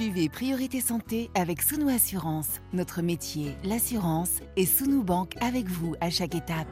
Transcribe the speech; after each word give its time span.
Suivez 0.00 0.28
Priorité 0.28 0.80
Santé 0.80 1.28
avec 1.34 1.60
Sounou 1.60 1.88
Assurance. 1.88 2.60
Notre 2.72 3.02
métier, 3.02 3.56
l'assurance, 3.64 4.42
et 4.54 4.64
Sounou 4.64 5.02
Banque 5.02 5.34
avec 5.40 5.66
vous 5.66 5.96
à 6.00 6.08
chaque 6.08 6.36
étape. 6.36 6.68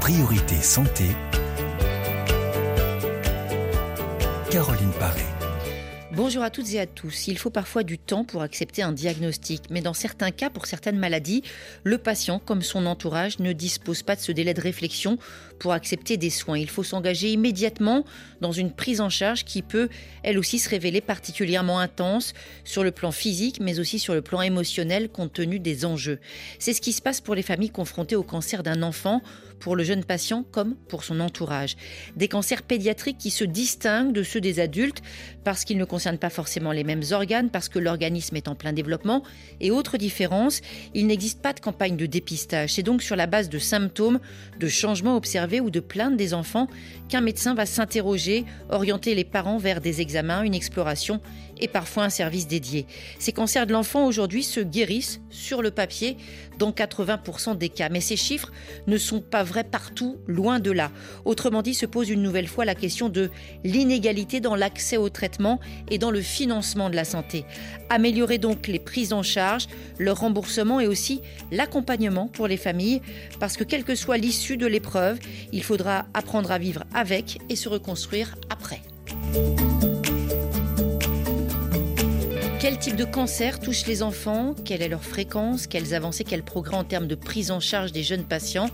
Priorité 0.00 0.56
Santé. 0.62 1.08
Caroline 4.50 4.92
Paré. 4.98 5.29
Bonjour 6.22 6.42
à 6.42 6.50
toutes 6.50 6.74
et 6.74 6.80
à 6.80 6.86
tous. 6.86 7.28
Il 7.28 7.38
faut 7.38 7.48
parfois 7.48 7.82
du 7.82 7.96
temps 7.96 8.24
pour 8.24 8.42
accepter 8.42 8.82
un 8.82 8.92
diagnostic, 8.92 9.62
mais 9.70 9.80
dans 9.80 9.94
certains 9.94 10.30
cas, 10.30 10.50
pour 10.50 10.66
certaines 10.66 10.98
maladies, 10.98 11.42
le 11.82 11.96
patient, 11.96 12.38
comme 12.38 12.60
son 12.60 12.84
entourage, 12.84 13.38
ne 13.38 13.54
dispose 13.54 14.02
pas 14.02 14.16
de 14.16 14.20
ce 14.20 14.30
délai 14.30 14.52
de 14.52 14.60
réflexion 14.60 15.16
pour 15.58 15.72
accepter 15.72 16.18
des 16.18 16.28
soins. 16.28 16.58
Il 16.58 16.68
faut 16.68 16.82
s'engager 16.82 17.32
immédiatement 17.32 18.04
dans 18.42 18.52
une 18.52 18.70
prise 18.70 19.00
en 19.00 19.08
charge 19.08 19.46
qui 19.46 19.62
peut, 19.62 19.88
elle 20.22 20.38
aussi, 20.38 20.58
se 20.58 20.68
révéler 20.68 21.00
particulièrement 21.00 21.78
intense 21.78 22.34
sur 22.64 22.84
le 22.84 22.90
plan 22.90 23.12
physique, 23.12 23.58
mais 23.58 23.80
aussi 23.80 23.98
sur 23.98 24.12
le 24.12 24.20
plan 24.20 24.42
émotionnel, 24.42 25.08
compte 25.08 25.32
tenu 25.32 25.58
des 25.58 25.86
enjeux. 25.86 26.18
C'est 26.58 26.74
ce 26.74 26.82
qui 26.82 26.92
se 26.92 27.00
passe 27.00 27.22
pour 27.22 27.34
les 27.34 27.40
familles 27.40 27.70
confrontées 27.70 28.16
au 28.16 28.24
cancer 28.24 28.62
d'un 28.62 28.82
enfant 28.82 29.22
pour 29.60 29.76
le 29.76 29.84
jeune 29.84 30.04
patient 30.04 30.44
comme 30.50 30.74
pour 30.88 31.04
son 31.04 31.20
entourage. 31.20 31.76
Des 32.16 32.28
cancers 32.28 32.62
pédiatriques 32.62 33.18
qui 33.18 33.30
se 33.30 33.44
distinguent 33.44 34.12
de 34.12 34.22
ceux 34.22 34.40
des 34.40 34.58
adultes 34.58 35.02
parce 35.44 35.64
qu'ils 35.64 35.78
ne 35.78 35.84
concernent 35.84 36.18
pas 36.18 36.30
forcément 36.30 36.72
les 36.72 36.84
mêmes 36.84 37.02
organes, 37.12 37.50
parce 37.50 37.68
que 37.68 37.78
l'organisme 37.78 38.36
est 38.36 38.48
en 38.48 38.54
plein 38.54 38.72
développement. 38.72 39.22
Et 39.60 39.70
autre 39.70 39.96
différence, 39.96 40.60
il 40.94 41.06
n'existe 41.06 41.40
pas 41.40 41.52
de 41.52 41.60
campagne 41.60 41.96
de 41.96 42.06
dépistage. 42.06 42.74
C'est 42.74 42.82
donc 42.82 43.02
sur 43.02 43.16
la 43.16 43.26
base 43.26 43.48
de 43.48 43.58
symptômes, 43.58 44.20
de 44.58 44.68
changements 44.68 45.16
observés 45.16 45.60
ou 45.60 45.70
de 45.70 45.80
plaintes 45.80 46.16
des 46.16 46.34
enfants 46.34 46.66
qu'un 47.08 47.20
médecin 47.20 47.54
va 47.54 47.66
s'interroger, 47.66 48.44
orienter 48.70 49.14
les 49.14 49.24
parents 49.24 49.58
vers 49.58 49.80
des 49.80 50.00
examens, 50.00 50.42
une 50.42 50.54
exploration 50.54 51.20
et 51.60 51.68
parfois 51.68 52.04
un 52.04 52.10
service 52.10 52.46
dédié. 52.46 52.86
Ces 53.18 53.32
cancers 53.32 53.66
de 53.66 53.72
l'enfant 53.72 54.06
aujourd'hui 54.06 54.42
se 54.42 54.60
guérissent 54.60 55.20
sur 55.30 55.62
le 55.62 55.70
papier 55.70 56.16
dans 56.58 56.70
80% 56.70 57.56
des 57.56 57.70
cas. 57.70 57.88
Mais 57.88 58.00
ces 58.00 58.16
chiffres 58.16 58.52
ne 58.86 58.98
sont 58.98 59.20
pas 59.20 59.42
vrais 59.42 59.64
partout, 59.64 60.18
loin 60.26 60.60
de 60.60 60.70
là. 60.70 60.90
Autrement 61.24 61.62
dit, 61.62 61.74
se 61.74 61.86
pose 61.86 62.10
une 62.10 62.22
nouvelle 62.22 62.46
fois 62.46 62.64
la 62.64 62.74
question 62.74 63.08
de 63.08 63.30
l'inégalité 63.64 64.40
dans 64.40 64.54
l'accès 64.54 64.96
au 64.96 65.08
traitement 65.08 65.58
et 65.90 65.98
dans 65.98 66.10
le 66.10 66.20
financement 66.20 66.90
de 66.90 66.96
la 66.96 67.04
santé. 67.04 67.44
Améliorer 67.88 68.38
donc 68.38 68.66
les 68.66 68.78
prises 68.78 69.12
en 69.12 69.22
charge, 69.22 69.66
le 69.98 70.12
remboursement 70.12 70.80
et 70.80 70.86
aussi 70.86 71.22
l'accompagnement 71.50 72.28
pour 72.28 72.46
les 72.46 72.58
familles, 72.58 73.00
parce 73.40 73.56
que 73.56 73.64
quelle 73.64 73.84
que 73.84 73.94
soit 73.94 74.18
l'issue 74.18 74.56
de 74.56 74.66
l'épreuve, 74.66 75.18
il 75.52 75.64
faudra 75.64 76.06
apprendre 76.14 76.52
à 76.52 76.58
vivre 76.58 76.84
avec 76.94 77.38
et 77.48 77.56
se 77.56 77.68
reconstruire 77.68 78.36
après. 78.50 78.82
Quel 82.70 82.78
type 82.78 82.94
de 82.94 83.04
cancer 83.04 83.58
touche 83.58 83.84
les 83.86 84.00
enfants? 84.00 84.54
Quelle 84.64 84.80
est 84.80 84.88
leur 84.88 85.02
fréquence? 85.02 85.66
Quelles 85.66 85.92
avancées, 85.92 86.22
quels 86.22 86.44
progrès 86.44 86.76
en 86.76 86.84
termes 86.84 87.08
de 87.08 87.16
prise 87.16 87.50
en 87.50 87.58
charge 87.58 87.90
des 87.90 88.04
jeunes 88.04 88.22
patients? 88.22 88.70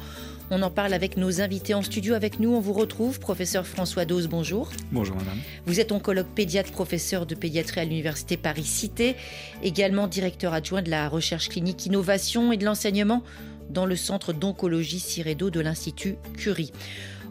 On 0.50 0.60
en 0.60 0.70
parle 0.70 0.92
avec 0.92 1.16
nos 1.16 1.40
invités 1.40 1.72
en 1.72 1.80
studio. 1.80 2.12
Avec 2.12 2.38
nous, 2.38 2.50
on 2.50 2.60
vous 2.60 2.74
retrouve, 2.74 3.20
professeur 3.20 3.66
François 3.66 4.04
Dose, 4.04 4.28
bonjour. 4.28 4.68
Bonjour 4.92 5.16
madame. 5.16 5.38
Vous 5.64 5.80
êtes 5.80 5.92
oncologue 5.92 6.26
pédiatre, 6.26 6.72
professeur 6.72 7.24
de 7.24 7.34
pédiatrie 7.34 7.80
à 7.80 7.84
l'Université 7.84 8.36
Paris-Cité, 8.36 9.16
également 9.62 10.08
directeur 10.08 10.52
adjoint 10.52 10.82
de 10.82 10.90
la 10.90 11.08
recherche 11.08 11.48
clinique 11.48 11.86
innovation 11.86 12.52
et 12.52 12.58
de 12.58 12.66
l'enseignement 12.66 13.22
dans 13.70 13.86
le 13.86 13.96
centre 13.96 14.34
d'oncologie 14.34 15.00
Ciredo 15.00 15.48
de 15.48 15.60
l'Institut 15.60 16.16
Curie. 16.36 16.70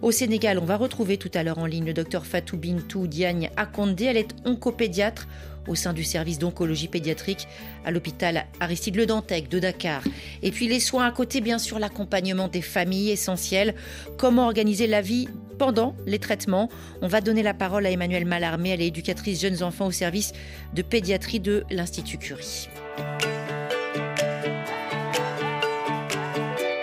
Au 0.01 0.11
Sénégal, 0.11 0.57
on 0.57 0.65
va 0.65 0.77
retrouver 0.77 1.17
tout 1.17 1.31
à 1.35 1.43
l'heure 1.43 1.59
en 1.59 1.67
ligne 1.67 1.85
le 1.85 1.93
docteur 1.93 2.25
Fatou 2.25 2.57
Bintou 2.57 3.05
Diagne 3.05 3.51
Akondé. 3.55 4.05
Elle 4.05 4.17
est 4.17 4.35
oncopédiatre 4.45 5.27
au 5.67 5.75
sein 5.75 5.93
du 5.93 6.03
service 6.03 6.39
d'oncologie 6.39 6.87
pédiatrique 6.87 7.47
à 7.85 7.91
l'hôpital 7.91 8.45
Aristide 8.59 8.95
Le 8.95 9.05
Dantec 9.05 9.49
de 9.49 9.59
Dakar. 9.59 10.01
Et 10.41 10.51
puis 10.51 10.67
les 10.67 10.79
soins 10.79 11.05
à 11.05 11.11
côté, 11.11 11.41
bien 11.41 11.59
sûr, 11.59 11.79
l'accompagnement 11.79 12.47
des 12.47 12.61
familles 12.61 13.11
essentielles, 13.11 13.75
comment 14.17 14.45
organiser 14.45 14.87
la 14.87 15.01
vie 15.01 15.27
pendant 15.57 15.95
les 16.05 16.19
traitements. 16.19 16.69
On 17.01 17.07
va 17.07 17.21
donner 17.21 17.43
la 17.43 17.53
parole 17.53 17.85
à 17.85 17.91
Emmanuelle 17.91 18.25
Mallarmé, 18.25 18.69
elle 18.69 18.81
est 18.81 18.87
éducatrice 18.87 19.41
jeunes 19.41 19.63
enfants 19.63 19.87
au 19.87 19.91
service 19.91 20.33
de 20.73 20.81
pédiatrie 20.81 21.39
de 21.39 21.63
l'Institut 21.69 22.17
Curie. 22.17 22.69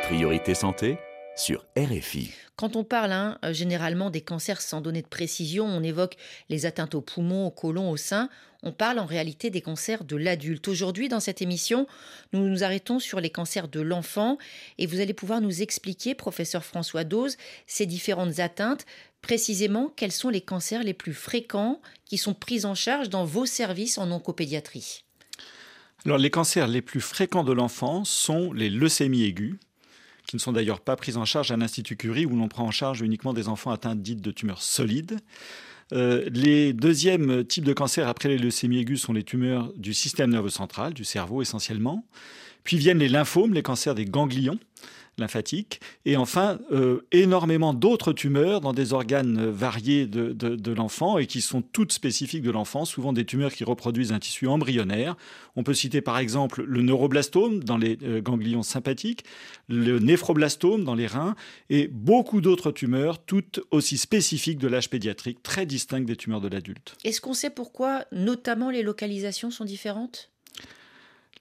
Priorité 0.05 0.55
santé 0.55 0.99
sur 1.43 1.67
RFI. 1.77 2.31
Quand 2.57 2.77
on 2.77 2.85
parle 2.85 3.13
hein, 3.13 3.39
généralement 3.51 4.11
des 4.11 4.21
cancers 4.21 4.61
sans 4.61 4.81
donner 4.81 5.03
de 5.03 5.09
précision, 5.09 5.67
on 5.67 5.83
évoque 5.83 6.17
les 6.49 6.67
atteintes 6.67 6.95
aux 6.95 7.01
poumons, 7.01 7.47
au 7.47 7.51
côlon, 7.51 7.91
au 7.91 7.97
sein 7.97 8.29
on 8.63 8.73
parle 8.73 9.01
en 9.01 9.07
réalité 9.07 9.51
des 9.51 9.61
cancers 9.61 10.05
de 10.05 10.17
l'adulte. 10.17 10.69
Aujourd'hui, 10.69 11.09
dans 11.09 11.21
cette 11.21 11.43
émission, 11.43 11.87
nous 12.33 12.47
nous 12.47 12.63
arrêtons 12.63 13.01
sur 13.01 13.21
les 13.21 13.31
cancers 13.31 13.69
de 13.69 13.81
l'enfant 13.81 14.39
et 14.79 14.87
vous 14.87 15.01
allez 15.01 15.15
pouvoir 15.15 15.41
nous 15.41 15.63
expliquer, 15.63 16.15
professeur 16.15 16.65
François 16.65 17.05
Dose, 17.05 17.37
ces 17.67 17.87
différentes 17.87 18.39
atteintes. 18.39 18.87
Précisément, 19.21 19.93
quels 19.97 20.13
sont 20.13 20.29
les 20.29 20.41
cancers 20.41 20.85
les 20.85 20.95
plus 20.95 21.13
fréquents 21.13 21.81
qui 22.05 22.19
sont 22.19 22.35
pris 22.35 22.65
en 22.65 22.75
charge 22.75 23.09
dans 23.09 23.25
vos 23.25 23.47
services 23.47 23.99
en 23.99 24.11
oncopédiatrie? 24.13 25.05
Alors, 26.05 26.19
les 26.19 26.31
cancers 26.31 26.67
les 26.67 26.83
plus 26.83 27.01
fréquents 27.01 27.45
de 27.45 27.53
l'enfant 27.53 28.05
sont 28.05 28.53
les 28.53 28.71
leucémies 28.71 29.25
aiguës, 29.25 29.57
qui 30.33 30.37
ne 30.37 30.41
sont 30.41 30.53
d'ailleurs 30.53 30.81
pas 30.81 30.97
prises 30.97 31.19
en 31.19 31.27
charge 31.27 31.51
à 31.51 31.59
l'Institut 31.59 31.95
Curie, 31.95 32.25
où 32.25 32.35
l'on 32.35 32.49
prend 32.49 32.65
en 32.65 32.71
charge 32.71 33.03
uniquement 33.03 33.35
des 33.35 33.49
enfants 33.49 33.71
atteints 33.71 33.95
dites 33.95 34.23
de 34.23 34.31
tumeurs 34.31 34.63
solides. 34.63 35.19
Euh, 35.93 36.27
les 36.33 36.73
deuxièmes 36.73 37.45
types 37.45 37.67
de 37.67 37.75
cancers 37.75 38.09
après 38.09 38.31
les 38.31 38.39
leucémies 38.39 38.79
aiguës 38.79 38.99
sont 38.99 39.13
les 39.13 39.25
tumeurs 39.25 39.71
du 39.77 39.93
système 39.93 40.31
nerveux 40.31 40.49
central, 40.49 40.95
du 40.95 41.05
cerveau 41.05 41.43
essentiellement. 41.43 42.07
Puis 42.65 42.79
viennent 42.79 43.01
les 43.01 43.11
lymphomes, 43.11 43.53
les 43.53 43.63
cancers 43.63 43.95
des 43.95 44.07
ganglions 44.07 44.59
lymphatique. 45.19 45.81
Et 46.05 46.17
enfin, 46.17 46.59
euh, 46.71 47.07
énormément 47.13 47.75
d'autres 47.75 48.13
tumeurs 48.13 48.61
dans 48.61 48.73
des 48.73 48.93
organes 48.93 49.51
variés 49.51 50.07
de, 50.07 50.73
l'enfant 50.73 51.19
et 51.19 51.27
qui 51.27 51.41
sont 51.41 51.61
toutes 51.61 51.93
spécifiques 51.93 52.43
de 52.43 52.51
l'enfant, 52.51 52.85
souvent 52.85 53.13
des 53.13 53.25
tumeurs 53.25 53.53
qui 53.53 53.65
reproduisent 53.65 54.13
un 54.13 54.19
tissu 54.19 54.47
embryonnaire. 54.47 55.17
On 55.55 55.63
peut 55.63 55.75
citer 55.75 56.01
par 56.01 56.19
exemple 56.19 56.65
le 56.65 56.83
neuroblastome 56.83 57.63
dans 57.63 57.77
les 57.77 57.99
euh, 58.03 58.23
ganglions 58.23 58.63
sympathiques, 58.63 59.25
le 59.69 59.99
néphroblastome 59.99 60.85
dans 60.85 60.95
les 60.95 61.07
reins 61.07 61.35
et 61.69 61.89
beaucoup 61.89 62.41
d'autres 62.41 62.73
tumeurs, 62.73 63.23
toutes 63.23 63.61
aussi 63.71 63.99
spécifiques 63.99 64.59
de 64.59 64.69
l'âge 64.69 64.89
pédiatrique, 64.89 65.43
très 65.43 65.67
distinctes 65.67 66.07
des 66.07 66.17
tumeurs 66.17 66.41
de 66.41 66.49
l'adulte. 66.49 66.97
Est-ce 67.05 67.21
qu'on 67.21 67.35
sait 67.35 67.51
pourquoi 67.51 68.05
notamment 68.13 68.71
les 68.71 68.83
localisations 68.83 69.51
sont 69.51 69.65
différentes? 69.65 70.32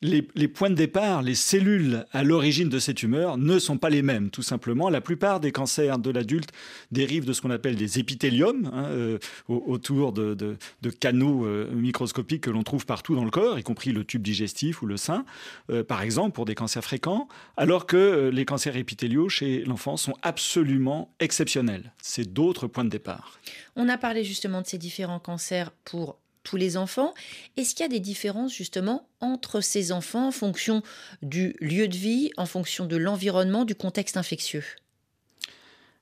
Les, 0.01 0.47
points 0.47 0.69
de 0.69 0.75
départ, 0.75 1.21
les 1.21 1.35
cellules 1.35 2.05
à 2.11 2.23
l'origine 2.23 2.69
de 2.69 2.79
ces 2.79 2.93
tumeurs 2.93 3.37
ne 3.37 3.59
sont 3.59 3.77
pas 3.77 3.89
les 3.89 4.01
mêmes, 4.01 4.31
tout 4.31 4.41
simplement. 4.41 4.89
La 4.89 5.01
plupart 5.01 5.39
des 5.39 5.51
cancers 5.51 5.99
de 5.99 6.09
l'adulte 6.09 6.51
dérivent 6.91 7.25
de 7.25 7.33
ce 7.33 7.41
qu'on 7.41 7.51
appelle 7.51 7.75
des 7.75 7.99
épithéliums, 7.99 8.71
hein, 8.73 8.85
euh, 8.85 9.19
autour 9.47 10.11
de, 10.11 10.57
canaux 10.99 11.45
euh, 11.45 11.69
microscopiques 11.71 12.43
que 12.43 12.49
l'on 12.49 12.63
trouve 12.63 12.85
partout 12.85 13.15
dans 13.15 13.25
le 13.25 13.31
corps, 13.31 13.59
y 13.59 13.63
compris 13.63 13.91
le 13.91 14.03
tube 14.03 14.23
digestif 14.23 14.81
ou 14.81 14.87
le 14.87 14.97
sein, 14.97 15.25
euh, 15.69 15.83
par 15.83 16.01
exemple, 16.01 16.33
pour 16.33 16.45
des 16.45 16.55
cancers 16.55 16.83
fréquents, 16.83 17.27
alors 17.55 17.85
que 17.85 18.29
les 18.33 18.45
cancers 18.45 18.77
épithéliaux 18.77 19.29
chez 19.29 19.63
l'enfant 19.65 19.97
sont 19.97 20.15
absolument 20.23 21.13
exceptionnels. 21.19 21.93
C'est 22.01 22.33
d'autres 22.33 22.67
points 22.67 22.85
de 22.85 22.89
départ. 22.89 23.39
On 23.75 23.87
a 23.87 23.97
parlé 23.97 24.23
justement 24.23 24.61
de 24.61 24.67
ces 24.67 24.77
différents 24.77 25.19
cancers 25.19 25.71
pour 25.85 26.17
tous 26.43 26.57
les 26.57 26.77
enfants. 26.77 27.13
Est-ce 27.57 27.75
qu'il 27.75 27.83
y 27.83 27.85
a 27.85 27.89
des 27.89 27.99
différences 27.99 28.53
justement 28.53 29.07
entre 29.19 29.61
ces 29.61 29.91
enfants 29.91 30.27
en 30.27 30.31
fonction 30.31 30.83
du 31.21 31.55
lieu 31.59 31.87
de 31.87 31.95
vie, 31.95 32.31
en 32.37 32.45
fonction 32.45 32.85
de 32.85 32.97
l'environnement, 32.97 33.65
du 33.65 33.75
contexte 33.75 34.17
infectieux? 34.17 34.63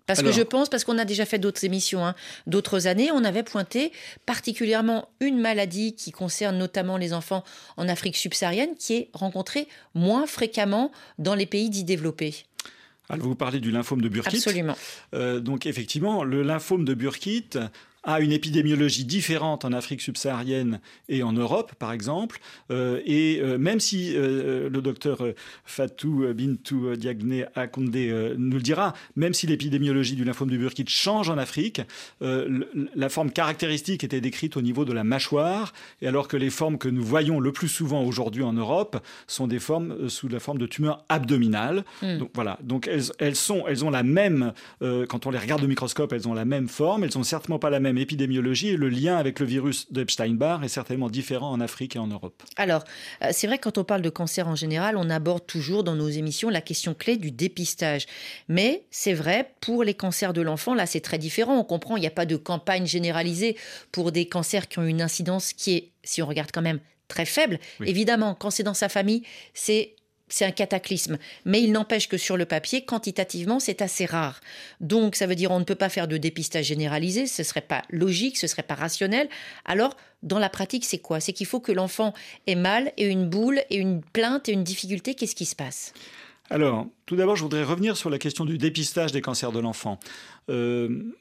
Parce 0.09 0.24
que 0.24 0.31
je 0.31 0.41
pense, 0.41 0.69
parce 0.69 0.83
qu'on 0.83 0.97
a 0.97 1.06
déjà 1.06 1.24
fait 1.24 1.38
d'autres 1.38 1.63
émissions, 1.65 2.03
hein, 2.03 2.15
d'autres 2.47 2.88
années, 2.88 3.12
on 3.12 3.24
avait 3.24 3.44
pointé 3.44 3.91
particulièrement 4.25 5.07
une 5.19 5.39
maladie 5.39 5.94
qui 5.94 6.12
concerne 6.12 6.57
notamment 6.57 6.97
les 6.97 7.13
enfants 7.13 7.44
en 7.77 7.88
Afrique 7.88 8.18
subsaharienne, 8.18 8.75
qui 8.75 8.95
est 8.95 9.09
rencontrée 9.13 9.68
moins 9.94 10.25
fréquemment 10.25 10.92
dans 11.19 11.35
les 11.35 11.45
pays 11.45 11.69
dits 11.69 11.83
développés. 11.83 12.33
Alors 13.07 13.27
vous 13.27 13.35
parlez 13.35 13.59
du 13.59 13.69
lymphome 13.69 14.01
de 14.01 14.09
Burkitt. 14.09 14.47
Absolument. 14.47 14.75
Euh, 15.13 15.39
donc 15.39 15.68
effectivement, 15.68 16.24
le 16.24 16.42
lymphome 16.42 16.85
de 16.85 16.95
Burkitt 16.95 17.59
a 18.09 18.19
une 18.21 18.31
épidémiologie 18.31 19.06
différente 19.06 19.65
en 19.65 19.71
Afrique 19.71 20.01
subsaharienne 20.01 20.79
et 21.09 21.21
en 21.21 21.31
Europe, 21.31 21.73
par 21.77 21.91
exemple. 21.91 22.39
Euh, 22.71 23.01
et 23.06 23.39
euh, 23.39 23.57
même 23.59 23.79
si 23.79 24.13
le 24.15 24.81
docteur 24.81 25.19
Fatou 25.65 26.25
Bintou 26.33 26.95
Diagné 26.95 27.45
Akonde 27.56 27.95
nous 28.38 28.56
le 28.56 28.61
dira, 28.61 28.94
même 29.15 29.33
si 29.33 29.45
l'épidémiologie 29.45 30.15
du 30.15 30.23
lymphome 30.23 30.50
du 30.50 30.57
Burkitt 30.57 30.89
change 30.89 31.29
en 31.29 31.38
Afrique, 31.38 31.81
la 32.21 33.09
forme 33.09 33.31
caractéristique 33.31 34.03
était 34.03 34.21
décrite 34.21 34.57
au 34.57 34.61
niveau 34.61 34.85
de 34.85 34.94
la 34.94 35.03
mâchoire, 35.03 35.73
et 36.01 36.07
alors 36.07 36.27
que 36.27 36.38
les 36.38 36.50
formes 36.50 36.77
que 36.77 36.89
nous 36.89 37.03
voyons 37.03 37.39
le 37.39 37.51
plus 37.51 37.67
souvent 37.67 38.03
aujourd'hui 38.03 38.44
en 38.44 38.53
Europe 38.53 38.97
sont 39.27 39.47
des 39.47 39.59
formes 39.59 40.09
sous 40.09 40.27
la 40.27 40.39
forme 40.39 40.57
de 40.57 40.65
tumeurs 40.65 41.03
abdominales. 41.09 41.83
Hmm. 42.01 42.17
Donc 42.17 42.31
voilà, 42.33 42.57
donc 42.63 42.88
elles, 42.88 43.03
elles, 43.19 43.35
sont, 43.35 43.65
elles 43.67 43.85
ont 43.85 43.89
la 43.89 44.03
même, 44.03 44.53
quand 44.81 45.25
on 45.25 45.31
les 45.31 45.39
regarde 45.39 45.63
au 45.63 45.67
microscope, 45.67 46.13
elles 46.13 46.27
ont 46.27 46.33
la 46.33 46.45
même 46.45 46.67
forme, 46.67 47.03
elles 47.03 47.11
sont 47.11 47.23
certainement 47.23 47.59
pas 47.59 47.69
la 47.69 47.79
même 47.79 47.99
épidémiologie 48.00 48.69
et 48.69 48.78
le 48.78 48.90
lien 48.90 49.18
avec 49.18 49.40
le 49.40 49.46
virus 49.46 49.92
d'Epstein-Barr 49.92 50.63
est 50.63 50.69
certainement 50.69 51.10
différent 51.10 51.51
en 51.51 51.60
Afrique 51.60 51.96
et 51.96 52.00
en 52.00 52.07
Europe. 52.07 52.44
Alors, 52.56 52.84
euh, 53.24 53.30
c'est 53.31 53.48
vrai 53.48 53.57
que 53.57 53.63
quand 53.63 53.78
on 53.78 53.84
parle 53.84 54.01
de 54.01 54.10
cancer 54.10 54.48
en 54.48 54.56
général, 54.56 54.98
on 54.98 55.10
aborde 55.10 55.46
toujours 55.46 55.84
dans 55.84 55.96
nos 55.96 56.10
émissions 56.10 56.50
la 56.50 56.62
question 56.62 56.94
clé 56.94 57.18
du 57.18 57.31
dépistage. 57.31 58.06
Mais 58.48 58.84
c'est 58.92 59.13
vrai, 59.13 59.54
pour 59.62 59.84
les 59.84 59.94
cancers 59.94 60.34
de 60.34 60.42
l'enfant, 60.42 60.74
là 60.74 60.86
c'est 60.86 61.01
très 61.01 61.18
différent. 61.18 61.60
On 61.60 61.63
comprend, 61.63 61.98
il 61.98 62.01
n'y 62.01 62.07
a 62.07 62.12
pas 62.12 62.25
de 62.25 62.36
campagne 62.36 62.86
généralisée 62.86 63.56
pour 63.92 64.12
des 64.12 64.28
cancers 64.28 64.68
qui 64.68 64.80
ont 64.80 64.84
une 64.84 65.02
incidence 65.02 65.54
qui 65.54 65.75
est, 65.75 65.92
si 66.04 66.22
on 66.22 66.28
regarde 66.28 66.52
quand 66.52 66.62
même, 66.62 66.80
très 67.07 67.25
faible. 67.25 67.60
Évidemment, 67.84 68.36
quand 68.36 68.52
c'est 68.52 68.63
dans 68.63 68.74
sa 68.74 68.88
famille, 68.88 69.24
c'est 69.54 69.95
c'est 70.30 70.46
un 70.46 70.52
cataclysme. 70.52 71.18
Mais 71.46 71.62
il 71.62 71.72
n'empêche 71.72 72.08
que 72.08 72.18
sur 72.18 72.38
le 72.38 72.46
papier, 72.46 72.86
quantitativement, 72.86 73.60
c'est 73.60 73.81
assez 73.81 74.06
rare. 74.06 74.40
Donc, 74.80 75.16
ça 75.16 75.28
veut 75.28 75.36
dire 75.36 75.52
on 75.52 75.60
ne 75.60 75.66
peut 75.66 75.76
pas 75.76 75.90
faire 75.90 76.08
de 76.08 76.18
dépistage 76.18 76.66
généralisé, 76.66 77.28
ce 77.28 77.44
serait 77.44 77.62
pas 77.62 77.84
logique, 77.90 78.38
ce 78.38 78.48
serait 78.48 78.64
pas 78.64 78.76
rationnel. 78.76 79.28
Alors, 79.66 79.96
dans 80.24 80.40
la 80.40 80.50
pratique, 80.50 80.86
c'est 80.86 81.00
quoi? 81.00 81.20
C'est 81.20 81.34
qu'il 81.34 81.48
faut 81.48 81.60
que 81.60 81.72
l'enfant 81.72 82.14
ait 82.48 82.56
mal 82.56 82.92
et 82.98 83.08
une 83.08 83.28
boule 83.28 83.62
et 83.70 83.78
une 83.78 84.02
plainte 84.02 84.50
et 84.50 84.52
une 84.54 84.64
difficulté. 84.64 85.16
Qu'est-ce 85.16 85.36
qui 85.36 85.46
se 85.46 85.56
passe? 85.56 85.94
Alors, 86.50 86.88
tout 87.06 87.16
d'abord, 87.16 87.36
je 87.36 87.44
voudrais 87.44 87.64
revenir 87.64 87.96
sur 87.96 88.10
la 88.10 88.18
question 88.18 88.44
du 88.44 88.58
dépistage 88.58 89.12
des 89.12 89.22
cancers 89.22 89.52
de 89.52 89.60
l'enfant. 89.60 90.00
Euh, 90.50 91.16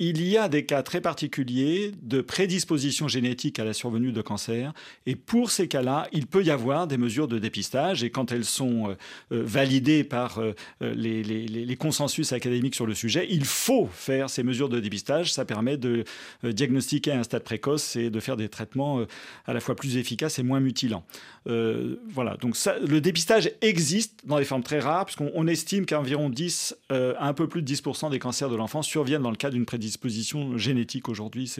il 0.00 0.24
y 0.24 0.36
a 0.36 0.48
des 0.48 0.64
cas 0.64 0.84
très 0.84 1.00
particuliers 1.00 1.90
de 2.02 2.20
prédisposition 2.20 3.08
génétique 3.08 3.58
à 3.58 3.64
la 3.64 3.72
survenue 3.72 4.12
de 4.12 4.22
cancer. 4.22 4.72
Et 5.06 5.16
pour 5.16 5.50
ces 5.50 5.66
cas-là, 5.66 6.06
il 6.12 6.28
peut 6.28 6.44
y 6.44 6.50
avoir 6.52 6.86
des 6.86 6.96
mesures 6.96 7.26
de 7.26 7.38
dépistage. 7.38 8.04
Et 8.04 8.10
quand 8.10 8.30
elles 8.30 8.44
sont 8.44 8.90
euh, 8.90 8.94
euh, 9.32 9.42
validées 9.44 10.04
par 10.04 10.38
euh, 10.38 10.54
les, 10.80 11.76
consensus 11.76 12.32
académiques 12.32 12.76
sur 12.76 12.86
le 12.86 12.94
sujet, 12.94 13.26
il 13.28 13.44
faut 13.44 13.88
faire 13.92 14.30
ces 14.30 14.44
mesures 14.44 14.68
de 14.68 14.78
dépistage. 14.78 15.32
Ça 15.32 15.44
permet 15.44 15.76
de 15.76 16.04
diagnostiquer 16.44 17.12
à 17.12 17.18
un 17.18 17.22
stade 17.22 17.42
précoce 17.42 17.96
et 17.96 18.10
de 18.10 18.20
faire 18.20 18.36
des 18.36 18.48
traitements 18.48 19.04
à 19.46 19.52
la 19.52 19.60
fois 19.60 19.76
plus 19.76 19.96
efficaces 19.96 20.38
et 20.38 20.42
moins 20.42 20.60
mutilants. 20.60 21.04
voilà. 21.46 22.36
Donc 22.40 22.56
le 22.86 23.00
dépistage 23.00 23.52
existe 23.60 24.20
dans 24.24 24.38
des 24.38 24.44
formes 24.44 24.64
très 24.64 24.80
rares, 24.80 25.06
puisqu'on 25.06 25.46
estime 25.46 25.86
qu'environ 25.86 26.30
10, 26.30 26.76
un 26.90 27.32
peu 27.32 27.48
plus 27.48 27.62
de 27.62 27.72
10% 27.72 28.10
des 28.10 28.18
cancers 28.18 28.50
de 28.50 28.56
l'enfant 28.56 28.82
surviennent 28.82 29.22
dans 29.22 29.30
le 29.30 29.36
cas 29.36 29.50
d'une 29.50 29.66
prédisposition 29.66 29.87
disposition 29.88 30.58
génétique 30.58 31.08
aujourd'hui. 31.08 31.50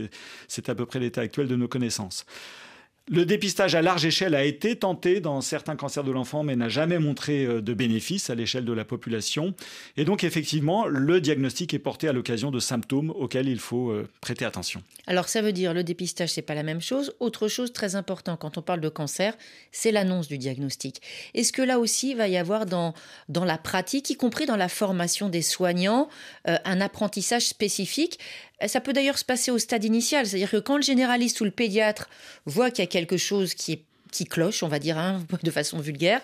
C'est 0.48 0.69
à 0.69 0.75
peu 0.75 0.86
près 0.86 1.00
l'état 1.00 1.22
actuel 1.22 1.48
de 1.48 1.56
nos 1.56 1.69
connaissances. 1.69 2.25
Le 3.10 3.25
dépistage 3.25 3.75
à 3.75 3.81
large 3.81 4.05
échelle 4.05 4.34
a 4.34 4.44
été 4.44 4.76
tenté 4.76 5.20
dans 5.20 5.40
certains 5.40 5.76
cancers 5.76 6.05
de 6.05 6.12
l'enfant, 6.12 6.43
mais 6.43 6.56
n'a 6.56 6.69
jamais 6.69 6.99
montré 6.99 7.44
euh, 7.46 7.62
de 7.62 7.72
bénéfice 7.72 8.28
à 8.28 8.34
l'échelle 8.34 8.66
de 8.66 8.72
la 8.72 8.84
population. 8.84 9.55
Et 9.96 10.05
donc, 10.05 10.25
effectivement, 10.25 10.87
le 10.87 11.19
diagnostic 11.20 11.72
est 11.72 11.78
porté 11.78 12.06
à 12.08 12.12
l'occasion 12.12 12.50
de 12.50 12.60
symptômes 12.60 13.10
auxquels 13.10 13.49
il 13.49 13.60
faut 13.60 13.90
euh, 13.90 14.06
prêter 14.20 14.44
attention. 14.44 14.82
Alors, 15.06 15.28
ça 15.28 15.40
veut 15.40 15.52
dire 15.52 15.72
le 15.72 15.84
dépistage, 15.84 16.31
c'est 16.31 16.43
pas 16.43 16.55
la 16.55 16.62
même 16.62 16.82
chose. 16.82 17.14
Autre 17.19 17.49
chose 17.49 17.72
très 17.72 17.96
important 17.96 18.37
quand 18.37 18.58
on 18.58 18.62
parle 18.62 18.81
de 18.81 18.90
cancer, 18.90 19.34
c'est 19.72 19.90
l'annonce 19.90 20.28
du 20.28 20.37
diagnostic. 20.37 21.00
Est-ce 21.32 21.52
que 21.52 21.62
là 21.62 21.78
aussi, 21.78 22.11
il 22.11 22.16
va 22.16 22.28
y 22.28 22.37
avoir 22.37 22.66
dans, 22.66 22.93
dans 23.31 23.46
la 23.46 23.56
pratique, 23.56 24.11
y 24.11 24.16
compris 24.16 24.44
dans 24.44 24.56
la 24.56 24.69
formation 24.69 25.31
des 25.31 25.43
soignants, 25.43 26.11
euh, 26.46 26.58
un 26.66 26.82
apprentissage 26.82 27.46
spécifique 27.46 28.19
ça 28.66 28.81
peut 28.81 28.93
d'ailleurs 28.93 29.19
se 29.19 29.25
passer 29.25 29.50
au 29.50 29.58
stade 29.58 29.84
initial, 29.84 30.26
c'est-à-dire 30.26 30.50
que 30.50 30.56
quand 30.56 30.76
le 30.76 30.82
généraliste 30.82 31.40
ou 31.40 31.44
le 31.44 31.50
pédiatre 31.50 32.08
voit 32.44 32.70
qu'il 32.70 32.82
y 32.82 32.88
a 32.88 32.90
quelque 32.90 33.16
chose 33.16 33.55
qui 33.55 33.84
cloche, 34.28 34.62
on 34.62 34.69
va 34.69 34.78
dire 34.78 34.99
hein, 34.99 35.22
de 35.43 35.50
façon 35.50 35.78
vulgaire, 35.78 36.20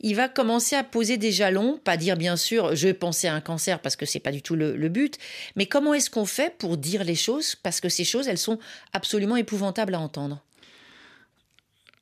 il 0.00 0.14
va 0.16 0.28
commencer 0.28 0.76
à 0.76 0.84
poser 0.84 1.16
des 1.16 1.32
jalons, 1.32 1.78
pas 1.82 1.96
dire 1.96 2.16
bien 2.16 2.36
sûr 2.36 2.74
je 2.74 2.88
pensais 2.88 3.28
à 3.28 3.34
un 3.34 3.40
cancer 3.40 3.80
parce 3.80 3.96
que 3.96 4.06
c'est 4.06 4.20
pas 4.20 4.32
du 4.32 4.42
tout 4.42 4.54
le, 4.54 4.88
but, 4.88 5.18
mais 5.56 5.66
comment 5.66 5.94
est-ce 5.94 6.10
qu'on 6.10 6.26
fait 6.26 6.56
pour 6.56 6.76
dire 6.76 7.04
les 7.04 7.14
choses 7.14 7.56
parce 7.56 7.80
que 7.80 7.88
ces 7.88 8.04
choses 8.04 8.28
elles 8.28 8.38
sont 8.38 8.58
absolument 8.92 9.36
épouvantables 9.36 9.94
à 9.94 10.00
entendre? 10.00 10.42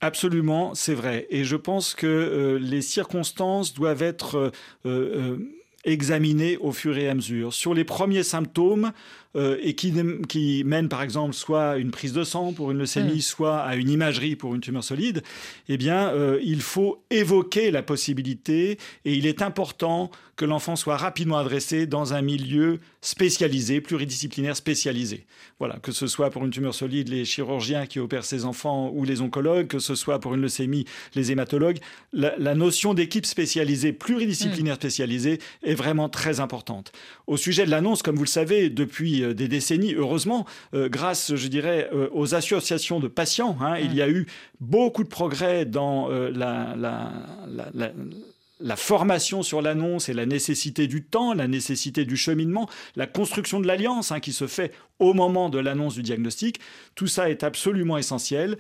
Absolument, 0.00 0.75
c'est 0.75 0.94
vrai, 0.94 1.28
et 1.31 1.44
je 1.44 1.55
pense 1.55 1.94
que 1.94 2.06
euh, 2.08 2.58
les 2.58 2.82
circonstances 2.82 3.73
doivent 3.73 4.02
être 4.02 4.37
euh, 4.37 4.50
euh, 4.85 5.38
examinées 5.85 6.56
au 6.56 6.73
fur 6.73 6.99
et 6.99 7.08
à 7.08 7.14
mesure. 7.14 7.55
Sur 7.55 7.73
les 7.73 7.85
premiers 7.85 8.25
symptômes, 8.25 8.93
euh, 9.34 9.56
et 9.62 9.75
qui, 9.75 9.94
qui 10.29 10.62
mène 10.64 10.88
par 10.88 11.02
exemple 11.02 11.34
soit 11.34 11.70
à 11.70 11.76
une 11.76 11.90
prise 11.90 12.12
de 12.12 12.23
sang 12.23 12.52
pour 12.52 12.70
une 12.70 12.79
leucémie, 12.79 13.17
mm. 13.17 13.20
soit 13.20 13.61
à 13.61 13.76
une 13.76 13.88
imagerie 13.88 14.37
pour 14.37 14.55
une 14.55 14.61
tumeur 14.61 14.84
solide, 14.84 15.23
eh 15.69 15.76
bien, 15.76 16.11
euh, 16.11 16.38
il 16.43 16.61
faut 16.61 17.02
évoquer 17.11 17.70
la 17.70 17.82
possibilité 17.82 18.79
et 19.05 19.14
il 19.14 19.26
est 19.26 19.40
important 19.40 20.11
que 20.37 20.44
l'enfant 20.44 20.76
soit 20.76 20.96
rapidement 20.96 21.38
adressé 21.38 21.87
dans 21.87 22.14
un 22.14 22.23
milieu 22.23 22.81
spécialisé, 23.00 23.81
pluridisciplinaire 23.81 24.56
spécialisé. 24.56 25.26
Voilà, 25.58 25.76
que 25.76 25.93
ce 25.93 26.06
soit 26.06 26.31
pour 26.31 26.44
une 26.44 26.50
tumeur 26.50 26.75
solide, 26.75 27.08
les 27.08 27.25
chirurgiens 27.25 27.87
qui 27.87 28.00
opèrent 28.00 28.25
ces 28.25 28.44
enfants 28.44 28.90
ou 28.93 29.05
les 29.05 29.20
oncologues, 29.20 29.67
que 29.67 29.78
ce 29.78 29.94
soit 29.94 30.19
pour 30.19 30.35
une 30.35 30.40
leucémie, 30.40 30.85
les 31.14 31.32
hématologues. 31.32 31.78
La, 32.12 32.55
notion 32.55 32.94
d'équipe 32.94 33.26
spécialisée, 33.26 33.93
pluridisciplinaire 33.93 34.75
mm. 34.75 34.81
spécialisée, 34.81 35.38
est 35.62 35.75
vraiment 35.75 36.08
très 36.08 36.40
importante. 36.40 36.93
Au 37.26 37.37
sujet 37.37 37.64
de 37.64 37.70
l'annonce, 37.70 38.02
comme 38.02 38.17
vous 38.17 38.25
le 38.25 38.28
savez, 38.28 38.70
depuis 38.70 39.22
euh, 39.23 39.35
des 39.35 39.49
décennies, 39.49 39.95
heureusement, 39.95 40.47
euh, 40.75 40.89
grâce, 40.89 41.35
je 41.35 41.49
dirais, 41.49 41.89
euh, 41.93 42.09
aux 42.13 42.35
associations 42.35 43.01
de 43.01 43.09
patients. 43.09 43.57
Hein, 43.61 43.79
il 43.79 43.95
y 43.95 44.03
a 44.03 44.09
eu 44.09 44.27
beaucoup 44.61 45.05
de 45.05 45.09
progrès 45.09 45.65
dans 45.65 46.09
la, 46.09 46.77
la, 48.61 48.77
formation 48.77 49.43
sur 49.43 49.61
l'annonce 49.61 50.09
et 50.09 50.15
la 50.15 50.27
nécessité 50.27 50.87
du 50.87 51.05
temps, 51.05 51.35
la 51.35 51.49
nécessité 51.49 52.05
du 52.05 52.17
cheminement, 52.17 52.69
la 52.97 53.07
construction 53.07 53.61
de 53.61 53.67
l'alliance 53.67 54.13
hein, 54.13 54.21
qui 54.21 54.33
se 54.33 54.47
fait 54.47 54.73
au 54.99 55.15
moment 55.15 55.49
de 55.49 55.59
l'annonce 55.59 55.95
du 55.95 56.03
diagnostic. 56.03 56.61
Tout 56.95 57.07
ça 57.07 57.29
est 57.31 57.43
absolument 57.43 57.99
essentiel. 57.99 58.59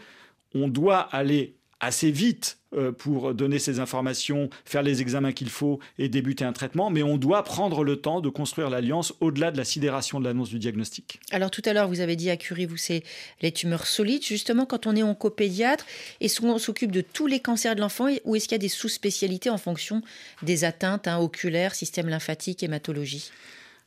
On 0.54 0.68
doit 0.68 1.00
aller 1.00 1.54
assez 1.80 2.10
vite 2.10 2.58
pour 2.98 3.34
donner 3.34 3.58
ces 3.58 3.80
informations, 3.80 4.48
faire 4.64 4.82
les 4.82 5.00
examens 5.02 5.32
qu'il 5.32 5.50
faut 5.50 5.78
et 5.98 6.08
débuter 6.08 6.44
un 6.44 6.52
traitement, 6.52 6.90
mais 6.90 7.02
on 7.02 7.16
doit 7.16 7.42
prendre 7.42 7.84
le 7.84 7.96
temps 7.96 8.20
de 8.20 8.28
construire 8.28 8.70
l'alliance 8.70 9.14
au-delà 9.20 9.50
de 9.50 9.56
la 9.56 9.64
sidération 9.64 10.20
de 10.20 10.24
l'annonce 10.24 10.50
du 10.50 10.58
diagnostic. 10.58 11.20
Alors 11.30 11.50
tout 11.50 11.62
à 11.64 11.72
l'heure, 11.72 11.88
vous 11.88 12.00
avez 12.00 12.16
dit 12.16 12.30
à 12.30 12.36
Curie, 12.36 12.66
vous, 12.66 12.76
c'est 12.76 13.02
les 13.40 13.52
tumeurs 13.52 13.86
solides. 13.86 14.24
Justement, 14.24 14.66
quand 14.66 14.86
on 14.86 14.96
est 14.96 15.02
oncopédiatre, 15.02 15.86
est-ce 16.20 16.40
qu'on 16.40 16.58
s'occupe 16.58 16.92
de 16.92 17.00
tous 17.00 17.26
les 17.26 17.40
cancers 17.40 17.74
de 17.74 17.80
l'enfant 17.80 18.08
ou 18.24 18.36
est-ce 18.36 18.46
qu'il 18.46 18.54
y 18.54 18.56
a 18.56 18.58
des 18.58 18.68
sous-spécialités 18.68 19.50
en 19.50 19.58
fonction 19.58 20.02
des 20.42 20.64
atteintes 20.64 21.08
hein, 21.08 21.18
oculaires, 21.18 21.74
système 21.74 22.08
lymphatique, 22.08 22.62
hématologie? 22.62 23.30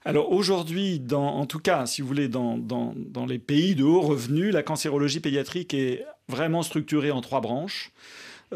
Alors 0.07 0.31
aujourd'hui, 0.31 1.01
en 1.11 1.47
tout 1.47 1.59
cas, 1.59 1.87
si 1.87 2.01
vous 2.01 2.07
voulez, 2.07 2.27
dans, 2.27 2.57
dans, 2.59 3.25
les 3.25 3.39
pays 3.39 3.73
de 3.73 3.83
haut 3.83 4.01
revenu, 4.01 4.51
la 4.51 4.61
cancérologie 4.61 5.19
pédiatrique 5.19 5.73
est 5.73 6.05
vraiment 6.29 6.61
structurée 6.61 7.09
en 7.09 7.21
trois 7.21 7.41
branches. 7.41 7.91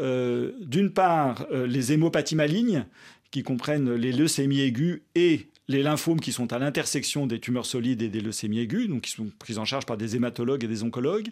Euh, 0.00 0.52
d'une 0.60 0.90
part, 0.90 1.46
euh, 1.52 1.66
les 1.66 1.92
hémopathies 1.92 2.36
malignes, 2.36 2.86
qui 3.30 3.42
comprennent 3.42 3.94
les 3.94 4.12
leucémies 4.12 4.60
aiguës 4.60 5.02
et 5.14 5.46
les 5.68 5.82
lymphomes 5.82 6.18
qui 6.18 6.32
sont 6.32 6.52
à 6.52 6.58
l'intersection 6.58 7.26
des 7.26 7.38
tumeurs 7.38 7.66
solides 7.66 8.02
et 8.02 8.08
des 8.08 8.20
leucémies 8.20 8.58
aiguës, 8.58 8.88
donc 8.88 9.02
qui 9.02 9.12
sont 9.12 9.30
prises 9.38 9.58
en 9.58 9.64
charge 9.64 9.86
par 9.86 9.96
des 9.96 10.16
hématologues 10.16 10.64
et 10.64 10.68
des 10.68 10.82
oncologues. 10.82 11.28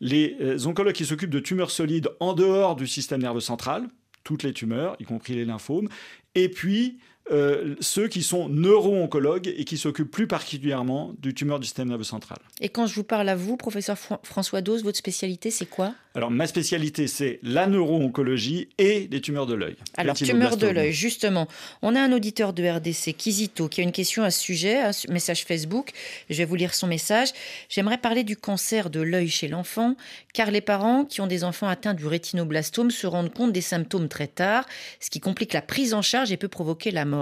Les 0.00 0.36
euh, 0.40 0.66
oncologues 0.66 0.94
qui 0.94 1.06
s'occupent 1.06 1.30
de 1.30 1.40
tumeurs 1.40 1.70
solides 1.70 2.10
en 2.20 2.34
dehors 2.34 2.76
du 2.76 2.86
système 2.86 3.22
nerveux 3.22 3.40
central, 3.40 3.88
toutes 4.22 4.42
les 4.42 4.52
tumeurs, 4.52 4.96
y 5.00 5.04
compris 5.04 5.34
les 5.34 5.46
lymphomes. 5.46 5.88
Et 6.34 6.50
puis, 6.50 6.98
euh, 7.30 7.74
ceux 7.80 8.08
qui 8.08 8.22
sont 8.22 8.48
neuro-oncologues 8.48 9.52
et 9.56 9.64
qui 9.64 9.78
s'occupent 9.78 10.10
plus 10.10 10.26
particulièrement 10.26 11.12
du 11.18 11.34
tumeur 11.34 11.58
du 11.58 11.66
système 11.66 11.88
nerveux 11.88 12.04
central. 12.04 12.38
Et 12.60 12.68
quand 12.68 12.86
je 12.86 12.94
vous 12.94 13.04
parle 13.04 13.28
à 13.28 13.36
vous, 13.36 13.56
professeur 13.56 13.96
François 14.22 14.60
Dose, 14.60 14.84
votre 14.84 14.98
spécialité, 14.98 15.50
c'est 15.50 15.66
quoi? 15.66 15.94
Alors, 16.16 16.32
ma 16.32 16.48
spécialité, 16.48 17.06
c'est 17.06 17.38
la 17.44 17.68
neuro-oncologie 17.68 18.68
et 18.78 19.08
les 19.12 19.20
tumeurs 19.20 19.46
de 19.46 19.54
l'œil. 19.54 19.76
Alors, 19.96 20.16
tumeurs 20.16 20.56
de 20.56 20.66
l'œil, 20.66 20.92
justement. 20.92 21.46
On 21.82 21.94
a 21.94 22.00
un 22.00 22.12
auditeur 22.12 22.52
de 22.52 22.68
RDC, 22.68 23.14
Kizito, 23.16 23.68
qui 23.68 23.80
a 23.80 23.84
une 23.84 23.92
question 23.92 24.24
à 24.24 24.32
ce 24.32 24.40
sujet, 24.40 24.80
un 24.80 24.90
message 25.08 25.44
Facebook. 25.44 25.92
Je 26.28 26.36
vais 26.36 26.44
vous 26.44 26.56
lire 26.56 26.74
son 26.74 26.88
message. 26.88 27.28
J'aimerais 27.68 27.98
parler 27.98 28.24
du 28.24 28.36
cancer 28.36 28.90
de 28.90 29.00
l'œil 29.00 29.28
chez 29.28 29.46
l'enfant, 29.46 29.94
car 30.34 30.50
les 30.50 30.60
parents 30.60 31.04
qui 31.04 31.20
ont 31.20 31.28
des 31.28 31.44
enfants 31.44 31.68
atteints 31.68 31.94
du 31.94 32.08
rétinoblastome 32.08 32.90
se 32.90 33.06
rendent 33.06 33.32
compte 33.32 33.52
des 33.52 33.60
symptômes 33.60 34.08
très 34.08 34.26
tard, 34.26 34.66
ce 34.98 35.10
qui 35.10 35.20
complique 35.20 35.52
la 35.52 35.62
prise 35.62 35.94
en 35.94 36.02
charge 36.02 36.10
charge 36.10 36.32
et 36.32 36.36
peut 36.36 36.48
provoquer 36.48 36.90
la 36.90 37.04
mort. 37.04 37.19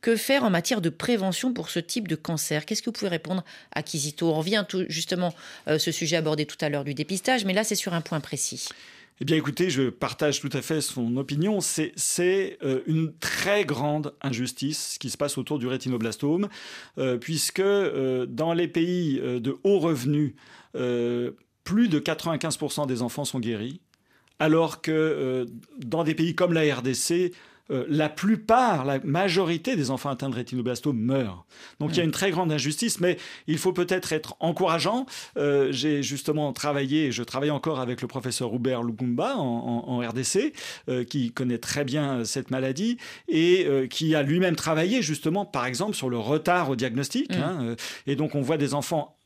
Que 0.00 0.16
faire 0.16 0.44
en 0.44 0.50
matière 0.50 0.80
de 0.80 0.90
prévention 0.90 1.52
pour 1.52 1.70
ce 1.70 1.78
type 1.78 2.08
de 2.08 2.16
cancer? 2.16 2.66
Qu'est-ce 2.66 2.82
que 2.82 2.86
vous 2.86 2.92
pouvez 2.92 3.08
répondre 3.08 3.44
à 3.72 3.82
Kizito? 3.82 4.28
On 4.28 4.34
revient 4.34 4.64
justement 4.88 5.34
euh, 5.68 5.78
ce 5.78 5.92
sujet 5.92 6.16
abordé 6.16 6.46
tout 6.46 6.58
à 6.60 6.68
l'heure 6.68 6.84
du 6.84 6.94
dépistage, 6.94 7.44
mais 7.44 7.52
là 7.52 7.64
c'est 7.64 7.74
sur 7.74 7.94
un 7.94 8.00
point 8.00 8.20
précis. 8.20 8.68
Eh 9.20 9.24
bien, 9.24 9.36
écoutez, 9.36 9.68
je 9.68 9.90
partage 9.90 10.40
tout 10.40 10.50
à 10.52 10.62
fait 10.62 10.80
son 10.80 11.16
opinion. 11.16 11.58
C'est 11.60 11.92
euh, 12.62 12.82
une 12.86 13.12
très 13.18 13.64
grande 13.64 14.14
injustice 14.22 14.92
ce 14.94 14.98
qui 15.00 15.10
se 15.10 15.16
passe 15.16 15.38
autour 15.38 15.58
du 15.58 15.66
rétinoblastome, 15.66 16.48
euh, 16.98 17.18
puisque 17.18 17.58
euh, 17.58 18.26
dans 18.26 18.52
les 18.52 18.68
pays 18.68 19.20
de 19.20 19.56
haut 19.64 19.80
revenu, 19.80 20.36
plus 21.64 21.88
de 21.88 21.98
95% 21.98 22.86
des 22.86 23.02
enfants 23.02 23.24
sont 23.24 23.40
guéris, 23.40 23.80
alors 24.38 24.80
que 24.80 25.46
dans 25.78 26.04
des 26.04 26.14
pays 26.14 26.34
comme 26.34 26.52
la 26.52 26.62
RDC, 26.76 27.32
euh, 27.70 27.84
la 27.88 28.08
plupart, 28.08 28.84
la 28.84 28.98
majorité 29.04 29.76
des 29.76 29.90
enfants 29.90 30.10
atteints 30.10 30.30
de 30.30 30.34
rétinoblastome 30.34 30.98
meurent. 30.98 31.44
Donc 31.80 31.90
il 31.92 31.98
y 31.98 32.00
a 32.00 32.04
une 32.04 32.10
très 32.10 32.30
grande 32.30 32.50
injustice, 32.50 33.00
mais 33.00 33.18
il 33.46 33.58
faut 33.58 33.72
peut-être 33.72 34.12
être 34.12 34.36
encourageant. 34.40 35.06
Euh, 35.36 35.68
j'ai 35.70 36.02
justement 36.02 36.52
travaillé, 36.52 37.12
je 37.12 37.22
travaille 37.22 37.50
encore 37.50 37.80
avec 37.80 38.00
le 38.00 38.08
professeur 38.08 38.54
Hubert 38.54 38.82
Lugumba 38.82 39.36
en, 39.36 39.98
RDC, 39.98 40.52
euh, 40.88 41.04
qui 41.04 41.32
connaît 41.32 41.58
très 41.58 41.84
bien 41.84 42.24
cette 42.24 42.50
maladie 42.50 42.98
et 43.28 43.66
qui 43.90 44.14
a 44.14 44.22
lui-même 44.22 44.56
travaillé 44.56 45.02
justement, 45.02 45.44
par 45.44 45.66
exemple, 45.66 45.94
sur 45.94 46.08
le 46.08 46.18
retard 46.18 46.70
au 46.70 46.76
diagnostic. 46.76 47.30
Mm. 47.30 47.40
Hein, 47.40 47.76
et 48.06 48.16
donc 48.16 48.34
on 48.34 48.40
voit 48.40 48.56
des 48.56 48.74
enfants 48.74 49.17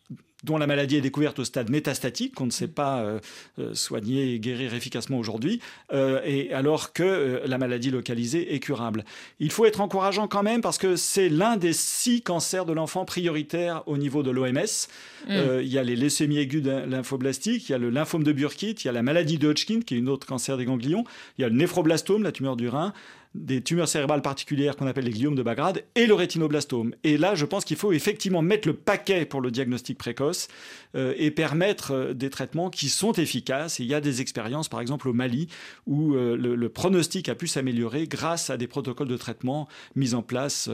dont 0.44 0.58
la 0.58 0.66
maladie 0.66 0.96
est 0.96 1.00
découverte 1.00 1.38
au 1.38 1.44
stade 1.44 1.70
métastatique, 1.70 2.34
qu'on 2.34 2.46
ne 2.46 2.50
sait 2.50 2.68
pas 2.68 3.00
euh, 3.00 3.20
euh, 3.58 3.74
soigner 3.74 4.34
et 4.34 4.40
guérir 4.40 4.74
efficacement 4.74 5.18
aujourd'hui, 5.18 5.60
euh, 5.92 6.20
et 6.24 6.52
alors 6.52 6.92
que 6.92 7.42
la 7.44 7.58
maladie 7.58 7.90
localisée 7.90 8.54
est 8.54 8.60
curable. 8.60 9.04
Il 9.38 9.50
faut 9.50 9.64
être 9.66 9.80
encourageant 9.80 10.28
quand 10.28 10.42
même 10.42 10.60
parce 10.60 10.78
que 10.78 10.96
c'est 10.96 11.28
l'un 11.28 11.56
des 11.56 11.72
six 11.72 12.22
cancers 12.22 12.64
de 12.64 12.72
l'enfant 12.72 13.04
prioritaires 13.04 13.82
au 13.86 13.96
niveau 13.96 14.22
de 14.22 14.30
l'OMS. 14.30 14.88
Mm. 15.28 15.60
il 15.60 15.68
y 15.68 15.78
a 15.78 15.84
les 15.84 15.96
leucémies 15.96 16.38
aiguës 16.38 16.62
lymphoblastiques, 16.88 17.68
il 17.68 17.72
y 17.72 17.74
a 17.74 17.78
le 17.78 17.90
lymphome 17.90 18.24
de 18.24 18.32
Burkitt, 18.32 18.82
il 18.82 18.86
y 18.86 18.90
a 18.90 18.92
la 18.92 19.02
maladie 19.02 19.38
de 19.38 19.48
Hodgkin, 19.48 19.80
qui 19.80 19.94
est 19.94 19.98
une 19.98 20.08
autre 20.08 20.26
cancer 20.26 20.56
des 20.56 20.64
ganglions, 20.64 21.04
il 21.38 21.42
y 21.42 21.44
a 21.44 21.48
le 21.48 21.54
néphroblastome, 21.54 22.22
la 22.22 22.32
tumeur 22.32 22.56
du 22.56 22.68
rein, 22.68 22.92
des 23.34 23.62
tumeurs 23.62 23.88
cérébrales 23.88 24.22
particulières 24.22 24.76
qu'on 24.76 24.86
appelle 24.86 25.04
les 25.04 25.10
gliomes 25.10 25.34
de 25.34 25.42
Bagrade 25.42 25.84
et 25.94 26.06
le 26.06 26.14
rétinoblastome. 26.14 26.94
Et 27.02 27.16
là, 27.16 27.34
je 27.34 27.44
pense 27.46 27.64
qu'il 27.64 27.76
faut 27.76 27.92
effectivement 27.92 28.42
mettre 28.42 28.68
le 28.68 28.74
paquet 28.74 29.24
pour 29.24 29.40
le 29.40 29.50
diagnostic 29.50 29.96
précoce 29.98 30.48
euh, 30.94 31.14
et 31.16 31.30
permettre 31.30 31.92
euh, 31.92 32.12
des 32.12 32.30
traitements 32.30 32.68
qui 32.68 32.88
sont 32.88 33.12
efficaces. 33.12 33.78
il 33.78 33.86
y 33.86 33.94
a 33.94 34.00
des 34.00 34.20
expériences, 34.20 34.68
par 34.68 34.80
exemple 34.80 35.08
au 35.08 35.12
Mali, 35.12 35.48
où 35.86 36.14
euh, 36.14 36.36
le, 36.36 36.68
pronostic 36.68 37.28
a 37.28 37.34
pu 37.34 37.46
s'améliorer 37.46 38.06
grâce 38.06 38.50
à 38.50 38.56
des 38.56 38.66
protocoles 38.66 39.08
de 39.08 39.16
traitement 39.16 39.68
mis 39.94 40.14
en 40.14 40.22
place 40.22 40.70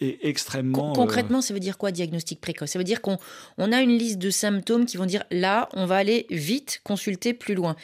extrêmement. 0.00 0.92
concrètement, 0.92 1.40
ça 1.40 1.54
veut 1.54 1.60
dire 1.60 1.78
quoi 1.78 1.92
diagnostic 1.92 2.40
précoce? 2.40 2.70
Ça 2.70 2.78
veut 2.78 2.84
dire 2.84 3.00
qu'on 3.00 3.18
on 3.58 3.72
a 3.72 3.80
une 3.80 3.96
liste 3.96 4.18
de 4.18 4.30
symptômes 4.30 4.86
qui 4.86 4.96
vont 4.96 5.06
dire 5.06 5.24
là, 5.30 5.68
on 5.74 5.86
va 5.86 5.96
aller 5.96 6.26
vite 6.30 6.80
consulter 6.84 7.34
plus 7.34 7.54
loin. 7.54 7.76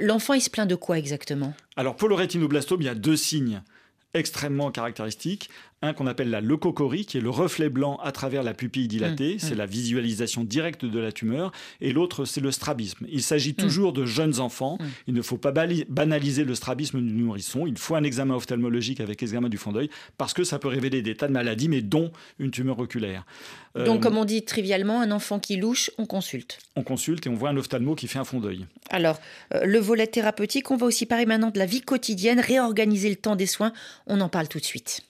L'enfant, 0.00 0.34
il 0.34 0.40
se 0.40 0.50
plaint 0.50 0.68
de 0.68 0.76
quoi 0.76 0.98
exactement? 0.98 1.54
Alors 1.76 1.96
pour 1.96 2.08
le 2.08 2.14
rétinoblastome, 2.14 2.82
il 2.82 2.86
y 2.86 2.90
a 2.90 2.94
deux 2.94 3.16
signes 3.16 3.62
extrêmement 4.14 4.70
caractéristiques 4.70 5.50
un 5.82 5.92
qu'on 5.92 6.06
appelle 6.06 6.30
la 6.30 6.40
leucocorie, 6.40 7.04
qui 7.04 7.18
est 7.18 7.20
le 7.20 7.30
reflet 7.30 7.68
blanc 7.68 7.98
à 8.02 8.12
travers 8.12 8.42
la 8.42 8.54
pupille 8.54 8.88
dilatée, 8.88 9.34
mmh, 9.34 9.38
c'est 9.38 9.54
mmh. 9.54 9.58
la 9.58 9.66
visualisation 9.66 10.44
directe 10.44 10.84
de 10.84 10.98
la 10.98 11.12
tumeur, 11.12 11.52
et 11.80 11.92
l'autre 11.92 12.24
c'est 12.24 12.40
le 12.40 12.50
strabisme. 12.50 13.06
Il 13.10 13.22
s'agit 13.22 13.52
mmh. 13.52 13.56
toujours 13.56 13.92
de 13.92 14.06
jeunes 14.06 14.40
enfants, 14.40 14.78
il 15.06 15.14
ne 15.14 15.22
faut 15.22 15.36
pas 15.36 15.52
banaliser 15.52 16.44
le 16.44 16.54
strabisme 16.54 17.00
du 17.00 17.12
nourrisson, 17.12 17.66
il 17.66 17.76
faut 17.76 17.94
un 17.94 18.04
examen 18.04 18.34
ophtalmologique 18.34 19.00
avec 19.00 19.22
examen 19.22 19.48
du 19.48 19.58
fond 19.58 19.72
d'œil, 19.72 19.90
parce 20.16 20.32
que 20.32 20.44
ça 20.44 20.58
peut 20.58 20.68
révéler 20.68 21.02
des 21.02 21.14
tas 21.14 21.28
de 21.28 21.32
maladies, 21.32 21.68
mais 21.68 21.82
dont 21.82 22.10
une 22.38 22.50
tumeur 22.50 22.78
oculaire. 22.78 23.24
Donc, 23.74 23.98
euh, 23.98 23.98
comme 23.98 24.16
on 24.16 24.24
dit 24.24 24.42
trivialement, 24.42 25.00
un 25.02 25.10
enfant 25.10 25.38
qui 25.38 25.56
louche, 25.56 25.90
on 25.98 26.06
consulte. 26.06 26.58
On 26.76 26.82
consulte 26.82 27.26
et 27.26 27.28
on 27.28 27.34
voit 27.34 27.50
un 27.50 27.56
ophtalmo 27.56 27.94
qui 27.94 28.08
fait 28.08 28.18
un 28.18 28.24
fond 28.24 28.40
d'œil. 28.40 28.66
Alors, 28.90 29.20
euh, 29.54 29.64
le 29.64 29.78
volet 29.78 30.06
thérapeutique, 30.06 30.70
on 30.70 30.76
va 30.76 30.86
aussi 30.86 31.04
parler 31.04 31.26
maintenant 31.26 31.50
de 31.50 31.58
la 31.58 31.66
vie 31.66 31.82
quotidienne, 31.82 32.40
réorganiser 32.40 33.10
le 33.10 33.16
temps 33.16 33.36
des 33.36 33.46
soins. 33.46 33.72
On 34.06 34.20
en 34.20 34.30
parle 34.30 34.48
tout 34.48 34.58
de 34.58 34.64
suite. 34.64 35.02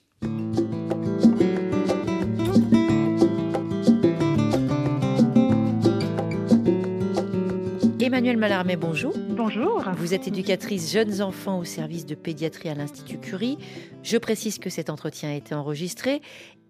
Emmanuel 8.07 8.37
Mallarmé, 8.37 8.77
bonjour. 8.77 9.13
Bonjour. 9.17 9.83
Vous 9.97 10.13
êtes 10.13 10.29
éducatrice 10.29 10.93
jeunes 10.93 11.21
enfants 11.21 11.59
au 11.59 11.65
service 11.65 12.05
de 12.05 12.15
pédiatrie 12.15 12.69
à 12.69 12.73
l'Institut 12.73 13.19
Curie. 13.19 13.57
Je 14.01 14.17
précise 14.17 14.59
que 14.59 14.69
cet 14.69 14.89
entretien 14.89 15.29
a 15.29 15.33
été 15.33 15.53
enregistré. 15.53 16.21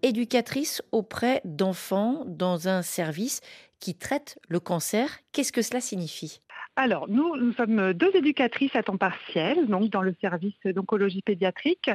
Éducatrice 0.02 0.82
auprès 0.90 1.40
d'enfants 1.44 2.24
dans 2.26 2.66
un 2.66 2.82
service 2.82 3.40
qui 3.78 3.94
traite 3.94 4.38
le 4.48 4.58
cancer. 4.58 5.20
Qu'est-ce 5.30 5.52
que 5.52 5.62
cela 5.62 5.80
signifie? 5.80 6.40
Alors, 6.78 7.08
nous, 7.08 7.36
nous 7.36 7.52
sommes 7.54 7.92
deux 7.92 8.14
éducatrices 8.14 8.76
à 8.76 8.84
temps 8.84 8.96
partiel, 8.96 9.66
donc 9.66 9.90
dans 9.90 10.00
le 10.00 10.14
service 10.20 10.54
d'oncologie 10.64 11.22
pédiatrique. 11.22 11.90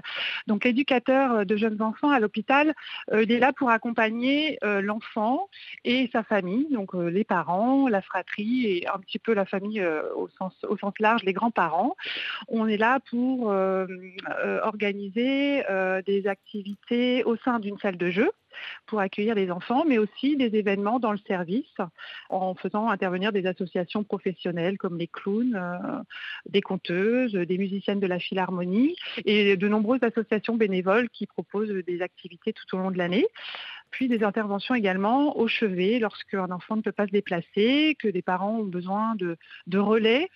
Donc, 0.48 0.66
l'éducateur 0.66 1.46
de 1.46 1.56
jeunes 1.56 1.82
enfants 1.82 2.10
à 2.10 2.20
l'hôpital, 2.20 2.74
euh, 3.14 3.24
il 3.24 3.32
est 3.32 3.40
là 3.40 3.54
pour 3.54 3.70
accompagner 3.70 4.58
euh, 4.66 4.82
l'enfant 4.82 5.48
et 5.86 6.10
sa 6.12 6.22
famille, 6.24 6.68
donc 6.70 6.96
euh, 6.96 7.08
les 7.08 7.24
parents, 7.24 7.88
la 7.88 8.02
fratrie 8.02 8.66
et 8.66 8.88
un 8.90 9.00
petit 9.00 9.20
peu 9.20 9.34
la 9.34 9.46
famille 9.46 9.82
au, 10.18 10.28
sens, 10.38 10.54
au 10.68 10.78
sens 10.78 10.94
large, 11.00 11.24
les 11.24 11.32
grands-parents. 11.32 11.96
On 12.50 12.68
est 12.68 12.76
là 12.76 13.00
pour 13.10 13.54
organiser 14.64 15.64
des 16.06 16.28
activités 16.28 17.24
au 17.24 17.38
sein 17.38 17.60
d'une 17.60 17.78
salle 17.78 17.98
de 17.98 18.12
jeu 18.12 18.32
pour 18.86 19.00
accueillir 19.00 19.36
les 19.36 19.52
enfants, 19.52 19.86
mais 19.88 19.98
aussi 19.98 20.38
des 20.38 20.56
événements 20.56 21.00
dans 21.00 21.12
le 21.12 21.20
service 21.28 21.76
en 22.30 22.56
faisant 22.56 22.90
intervenir 22.90 23.32
des 23.32 23.46
associations 23.46 24.04
professionnelles 24.04 24.78
comme 24.78 24.98
les 24.98 25.08
clowns, 25.08 25.56
euh, 25.56 26.02
des 26.48 26.62
conteuses, 26.62 27.34
des 27.34 27.58
musiciennes 27.58 28.00
de 28.00 28.08
la 28.08 28.20
philharmonie 28.20 28.96
et 29.26 29.58
de 29.58 29.68
nombreuses 29.68 30.04
associations 30.04 30.56
bénévoles 30.56 31.10
qui 31.10 31.28
proposent 31.28 31.74
des 31.88 32.02
activités 32.02 32.54
tout 32.54 32.76
au 32.76 32.80
long 32.80 32.92
de 32.92 32.98
l'année. 32.98 33.28
Puis 33.92 34.08
des 34.08 34.24
interventions 34.24 34.74
également 34.74 35.38
au 35.38 35.48
chevet 35.48 36.00
lorsqu'un 36.00 36.50
enfant 36.50 36.76
ne 36.76 36.82
peut 36.82 36.92
pas 36.92 37.06
se 37.06 37.12
déplacer, 37.12 37.96
que 38.00 38.08
des 38.08 38.24
parents 38.24 38.58
ont 38.58 38.66
besoin 38.66 39.16
de, 39.16 39.38
de 39.68 39.78
relais 39.78 40.30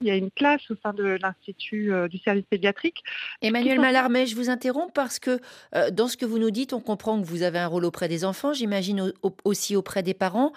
il 0.00 0.06
y 0.06 0.10
a 0.10 0.16
une 0.16 0.30
classe 0.30 0.70
au 0.70 0.76
sein 0.82 0.92
de 0.92 1.18
l'Institut 1.20 1.92
euh, 1.92 2.06
du 2.06 2.18
service 2.18 2.44
pédiatrique. 2.48 3.02
Emmanuel 3.42 3.80
Mallarmé, 3.80 4.26
je 4.26 4.36
vous 4.36 4.48
interromps 4.48 4.92
parce 4.94 5.18
que 5.18 5.40
euh, 5.74 5.90
dans 5.90 6.06
ce 6.06 6.16
que 6.16 6.24
vous 6.24 6.38
nous 6.38 6.52
dites, 6.52 6.72
on 6.72 6.80
comprend 6.80 7.20
que 7.20 7.26
vous 7.26 7.42
avez 7.42 7.58
un 7.58 7.66
rôle 7.66 7.84
auprès 7.84 8.08
des 8.08 8.24
enfants, 8.24 8.52
j'imagine 8.52 9.12
aussi 9.44 9.74
auprès 9.74 10.02
des 10.04 10.14
parents. 10.14 10.52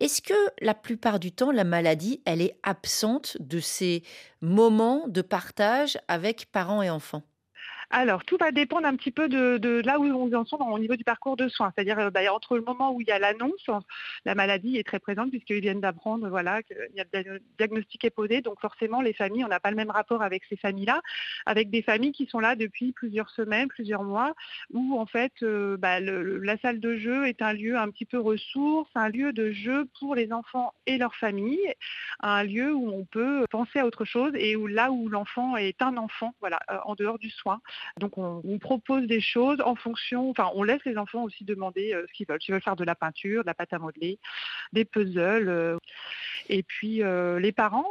Est-ce 0.00 0.22
que 0.22 0.34
la 0.60 0.74
plupart 0.74 1.18
du 1.18 1.32
temps, 1.32 1.50
la 1.50 1.64
maladie, 1.64 2.20
elle 2.24 2.40
est 2.40 2.56
absente 2.62 3.36
de 3.40 3.58
ces 3.58 4.02
moments 4.40 5.08
de 5.08 5.22
partage 5.22 5.98
avec 6.06 6.46
parents 6.52 6.82
et 6.82 6.90
enfants? 6.90 7.22
Alors, 7.90 8.24
tout 8.24 8.36
va 8.38 8.50
dépendre 8.50 8.86
un 8.86 8.96
petit 8.96 9.10
peu 9.10 9.28
de, 9.28 9.82
là 9.84 9.98
où 9.98 10.04
on 10.04 10.32
en 10.34 10.44
sont 10.44 10.56
au 10.56 10.78
niveau 10.78 10.96
du 10.96 11.04
parcours 11.04 11.36
de 11.36 11.48
soins. 11.48 11.72
C'est-à-dire 11.74 11.98
euh, 11.98 12.10
bah, 12.10 12.20
entre 12.32 12.56
le 12.56 12.62
moment 12.62 12.92
où 12.92 13.00
il 13.00 13.06
y 13.06 13.10
a 13.10 13.18
l'annonce, 13.18 13.66
la 14.24 14.34
maladie 14.34 14.76
est 14.76 14.86
très 14.86 14.98
présente 14.98 15.30
puisqu'ils 15.30 15.60
viennent 15.60 15.80
d'apprendre 15.80 16.28
voilà, 16.28 16.60
le 16.70 17.40
diagnostic 17.58 18.04
est 18.04 18.10
posé. 18.10 18.40
Donc 18.40 18.60
forcément, 18.60 19.00
les 19.00 19.12
familles, 19.12 19.44
on 19.44 19.48
n'a 19.48 19.60
pas 19.60 19.70
le 19.70 19.76
même 19.76 19.90
rapport 19.90 20.22
avec 20.22 20.42
ces 20.48 20.56
familles-là, 20.56 21.00
avec 21.46 21.70
des 21.70 21.82
familles 21.82 22.12
qui 22.12 22.26
sont 22.26 22.40
là 22.40 22.56
depuis 22.56 22.92
plusieurs 22.92 23.30
semaines, 23.30 23.68
plusieurs 23.68 24.02
mois, 24.02 24.34
où 24.72 24.98
en 24.98 25.06
fait 25.06 25.32
euh, 25.42 25.76
bah, 25.76 26.00
la 26.00 26.58
salle 26.58 26.80
de 26.80 26.96
jeu 26.96 27.26
est 27.26 27.42
un 27.42 27.52
lieu 27.52 27.76
un 27.76 27.90
petit 27.90 28.06
peu 28.06 28.18
ressource, 28.18 28.90
un 28.94 29.08
lieu 29.08 29.32
de 29.32 29.50
jeu 29.52 29.86
pour 29.98 30.14
les 30.14 30.32
enfants 30.32 30.72
et 30.86 30.98
leurs 30.98 31.14
familles, 31.16 31.74
un 32.20 32.42
lieu 32.44 32.72
où 32.72 32.90
on 32.92 33.04
peut 33.04 33.46
penser 33.50 33.78
à 33.78 33.86
autre 33.86 34.04
chose 34.04 34.32
et 34.34 34.56
où 34.56 34.66
là 34.66 34.90
où 34.90 35.08
l'enfant 35.08 35.56
est 35.56 35.80
un 35.82 35.96
enfant, 35.96 36.34
voilà, 36.40 36.60
euh, 36.70 36.78
en 36.84 36.94
dehors 36.94 37.18
du 37.18 37.30
soin. 37.30 37.60
Donc 37.98 38.18
on, 38.18 38.58
propose 38.58 39.06
des 39.06 39.20
choses 39.20 39.60
en 39.60 39.74
fonction, 39.74 40.30
enfin 40.30 40.50
on 40.54 40.62
laisse 40.62 40.84
les 40.84 40.96
enfants 40.96 41.24
aussi 41.24 41.44
demander 41.44 41.92
euh, 41.92 42.04
ce 42.08 42.12
qu'ils 42.12 42.26
veulent. 42.26 42.40
S'ils 42.40 42.52
veulent 42.52 42.62
faire 42.62 42.76
de 42.76 42.84
la 42.84 42.94
peinture, 42.94 43.42
de 43.42 43.46
la 43.46 43.54
pâte 43.54 43.72
à 43.72 43.78
modeler, 43.78 44.18
des 44.72 44.84
puzzles. 44.84 45.48
Euh. 45.48 45.76
et 46.48 46.62
puis 46.62 47.02
euh, 47.02 47.38
les 47.38 47.52
parents 47.52 47.84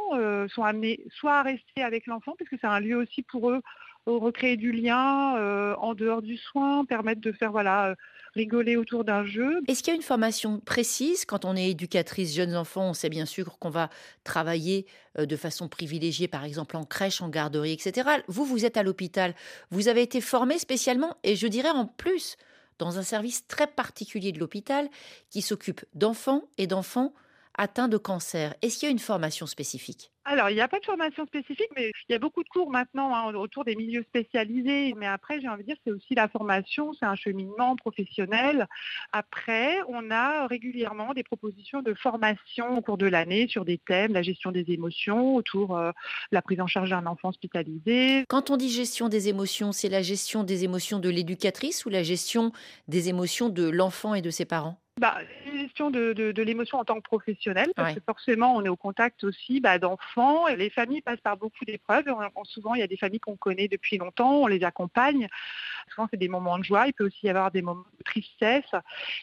sont 0.48 0.64
amenés 0.64 1.00
soit 1.10 1.38
à 1.38 1.42
rester 1.42 1.82
avec 1.82 2.06
l'enfant, 2.06 2.34
parce 2.38 2.50
que 2.50 2.56
c'est 2.60 2.66
un 2.66 2.80
lieu 2.80 2.96
aussi 2.96 3.22
pour 3.22 3.50
eux 3.50 3.60
recréer 4.06 4.56
du 4.56 4.72
lien 4.72 5.74
en 5.76 5.94
dehors 5.94 6.22
du 6.22 6.36
soin, 6.36 6.84
permettre 6.84 7.20
de 7.20 7.32
faire 7.32 7.52
voilà 7.52 7.94
rigoler 8.34 8.76
autour 8.76 9.04
d'un 9.04 9.24
jeu. 9.24 9.60
Est-ce 9.68 9.82
qu'il 9.82 9.92
y 9.92 9.94
a 9.94 9.96
une 9.96 10.02
formation 10.02 10.60
précise? 10.60 11.24
Quand 11.24 11.44
on 11.44 11.56
est 11.56 11.70
éducatrice 11.70 12.34
jeunes 12.34 12.56
enfants 12.56 12.90
On 12.90 12.94
sait 12.94 13.08
bien 13.08 13.26
sûr 13.26 13.58
qu'on 13.58 13.70
va 13.70 13.90
travailler 14.24 14.86
euh, 15.18 15.26
de 15.26 15.36
façon 15.36 15.68
privilégiée, 15.68 16.28
par 16.28 16.44
exemple 16.44 16.76
en 16.76 16.84
crèche, 16.84 17.22
en 17.22 17.28
garderie, 17.28 17.72
etc. 17.72 18.08
Vous, 18.28 18.44
vous 18.44 18.64
êtes 18.64 18.76
à 18.76 18.82
l'hôpital. 18.82 19.34
Vous 19.70 19.88
avez 19.88 20.02
été 20.02 20.20
formé 20.20 20.58
spécialement, 20.58 21.16
et 21.22 21.36
je 21.36 21.46
dirais 21.46 21.70
en 21.70 21.86
plus, 21.86 22.36
dans 22.78 22.98
un 22.98 23.02
service 23.02 23.46
très 23.46 23.68
particulier 23.68 24.32
de 24.32 24.40
l'hôpital 24.40 24.88
qui 25.30 25.42
s'occupe 25.42 25.84
d'enfants 25.94 26.42
et 26.58 26.66
d'enfants 26.66 27.14
atteints 27.56 27.88
de 27.88 27.98
cancer. 27.98 28.54
Est-ce 28.62 28.78
qu'il 28.78 28.86
y 28.86 28.88
a 28.88 28.92
une 28.92 28.98
formation 28.98 29.46
spécifique? 29.46 30.13
Alors, 30.24 30.48
il 30.48 30.54
n'y 30.54 30.60
a 30.60 30.68
pas 30.68 30.80
de 30.80 30.84
formation 30.84 31.26
spécifique, 31.26 31.68
mais 31.76 31.92
il 32.08 32.12
y 32.12 32.14
a 32.14 32.18
beaucoup 32.18 32.42
de 32.42 32.48
cours 32.48 32.70
maintenant 32.70 33.14
hein, 33.14 33.34
autour 33.34 33.64
des 33.64 33.76
milieux 33.76 34.04
spécialisés. 34.04 34.94
Mais 34.96 35.06
après, 35.06 35.40
j'ai 35.40 35.48
envie 35.48 35.62
de 35.62 35.68
dire, 35.68 35.76
c'est 35.84 35.92
aussi 35.92 36.14
la 36.14 36.28
formation, 36.28 36.92
c'est 36.94 37.04
un 37.04 37.14
cheminement 37.14 37.76
professionnel. 37.76 38.66
Après, 39.12 39.76
on 39.88 40.10
a 40.10 40.46
régulièrement 40.46 41.12
des 41.12 41.24
propositions 41.24 41.82
de 41.82 41.92
formation 41.92 42.78
au 42.78 42.80
cours 42.80 42.96
de 42.96 43.06
l'année 43.06 43.48
sur 43.48 43.66
des 43.66 43.78
thèmes, 43.78 44.14
la 44.14 44.22
gestion 44.22 44.50
des 44.50 44.64
émotions, 44.68 45.34
autour 45.34 45.76
euh, 45.76 45.92
la 46.32 46.40
prise 46.40 46.60
en 46.60 46.66
charge 46.66 46.90
d'un 46.90 47.04
enfant 47.04 47.28
hospitalisé. 47.28 48.24
Quand 48.28 48.50
on 48.50 48.56
dit 48.56 48.70
gestion 48.70 49.10
des 49.10 49.28
émotions, 49.28 49.72
c'est 49.72 49.90
la 49.90 50.02
gestion 50.02 50.42
des 50.42 50.64
émotions 50.64 51.00
de 51.00 51.10
l'éducatrice 51.10 51.84
ou 51.84 51.90
la 51.90 52.02
gestion 52.02 52.52
des 52.88 53.10
émotions 53.10 53.50
de 53.50 53.68
l'enfant 53.68 54.14
et 54.14 54.22
de 54.22 54.30
ses 54.30 54.46
parents? 54.46 54.78
Bah, 55.00 55.18
une 55.46 55.60
gestion 55.62 55.90
de, 55.90 56.12
de, 56.12 56.42
l'émotion 56.42 56.78
en 56.78 56.84
tant 56.84 56.94
que 56.94 57.02
professionnel, 57.02 57.72
parce 57.74 57.94
que 57.94 58.00
forcément, 58.06 58.54
on 58.54 58.64
est 58.64 58.68
au 58.68 58.76
contact 58.76 59.24
aussi 59.24 59.60
bah, 59.60 59.78
d'enfants. 59.78 60.46
Les 60.46 60.70
familles 60.70 61.00
passent 61.00 61.20
par 61.20 61.36
beaucoup 61.36 61.64
d'épreuves. 61.64 62.04
Souvent, 62.44 62.74
il 62.74 62.80
y 62.80 62.82
a 62.82 62.86
des 62.86 62.96
familles 62.96 63.18
qu'on 63.18 63.36
connaît 63.36 63.66
depuis 63.66 63.98
longtemps, 63.98 64.42
on 64.42 64.46
les 64.46 64.62
accompagne. 64.62 65.28
Souvent, 65.92 66.06
c'est 66.10 66.16
des 66.16 66.28
moments 66.28 66.58
de 66.58 66.64
joie. 66.64 66.86
Il 66.86 66.92
peut 66.92 67.06
aussi 67.06 67.26
y 67.26 67.28
avoir 67.28 67.50
des 67.50 67.60
moments 67.60 67.84
de 67.98 68.04
tristesse. 68.04 68.70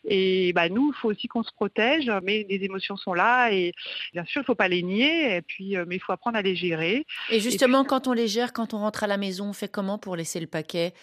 Et 0.03 0.51
bah, 0.51 0.67
nous, 0.67 0.91
il 0.93 0.99
faut 0.99 1.09
aussi 1.09 1.29
qu'on 1.29 1.43
se 1.43 1.53
protège, 1.53 2.11
mais 2.21 2.45
les 2.49 2.65
émotions 2.65 2.97
sont 2.97 3.13
là. 3.13 3.51
Et 3.51 3.71
bien 4.11 4.25
sûr, 4.25 4.41
il 4.41 4.43
ne 4.43 4.47
faut 4.47 4.55
pas 4.55 4.67
les 4.67 4.83
nier, 4.83 5.37
et 5.37 5.41
puis, 5.41 5.77
euh, 5.77 5.85
mais 5.87 5.95
il 5.95 5.99
faut 5.99 6.11
apprendre 6.11 6.37
à 6.37 6.41
les 6.41 6.55
gérer. 6.55 7.05
Et 7.29 7.39
justement, 7.39 7.85
quand 7.85 8.07
on 8.07 8.13
les 8.13 8.27
gère, 8.27 8.51
quand 8.51 8.73
on 8.73 8.79
rentre 8.79 9.05
à 9.05 9.07
la 9.07 9.17
maison, 9.17 9.49
on 9.49 9.53
fait 9.53 9.69
comment 9.69 9.97
pour 9.97 10.17
laisser 10.17 10.41
le 10.41 10.47
paquet? 10.47 10.93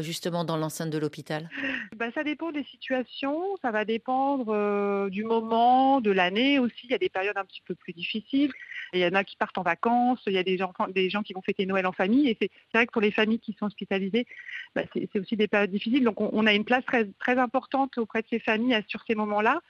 Justement 0.00 0.44
dans 0.44 0.56
l'enceinte 0.56 0.90
de 0.90 0.98
l'hôpital? 0.98 1.48
Bah, 1.96 2.06
Ça 2.14 2.24
dépend 2.24 2.52
des 2.52 2.64
situations, 2.64 3.56
ça 3.60 3.70
va 3.70 3.84
dépendre 3.84 4.48
euh, 4.48 5.10
du 5.10 5.24
moment, 5.24 6.00
de 6.00 6.10
l'année 6.10 6.58
aussi. 6.58 6.84
Il 6.84 6.90
y 6.90 6.94
a 6.94 6.98
des 6.98 7.08
périodes 7.08 7.36
un 7.36 7.44
petit 7.44 7.62
peu 7.66 7.74
plus 7.74 7.92
difficiles. 7.92 8.50
Il 8.92 9.00
y 9.00 9.06
en 9.06 9.14
a 9.14 9.24
qui 9.24 9.36
partent 9.36 9.58
en 9.58 9.62
vacances, 9.62 10.20
il 10.26 10.32
y 10.32 10.38
a 10.38 10.42
des 10.42 10.58
gens, 10.58 10.72
des 10.94 11.10
gens 11.10 11.22
qui 11.22 11.32
vont 11.32 11.42
fêter 11.42 11.66
Noël 11.66 11.86
en 11.86 11.92
famille. 11.92 12.28
Et 12.28 12.36
c'est 12.40 12.50
vrai 12.74 12.86
que 12.86 12.92
pour 12.92 13.02
les 13.02 13.10
familles 13.10 13.38
qui 13.38 13.54
sont 13.58 13.66
hospitalisées, 13.66 14.26
bah, 14.74 14.82
c'est 14.92 15.18
aussi 15.18 15.36
des 15.36 15.48
périodes 15.48 15.70
difficiles. 15.70 16.04
Donc 16.04 16.20
on, 16.20 16.46
a 16.46 16.54
une 16.54 16.64
place 16.64 16.84
très, 16.84 17.38
importante 17.38 17.96
auprès 17.98 18.22
de 18.22 18.26
ces 18.28 18.38
familles 18.38 18.82
sur 18.88 19.02
ces 19.06 19.14
moments-là. 19.14 19.60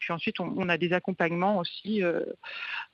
Puis 0.00 0.12
ensuite, 0.12 0.40
on, 0.40 0.68
a 0.68 0.76
des 0.76 0.92
accompagnements 0.92 1.58
aussi 1.58 2.02
euh, 2.02 2.22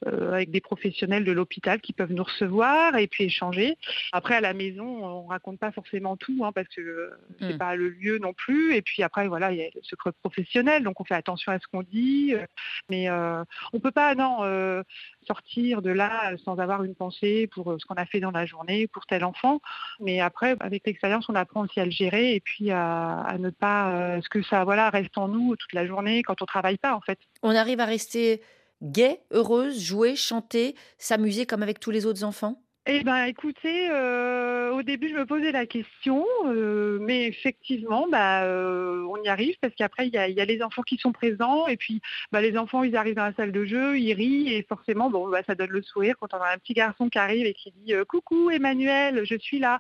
avec 0.07 0.51
des 0.51 0.61
professionnels 0.61 1.25
de 1.25 1.33
l'hôpital 1.33 1.81
qui 1.81 1.93
peuvent 1.93 2.13
nous 2.13 2.25
recevoir 2.25 2.97
et 2.97 3.07
puis 3.07 3.25
échanger. 3.25 3.77
Après, 4.13 4.35
à 4.35 4.41
la 4.41 4.55
maison, 4.55 5.05
on 5.05 5.25
ne 5.25 5.29
raconte 5.29 5.59
pas 5.59 5.73
forcément 5.73 6.17
tout, 6.17 6.45
hein, 6.45 6.53
que 6.77 7.11
ce 7.39 7.45
n'est 7.45 7.55
mmh. 7.55 7.59
pas 7.59 7.77
le 7.77 7.89
lieu 7.89 8.19
non 8.19 8.33
plus. 8.33 8.75
Et 8.75 8.83
puis 8.83 9.03
après, 9.03 9.29
voilà, 9.29 9.53
il 9.53 9.59
y 9.59 9.63
a 9.63 9.69
le 9.75 9.83
secret 9.83 10.13
professionnel, 10.23 10.83
donc 10.83 11.01
on 11.01 11.05
fait 11.05 11.15
attention 11.15 11.53
à 11.53 11.59
ce 11.59 11.67
qu'on 11.67 11.83
dit. 11.83 12.35
Euh, 12.35 12.47
mais 12.89 13.09
euh, 13.09 13.43
on 13.73 13.77
ne 13.77 13.83
peut 13.83 13.91
pas, 13.91 14.15
non, 14.15 14.39
euh, 14.43 14.83
sortir 15.27 15.83
de 15.83 15.91
là 15.91 16.33
sans 16.45 16.59
avoir 16.59 16.85
une 16.85 16.95
pensée 16.95 17.49
pour 17.53 17.77
ce 17.79 17.87
qu'on 17.87 17.95
a 17.95 18.07
fait 18.07 18.21
dans 18.21 18.31
la 18.31 18.47
journée, 18.47 18.87
pour 18.87 19.07
tel 19.07 19.25
enfant. 19.25 19.61
Mais 20.01 20.21
après, 20.21 20.57
avec 20.61 20.87
l'expérience, 20.87 21.29
on 21.29 21.35
apprend 21.35 21.63
aussi 21.63 21.81
à 21.81 21.85
le 21.85 21.91
gérer 21.91 22.35
et 22.35 22.41
puis 22.41 22.71
à, 22.71 23.37
ne 23.39 23.51
pas, 23.51 24.21
ce 24.21 24.29
que 24.29 24.43
ça, 24.43 24.65
voilà, 24.65 24.91
reste 24.91 25.17
en 25.17 25.29
nous 25.29 25.57
toute 25.57 25.73
la 25.73 25.87
journée 25.87 26.23
quand 26.23 26.43
on 26.43 26.47
travaille 26.47 26.79
pas, 26.79 26.95
en 26.95 27.01
fait. 27.01 27.19
On 27.43 27.55
arrive 27.55 27.81
à 27.81 27.87
rester 27.87 28.43
gai, 28.83 29.21
heureuse, 29.31 29.81
jouer, 29.81 30.17
chanter, 30.17 30.75
s'amuser 30.99 31.47
comme 31.47 31.63
avec 31.63 31.81
tous 31.81 31.91
les 31.91 32.07
autres 32.07 32.25
enfants? 32.25 32.61
Eh 32.87 33.05
bien, 33.05 33.27
écoutez, 33.27 33.89
euh, 33.93 34.73
au 34.73 34.83
début, 34.83 35.09
je 35.09 35.15
me 35.15 35.25
posais 35.25 35.53
la 35.53 35.67
question, 35.67 36.27
euh, 36.47 36.99
mais 37.01 37.29
effectivement, 37.29 38.09
bah, 38.11 38.43
euh, 38.43 39.07
on 39.09 39.23
y 39.23 39.29
arrive 39.29 39.55
parce 39.61 39.73
qu'après, 39.77 40.09
il 40.09 40.13
y 40.13 40.19
a, 40.19 40.45
les 40.45 40.63
enfants 40.65 40.83
qui 40.83 40.99
sont 40.99 41.13
présents 41.13 41.69
et 41.69 41.77
puis 41.77 42.01
bah, 42.33 42.41
les 42.41 42.59
enfants, 42.59 42.83
ils 42.83 42.97
arrivent 42.97 43.15
dans 43.15 43.25
la 43.25 43.35
salle 43.35 43.53
de 43.53 43.65
jeu, 43.65 44.01
ils 44.01 44.13
rient 44.15 44.53
et 44.53 44.65
forcément, 44.65 45.11
bon, 45.11 45.29
bah, 45.29 45.43
ça 45.47 45.55
donne 45.55 45.71
le 45.71 45.81
sourire 45.81 46.17
quand 46.19 46.35
on 46.35 46.39
a 46.39 46.53
un 46.53 46.59
petit 46.59 46.73
garçon 46.73 47.09
qui 47.09 47.21
arrive 47.21 47.47
et 47.47 47.55
qui 47.55 47.71
dit 47.71 47.95
Coucou 48.09 48.51
Emmanuel, 48.51 49.25
je 49.27 49.37
suis 49.37 49.61
là. 49.61 49.79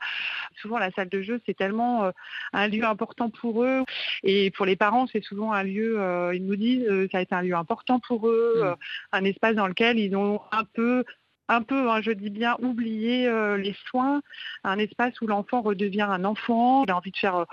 Souvent, 0.61 0.79
la 0.79 0.93
salle 0.93 1.09
de 1.09 1.23
jeu, 1.23 1.41
c'est 1.45 1.57
tellement 1.57 2.13
un 2.53 2.69
lieu 2.69 2.85
important 2.85 3.31
pour 3.31 3.65
eux 3.65 3.83
et 4.23 4.53
pour 4.53 4.65
les 4.65 4.77
parents, 4.77 5.09
c'est 5.09 5.25
souvent 5.25 5.53
un 5.53 5.65
lieu, 5.65 5.99
ils 6.35 6.47
nous 6.47 6.57
disent, 6.57 6.87
ça 7.11 7.19
a 7.19 7.23
été 7.23 7.35
un 7.35 7.43
lieu 7.43 7.57
important 7.57 7.99
pour 7.99 8.29
eux, 8.29 8.63
mmh. 8.63 9.17
un 9.17 9.25
espace 9.25 9.57
dans 9.57 9.67
lequel 9.67 9.99
ils 9.99 10.15
ont 10.15 10.41
un 10.53 10.63
peu 10.63 11.05
un 11.53 11.63
peu, 11.63 11.91
hein, 11.91 12.01
je 12.01 12.13
dis 12.13 12.31
bien, 12.31 12.57
oublier 12.61 13.27
euh, 13.27 13.57
les 13.57 13.75
soins, 13.89 14.23
un 14.65 14.79
espace 14.79 15.21
où 15.21 15.27
l'enfant 15.27 15.63
redevient 15.63 16.03
un 16.03 16.25
enfant, 16.25 16.85
il 16.85 16.91
a 16.91 16.97
envie 16.97 17.11
de 17.11 17.17
faire, 17.17 17.37
euh, 17.37 17.45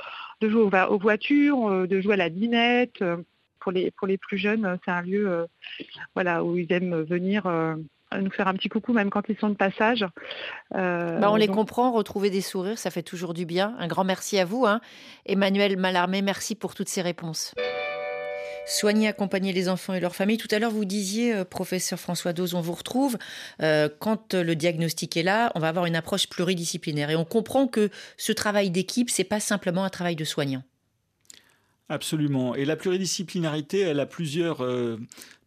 de 0.41 0.49
jouer 0.49 0.69
aux, 0.89 0.97
voitures, 0.97 1.69
euh, 1.69 1.87
de 1.87 2.01
jouer 2.01 2.13
à 2.13 2.17
la 2.17 2.29
dinette. 2.29 3.03
pour 3.59 3.71
les, 3.71 3.91
pour 3.91 4.07
les 4.07 4.17
plus 4.17 4.37
jeunes, 4.37 4.77
c'est 4.85 4.91
un 4.91 5.01
lieu 5.01 5.45
voilà, 6.15 6.43
où 6.43 6.57
ils 6.57 6.71
aiment 6.71 7.01
venir 7.01 7.43
nous 8.17 8.31
faire 8.31 8.47
un 8.47 8.53
petit 8.53 8.69
coucou 8.69 8.93
même 8.93 9.09
quand 9.09 9.23
ils 9.27 9.37
sont 9.37 9.49
de 9.49 9.55
passage. 9.55 10.05
Bah, 10.71 11.29
on 11.29 11.35
les 11.35 11.47
comprend, 11.47 11.91
retrouver 11.91 12.29
des 12.29 12.41
sourires, 12.41 12.79
ça 12.79 12.89
fait 12.89 13.03
toujours 13.03 13.33
du 13.33 13.45
bien. 13.45 13.75
Un 13.77 13.87
grand 13.87 14.05
merci 14.05 14.39
à 14.39 14.45
vous. 14.45 14.65
Hein. 14.65 14.79
Emmanuel 15.25 15.77
Malarmé, 15.77 16.21
merci 16.21 16.55
pour 16.55 16.73
toutes 16.73 16.89
ces 16.89 17.01
réponses 17.01 17.53
soigner, 18.69 19.07
accompagner 19.07 19.53
les 19.53 19.69
enfants 19.69 19.93
et 19.93 19.99
leurs 19.99 20.15
familles. 20.15 20.37
Tout 20.37 20.47
à 20.51 20.59
l'heure, 20.59 20.71
vous 20.71 20.85
disiez, 20.85 21.33
euh, 21.33 21.43
professeur 21.43 21.99
François 21.99 22.33
Dose, 22.33 22.53
on 22.53 22.61
vous 22.61 22.73
retrouve. 22.73 23.17
Euh, 23.61 23.89
quand 23.99 24.33
le 24.33 24.55
diagnostic 24.55 25.17
est 25.17 25.23
là, 25.23 25.51
on 25.55 25.59
va 25.59 25.69
avoir 25.69 25.85
une 25.85 25.95
approche 25.95 26.27
pluridisciplinaire. 26.27 27.09
Et 27.09 27.15
on 27.15 27.25
comprend 27.25 27.67
que 27.67 27.89
ce 28.17 28.31
travail 28.31 28.69
d'équipe, 28.69 29.09
c'est 29.09 29.23
pas 29.23 29.39
simplement 29.39 29.83
un 29.83 29.89
travail 29.89 30.15
de 30.15 30.23
soignant. 30.23 30.63
Absolument. 31.89 32.53
Et 32.53 32.65
la 32.65 32.75
pluridisciplinarité, 32.75 33.79
elle 33.79 33.99
a 33.99 34.05
plusieurs, 34.05 34.63
euh, 34.63 34.97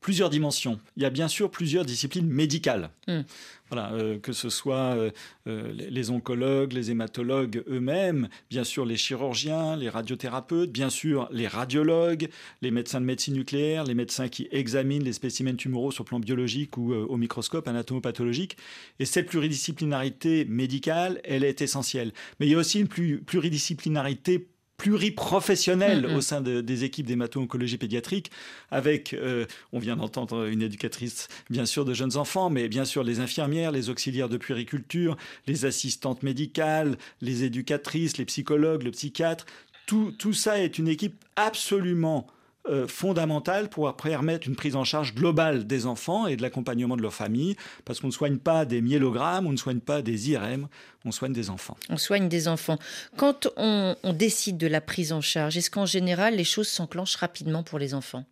plusieurs 0.03 0.29
dimensions. 0.29 0.79
Il 0.97 1.03
y 1.03 1.07
a 1.07 1.11
bien 1.11 1.29
sûr 1.29 1.51
plusieurs 1.51 1.87
disciplines 1.87 2.27
médicales. 2.27 2.91
Hmm. 3.09 3.23
Voilà, 3.71 3.93
euh, 3.95 4.19
que 4.19 4.35
ce 4.35 4.51
soit 4.51 4.95
euh, 4.97 5.11
euh, 5.47 5.73
les 5.73 6.11
oncologues, 6.11 6.75
les 6.75 6.91
hématologues 6.91 7.63
eux-mêmes, 7.71 8.29
bien 8.51 8.65
sûr 8.65 8.85
les 8.85 8.99
chirurgiens, 8.99 9.77
les 9.77 9.89
radiothérapeutes, 9.89 10.71
bien 10.71 10.91
sûr 10.91 11.27
les 11.33 11.47
radiologues, 11.47 12.29
les 12.61 12.71
médecins 12.71 13.01
de 13.01 13.07
médecine 13.07 13.33
nucléaire, 13.33 13.85
les 13.85 13.95
médecins 13.95 14.29
qui 14.29 14.47
examinent 14.51 15.05
les 15.05 15.15
spécimens 15.15 15.57
tumoraux 15.57 15.91
sur 15.91 16.05
le 16.05 16.09
plan 16.09 16.21
biologique 16.21 16.77
ou 16.77 16.93
au 16.93 17.17
microscope 17.17 17.67
anatomopathologique. 17.67 18.59
Et 18.99 19.07
cette 19.07 19.29
pluridisciplinarité 19.29 20.45
médicale, 20.45 21.23
elle 21.25 21.45
est 21.45 21.63
essentielle. 21.63 22.13
Mais 22.41 22.47
il 22.47 22.53
y 22.53 22.55
a 22.55 22.59
aussi 22.59 22.81
une 22.81 22.89
pluridisciplinarité 22.89 24.49
pluriprofessionnel 24.83 26.03
mm, 26.03 26.11
mm. 26.11 26.17
au 26.17 26.21
sein 26.21 26.41
des 26.41 26.85
équipes 26.85 27.07
d'hémato-oncologie 27.07 27.79
pédiatrique, 27.79 28.33
avec, 28.73 29.15
euh, 29.15 29.47
on 29.73 29.79
vient 29.79 29.95
d'entendre 29.95 30.47
une 30.47 30.61
éducatrice, 30.61 31.29
bien 31.51 31.67
sûr, 31.67 31.85
de 31.85 31.95
jeunes 31.95 32.17
enfants, 32.17 32.51
mais 32.51 32.67
bien 32.69 32.85
sûr 32.85 33.05
les 33.05 33.21
infirmières, 33.21 33.71
les 33.71 33.91
auxiliaires 33.91 34.29
de 34.29 34.39
puériculture, 34.39 35.17
les 35.47 35.67
assistantes 35.67 36.25
médicales, 36.25 36.97
les 37.21 37.45
éducatrices, 37.45 38.19
les 38.19 38.25
psychologues, 38.25 38.83
le 38.83 38.91
psychiatre. 38.91 39.47
Tout, 39.87 40.13
tout 40.19 40.33
ça 40.33 40.59
est 40.59 40.79
une 40.79 40.89
équipe 40.89 41.25
absolument 41.37 42.27
euh, 42.69 42.87
fondamentale 42.87 43.69
pour 43.69 43.93
permettre 43.97 44.47
une 44.47 44.55
prise 44.55 44.77
en 44.77 44.85
charge 44.85 45.17
globale 45.17 45.67
des 45.67 45.85
enfants 45.87 46.29
et 46.29 46.37
de 46.37 46.43
l'accompagnement 46.43 46.97
de 46.97 47.03
leur 47.03 47.13
famille, 47.13 47.57
parce 47.85 47.99
qu'on 47.99 48.07
ne 48.07 48.13
soigne 48.13 48.39
pas 48.39 48.65
des 48.65 48.81
myélogrammes, 48.81 49.49
on 49.49 49.53
ne 49.53 49.57
soigne 49.57 49.81
pas 49.81 50.01
des 50.01 50.31
IRM, 50.31 50.69
on 51.05 51.11
soigne 51.11 51.33
des 51.33 51.51
enfants. 51.51 51.77
On 51.89 51.97
soigne 51.97 52.29
des 52.29 52.47
enfants. 52.47 52.79
Quand 53.17 53.49
on, 53.57 53.97
décide 54.13 54.59
de 54.59 54.69
la 54.69 54.81
prise 54.81 55.13
en 55.13 55.21
charge, 55.21 55.57
est-ce 55.57 55.73
qu'en 55.73 55.87
général 55.87 56.37
les 56.37 56.45
choses 56.45 56.69
s'enclenchent 56.69 57.17
rapidement 57.17 57.65
pour 57.65 57.81
les 57.81 57.95
enfants? 57.95 58.25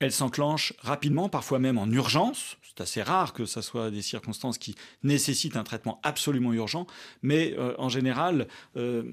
Elles 0.00 0.12
s'enclenchent 0.12 0.74
rapidement, 0.80 1.28
parfois 1.28 1.60
même 1.60 1.78
en 1.78 1.88
urgence. 1.88 2.56
C'est 2.62 2.82
assez 2.82 3.02
rare 3.02 3.32
que 3.32 3.46
ce 3.46 3.60
soit 3.60 3.92
des 3.92 4.02
circonstances 4.02 4.58
qui 4.58 4.74
nécessitent 5.04 5.56
un 5.56 5.62
traitement 5.62 6.00
absolument 6.02 6.52
urgent, 6.52 6.86
mais 7.22 7.54
euh, 7.56 7.74
en 7.78 7.88
général, 7.88 8.48
euh, 8.76 9.04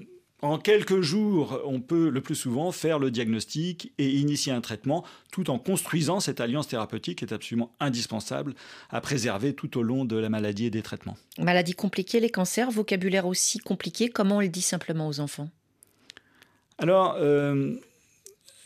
en 0.44 0.58
quelques 0.58 1.00
jours, 1.00 1.58
on 1.64 1.80
peut 1.80 2.10
le 2.10 2.20
plus 2.20 2.34
souvent 2.34 2.70
faire 2.70 2.98
le 2.98 3.10
diagnostic 3.10 3.94
et 3.96 4.10
initier 4.10 4.52
un 4.52 4.60
traitement 4.60 5.02
tout 5.32 5.48
en 5.48 5.58
construisant 5.58 6.20
cette 6.20 6.38
alliance 6.38 6.68
thérapeutique 6.68 7.20
qui 7.20 7.24
est 7.24 7.32
absolument 7.32 7.74
indispensable 7.80 8.54
à 8.90 9.00
préserver 9.00 9.54
tout 9.54 9.78
au 9.78 9.82
long 9.82 10.04
de 10.04 10.16
la 10.16 10.28
maladie 10.28 10.66
et 10.66 10.70
des 10.70 10.82
traitements. 10.82 11.16
Maladie 11.38 11.72
compliquée, 11.72 12.20
les 12.20 12.28
cancers, 12.28 12.70
vocabulaire 12.70 13.26
aussi 13.26 13.58
compliqué, 13.58 14.10
comment 14.10 14.36
on 14.36 14.40
le 14.40 14.48
dit 14.48 14.60
simplement 14.60 15.08
aux 15.08 15.18
enfants? 15.18 15.48
Alors, 16.76 17.16
euh, 17.18 17.76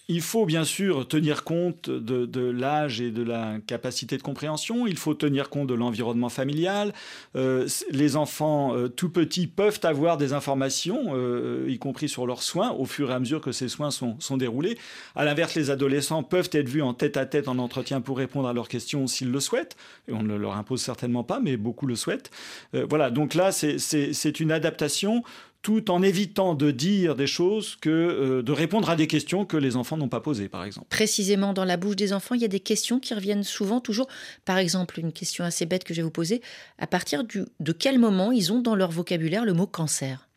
il 0.08 0.22
faut 0.22 0.46
bien 0.46 0.64
sûr 0.64 1.06
tenir 1.06 1.44
compte 1.44 1.90
de, 1.90 2.40
l'âge 2.50 3.02
et 3.02 3.10
de 3.10 3.22
la 3.22 3.56
capacité 3.66 4.16
de 4.16 4.22
compréhension. 4.22 4.86
Il 4.86 4.96
faut 4.96 5.12
tenir 5.12 5.50
compte 5.50 5.66
de 5.66 5.74
l'environnement 5.74 6.30
familial. 6.30 6.94
Euh, 7.36 7.68
les 7.90 8.16
enfants 8.16 8.74
euh, 8.74 8.88
tout 8.88 9.10
petits 9.10 9.46
peuvent 9.46 9.80
avoir 9.82 10.16
des 10.16 10.32
informations, 10.32 11.08
euh, 11.10 11.66
y 11.68 11.78
compris 11.78 12.08
sur 12.08 12.26
leurs 12.26 12.42
soins, 12.42 12.70
au 12.70 12.86
fur 12.86 13.10
et 13.10 13.14
à 13.14 13.18
mesure 13.18 13.42
que 13.42 13.52
ces 13.52 13.68
soins 13.68 13.90
sont, 13.90 14.16
déroulés. 14.38 14.78
À 15.14 15.26
l'inverse, 15.26 15.54
les 15.56 15.68
adolescents 15.68 16.22
peuvent 16.22 16.48
être 16.52 16.68
vus 16.68 16.82
en 16.82 16.94
tête 16.94 17.18
à 17.18 17.26
tête 17.26 17.46
en 17.46 17.58
entretien 17.58 18.00
pour 18.00 18.16
répondre 18.16 18.48
à 18.48 18.54
leurs 18.54 18.68
questions 18.68 19.06
s'ils 19.06 19.30
le 19.30 19.40
souhaitent. 19.40 19.76
Et 20.08 20.12
on 20.12 20.22
ne 20.22 20.36
leur 20.36 20.56
impose 20.56 20.80
certainement 20.80 21.24
pas, 21.24 21.38
mais 21.40 21.58
beaucoup 21.58 21.86
le 21.86 21.96
souhaitent. 21.96 22.30
voilà, 22.72 23.10
donc 23.10 23.34
là, 23.34 23.52
c'est 23.52 24.40
une 24.40 24.52
adaptation 24.52 25.22
tout 25.62 25.90
en 25.90 26.02
évitant 26.02 26.54
de 26.54 26.70
dire 26.70 27.16
des 27.16 27.26
choses 27.26 27.76
que 27.76 27.90
euh, 27.90 28.42
de 28.42 28.52
répondre 28.52 28.90
à 28.90 28.96
des 28.96 29.06
questions 29.06 29.44
que 29.44 29.56
les 29.56 29.76
enfants 29.76 29.96
n'ont 29.96 30.08
pas 30.08 30.20
posées, 30.20 30.48
par 30.48 30.64
exemple. 30.64 30.86
Précisément, 30.88 31.52
dans 31.52 31.64
la 31.64 31.76
bouche 31.76 31.96
des 31.96 32.12
enfants, 32.12 32.34
il 32.34 32.42
y 32.42 32.44
a 32.44 32.48
des 32.48 32.60
questions 32.60 33.00
qui 33.00 33.12
reviennent 33.14 33.44
souvent, 33.44 33.80
toujours. 33.80 34.08
Par 34.44 34.58
exemple, 34.58 35.00
une 35.00 35.12
question 35.12 35.44
assez 35.44 35.66
bête 35.66 35.84
que 35.84 35.94
je 35.94 36.00
vais 36.00 36.04
vous 36.04 36.10
poser. 36.10 36.40
À 36.78 36.86
partir 36.86 37.24
du, 37.24 37.44
de 37.60 37.72
quel 37.72 37.98
moment 37.98 38.30
ils 38.32 38.52
ont 38.52 38.60
dans 38.60 38.76
leur 38.76 38.90
vocabulaire 38.90 39.44
le 39.44 39.52
mot 39.52 39.66
cancer? 39.66 40.28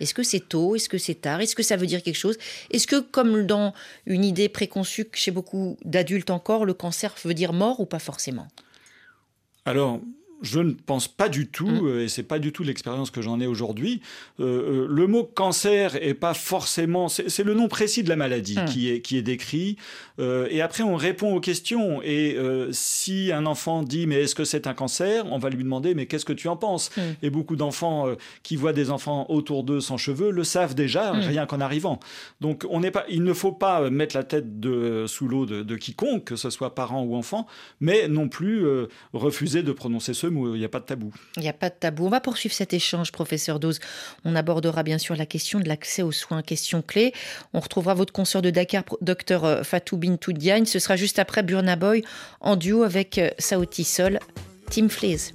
Est-ce 0.00 0.14
que 0.14 0.22
c'est 0.22 0.48
tôt? 0.48 0.74
Est-ce 0.74 0.88
que 0.88 0.98
c'est 0.98 1.14
tard? 1.14 1.40
Est-ce 1.40 1.54
que 1.54 1.62
ça 1.62 1.76
veut 1.76 1.86
dire 1.86 2.02
quelque 2.02 2.16
chose? 2.16 2.36
Est-ce 2.70 2.86
que, 2.86 2.98
comme 3.00 3.46
dans 3.46 3.72
une 4.06 4.24
idée 4.24 4.48
préconçue 4.48 5.06
chez 5.14 5.30
beaucoup 5.30 5.76
d'adultes 5.84 6.30
encore, 6.30 6.64
le 6.64 6.74
cancer 6.74 7.14
veut 7.24 7.34
dire 7.34 7.52
mort 7.52 7.78
ou 7.78 7.86
pas 7.86 8.00
forcément? 8.00 8.48
Alors, 9.64 10.00
je 10.42 10.58
ne 10.58 10.72
pense 10.72 11.08
pas 11.08 11.28
du 11.28 11.46
tout, 11.46 11.68
mm. 11.68 11.86
euh, 11.86 12.04
et 12.04 12.08
c'est 12.08 12.24
pas 12.24 12.38
du 12.38 12.52
tout 12.52 12.64
l'expérience 12.64 13.10
que 13.10 13.22
j'en 13.22 13.40
ai 13.40 13.46
aujourd'hui. 13.46 14.02
Euh, 14.40 14.44
euh, 14.44 14.86
le 14.90 15.06
mot 15.06 15.24
cancer 15.24 15.96
est 15.96 16.14
pas 16.14 16.34
forcément, 16.34 17.08
c'est 17.08 17.44
le 17.44 17.54
nom 17.54 17.68
précis 17.68 18.02
de 18.02 18.08
la 18.08 18.16
maladie 18.16 18.58
mm. 18.58 18.64
qui 18.66 18.90
est 18.90 19.00
qui 19.00 19.16
est 19.16 19.22
décrit. 19.22 19.76
et 20.18 20.60
après, 20.60 20.82
on 20.82 20.96
répond 20.96 21.34
aux 21.34 21.40
questions. 21.40 22.02
Et 22.02 22.36
si 22.72 23.30
un 23.32 23.46
enfant 23.46 23.82
dit 23.82 24.06
mais 24.06 24.22
est-ce 24.22 24.34
que 24.34 24.44
c'est 24.44 24.66
un 24.66 24.74
cancer, 24.74 25.24
on 25.30 25.38
va 25.38 25.48
lui 25.48 25.62
demander 25.62 25.94
mais 25.94 26.06
qu'est-ce 26.06 26.24
que 26.24 26.32
tu 26.32 26.48
en 26.48 26.56
penses? 26.56 26.90
Mm. 26.96 27.00
Et 27.22 27.30
beaucoup 27.30 27.56
d'enfants 27.56 28.06
qui 28.42 28.56
voient 28.56 28.72
des 28.72 28.90
enfants 28.90 29.26
autour 29.28 29.62
d'eux 29.62 29.80
sans 29.80 29.96
cheveux 29.96 30.30
le 30.30 30.44
savent 30.44 30.74
déjà 30.74 31.12
rien 31.12 31.46
qu'en 31.46 31.60
arrivant. 31.60 32.00
Donc 32.40 32.66
on 32.68 32.80
n'est 32.80 32.90
pas, 32.90 33.04
il 33.08 33.22
ne 33.22 33.32
faut 33.32 33.52
pas 33.52 33.90
mettre 33.90 34.16
la 34.16 34.24
tête 34.24 34.60
de, 34.60 35.06
sous 35.06 35.28
l'eau 35.28 35.46
de, 35.46 35.62
de, 35.62 35.76
quiconque, 35.76 36.24
que 36.24 36.36
ce 36.36 36.50
soit 36.50 36.74
parent 36.74 37.02
ou 37.02 37.14
enfant, 37.14 37.46
mais 37.80 38.08
non 38.08 38.28
plus 38.28 38.64
refuser 39.12 39.62
de 39.62 39.72
prononcer 39.72 40.14
ce 40.14 40.26
il 40.36 40.58
n'y 40.58 40.64
a 40.64 40.68
pas 40.68 40.80
de 40.80 40.84
tabou. 40.84 41.12
Il 41.36 41.42
n'y 41.42 41.48
a 41.48 41.52
pas 41.52 41.68
de 41.68 41.74
tabou. 41.78 42.06
On 42.06 42.10
va 42.10 42.20
poursuivre 42.20 42.54
cet 42.54 42.72
échange, 42.72 43.12
professeur 43.12 43.60
Dose. 43.60 43.80
On 44.24 44.34
abordera 44.34 44.82
bien 44.82 44.98
sûr 44.98 45.16
la 45.16 45.26
question 45.26 45.60
de 45.60 45.68
l'accès 45.68 46.02
aux 46.02 46.12
soins, 46.12 46.42
question 46.42 46.82
clé. 46.82 47.12
On 47.52 47.60
retrouvera 47.60 47.94
votre 47.94 48.12
consoeur 48.12 48.42
de 48.42 48.50
Dakar, 48.50 48.84
docteur 49.00 49.44
euh, 49.44 49.62
Fatou 49.62 49.96
Bintou 49.96 50.32
Diagne. 50.32 50.66
Ce 50.66 50.78
sera 50.78 50.96
juste 50.96 51.18
après 51.18 51.42
Burna 51.42 51.76
Boy 51.76 52.02
en 52.40 52.56
duo 52.56 52.82
avec 52.82 53.18
euh, 53.18 53.30
Saouti 53.38 53.84
Sol, 53.84 54.18
Team 54.70 54.88
Fleas. 54.88 55.32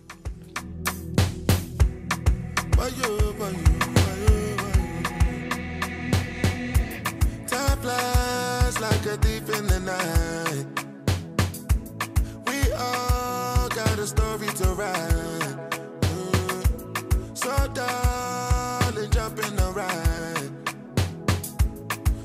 Story 14.08 14.48
to 14.48 14.67
write. 14.70 15.58
Mm. 16.02 17.38
So 17.38 17.52
darling, 17.74 19.12
jump 19.12 19.38
in 19.39 19.56
the 19.58 19.72
ride. 19.76 20.50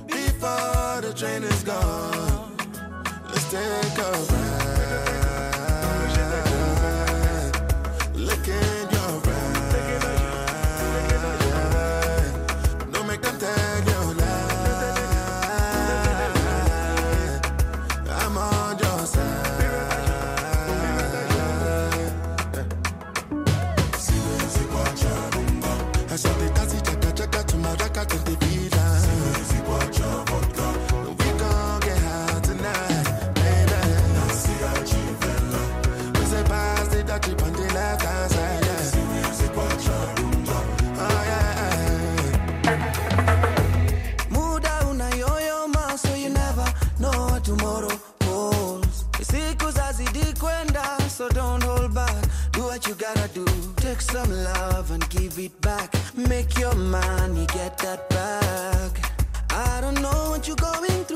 Before 0.06 1.00
the 1.00 1.12
train 1.12 1.42
is 1.42 1.62
gone, 1.64 2.56
let's 3.30 3.50
take 3.50 3.98
a 3.98 4.32
ride. 4.32 4.61
I 28.02 28.04
can 28.04 28.24
defeat 28.24 28.71
some 54.02 54.30
love 54.30 54.90
and 54.90 55.08
give 55.10 55.38
it 55.38 55.60
back. 55.60 55.94
Make 56.16 56.58
your 56.58 56.74
money, 56.74 57.46
get 57.46 57.78
that 57.78 58.08
back. 58.08 58.92
I 59.50 59.80
don't 59.80 60.00
know 60.02 60.30
what 60.30 60.46
you're 60.46 60.56
going 60.56 61.04
through. 61.04 61.11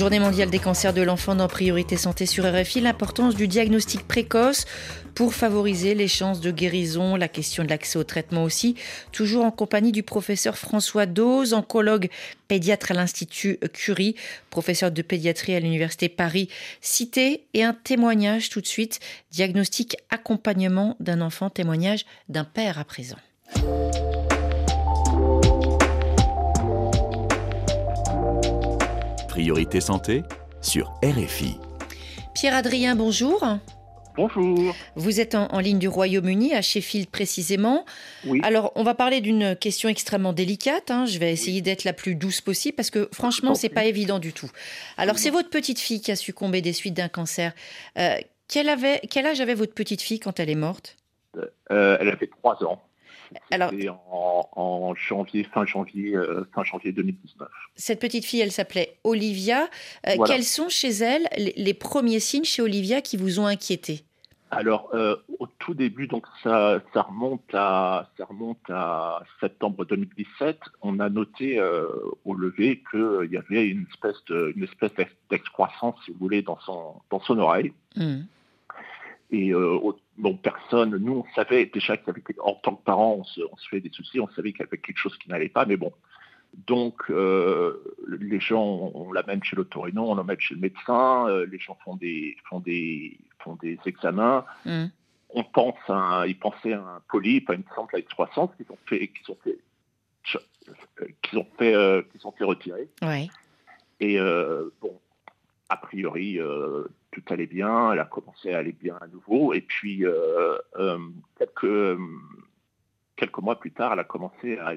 Journée 0.00 0.18
mondiale 0.18 0.48
des 0.48 0.58
cancers 0.58 0.94
de 0.94 1.02
l'enfant 1.02 1.34
dans 1.34 1.46
Priorité 1.46 1.98
Santé 1.98 2.24
sur 2.24 2.50
RFI, 2.50 2.80
l'importance 2.80 3.34
du 3.34 3.46
diagnostic 3.46 4.08
précoce 4.08 4.64
pour 5.14 5.34
favoriser 5.34 5.94
les 5.94 6.08
chances 6.08 6.40
de 6.40 6.50
guérison, 6.50 7.16
la 7.16 7.28
question 7.28 7.64
de 7.64 7.68
l'accès 7.68 7.98
au 7.98 8.04
traitement 8.04 8.44
aussi, 8.44 8.76
toujours 9.12 9.44
en 9.44 9.50
compagnie 9.50 9.92
du 9.92 10.02
professeur 10.02 10.56
François 10.56 11.04
Dose, 11.04 11.52
oncologue 11.52 12.08
pédiatre 12.48 12.92
à 12.92 12.94
l'Institut 12.94 13.58
Curie, 13.74 14.16
professeur 14.48 14.90
de 14.90 15.02
pédiatrie 15.02 15.54
à 15.54 15.60
l'Université 15.60 16.08
Paris 16.08 16.48
Cité, 16.80 17.44
et 17.52 17.62
un 17.62 17.74
témoignage 17.74 18.48
tout 18.48 18.62
de 18.62 18.66
suite, 18.66 19.00
diagnostic 19.32 19.98
accompagnement 20.08 20.96
d'un 20.98 21.20
enfant, 21.20 21.50
témoignage 21.50 22.06
d'un 22.30 22.44
père 22.44 22.78
à 22.78 22.84
présent. 22.84 23.18
Priorité 29.40 29.80
santé 29.80 30.22
sur 30.60 30.92
RFI. 31.02 31.56
Pierre-Adrien, 32.34 32.94
bonjour. 32.94 33.42
Bonjour. 34.14 34.74
Vous 34.96 35.18
êtes 35.18 35.34
en, 35.34 35.58
ligne 35.60 35.78
du 35.78 35.88
Royaume-Uni, 35.88 36.52
à 36.52 36.60
Sheffield 36.60 37.08
précisément. 37.08 37.86
Oui. 38.26 38.42
Alors, 38.44 38.70
on 38.74 38.82
va 38.82 38.92
parler 38.92 39.22
d'une 39.22 39.56
question 39.56 39.88
extrêmement 39.88 40.34
délicate. 40.34 40.90
Hein. 40.90 41.06
Je 41.06 41.18
vais 41.18 41.32
essayer 41.32 41.62
d'être 41.62 41.84
la 41.84 41.94
plus 41.94 42.16
douce 42.16 42.42
possible 42.42 42.74
parce 42.76 42.90
que 42.90 43.08
franchement, 43.14 43.54
c'est 43.54 43.70
pas 43.70 43.86
évident 43.86 44.18
du 44.18 44.34
tout. 44.34 44.50
Alors, 44.98 45.16
c'est 45.16 45.30
votre 45.30 45.48
petite 45.48 45.78
fille 45.78 46.02
qui 46.02 46.12
a 46.12 46.16
succombé 46.16 46.60
des 46.60 46.74
suites 46.74 46.92
d'un 46.92 47.08
cancer. 47.08 47.54
Euh, 47.98 48.16
quel, 48.46 48.68
avait, 48.68 49.00
quel 49.08 49.24
âge 49.24 49.40
avait 49.40 49.54
votre 49.54 49.72
petite 49.72 50.02
fille 50.02 50.20
quand 50.20 50.38
elle 50.38 50.50
est 50.50 50.54
morte? 50.54 50.98
Euh, 51.70 51.96
Elle 51.98 52.10
avait 52.10 52.26
trois 52.26 52.62
ans. 52.62 52.82
Alors, 53.50 53.72
en, 54.56 54.94
janvier, 54.94 55.44
fin 55.44 55.64
janvier, 55.64 56.16
euh, 56.16 56.44
fin 56.54 56.64
janvier 56.64 56.92
2019. 56.92 57.48
Cette 57.76 58.00
petite 58.00 58.24
fille, 58.24 58.40
elle 58.40 58.52
s'appelait 58.52 58.96
Olivia. 59.04 59.68
Euh, 60.06 60.16
quels 60.26 60.44
sont 60.44 60.68
chez 60.68 60.90
elle 60.90 61.28
les, 61.36 61.74
premiers 61.74 62.20
signes 62.20 62.44
chez 62.44 62.62
Olivia 62.62 63.00
qui 63.00 63.16
vous 63.16 63.40
ont 63.40 63.46
inquiété? 63.46 64.04
Alors, 64.52 64.90
euh, 64.94 65.14
au 65.38 65.46
tout 65.46 65.74
début, 65.74 66.08
donc 66.08 66.26
ça, 66.42 66.82
ça, 66.92 67.02
remonte 67.02 67.42
à, 67.52 68.10
ça 68.18 68.24
remonte 68.24 68.58
à 68.68 69.22
septembre 69.38 69.84
2017. 69.84 70.58
On 70.82 70.98
a 70.98 71.08
noté 71.08 71.60
au 72.24 72.34
lever 72.34 72.82
qu'il 72.90 73.30
y 73.30 73.36
avait 73.36 73.68
une 73.68 73.86
espèce 73.92 74.24
de, 74.26 74.52
une 74.56 74.64
espèce 74.64 74.90
d'excroissance, 75.30 75.94
si 76.04 76.10
vous 76.10 76.18
voulez, 76.18 76.42
dans 76.42 76.58
son, 76.60 76.94
dans 77.10 77.20
son 77.20 77.38
oreille. 77.38 77.72
Mmh. 77.96 78.22
Et 79.32 79.52
bon, 80.20 80.36
personne, 80.36 80.96
nous, 80.96 81.24
on 81.26 81.34
savait 81.34 81.66
déjà 81.66 81.96
qu'en 81.96 82.54
tant 82.54 82.76
que 82.76 82.84
parents, 82.84 83.16
on 83.20 83.24
se, 83.24 83.40
on 83.50 83.56
se, 83.56 83.68
fait 83.68 83.80
des 83.80 83.90
soucis, 83.90 84.20
on 84.20 84.28
savait 84.28 84.52
qu'il 84.52 84.60
y 84.60 84.68
avait 84.68 84.78
quelque 84.78 84.98
chose 84.98 85.16
qui 85.18 85.28
n'allait 85.28 85.48
pas, 85.48 85.66
mais 85.66 85.76
bon. 85.76 85.92
Donc, 86.66 87.08
les 87.08 88.40
gens, 88.40 88.90
on 88.94 89.12
l'amène 89.12 89.42
chez 89.44 89.54
l'autorino, 89.54 90.10
on 90.10 90.16
l'amène 90.16 90.40
chez 90.40 90.54
le 90.54 90.60
médecin, 90.60 91.28
les 91.48 91.58
gens 91.60 91.78
font 91.84 91.94
des, 91.94 92.36
font 92.48 92.58
des, 92.58 93.18
font 93.38 93.56
des 93.62 93.78
examens. 93.86 94.44
Mmh. 94.64 94.86
On 95.32 95.44
pense 95.44 95.78
à, 95.88 96.24
ils 96.26 96.36
pensaient 96.36 96.72
à 96.72 96.80
un 96.80 97.02
polype, 97.08 97.50
à 97.50 97.54
une 97.54 97.62
centre 97.76 97.94
à 97.96 98.02
300 98.02 98.48
qu'ils 98.56 98.66
ont 98.70 98.78
fait, 98.86 99.08
qu'ils 99.08 99.30
ont 99.30 99.38
fait 99.44 99.58
qu'ils 101.22 101.38
ont 101.38 101.46
fait, 101.58 101.74
euh, 101.74 102.02
qui 102.12 102.18
sont 102.18 102.32
fait 102.32 102.44
retirer. 102.44 102.88
Et 104.00 104.18
euh, 104.18 104.70
bon, 104.80 104.98
a 105.68 105.76
priori, 105.76 106.38
euh, 106.40 106.84
tout 107.20 107.32
allait 107.32 107.46
bien. 107.46 107.92
Elle 107.92 108.00
a 108.00 108.04
commencé 108.04 108.52
à 108.52 108.58
aller 108.58 108.72
bien 108.72 108.96
à 109.00 109.06
nouveau. 109.06 109.52
Et 109.52 109.60
puis, 109.60 110.04
quelques, 111.38 111.98
quelques 113.16 113.38
mois 113.38 113.58
plus 113.58 113.72
tard, 113.72 113.92
elle 113.92 114.00
a 114.00 114.04
commencé 114.04 114.58
à 114.58 114.74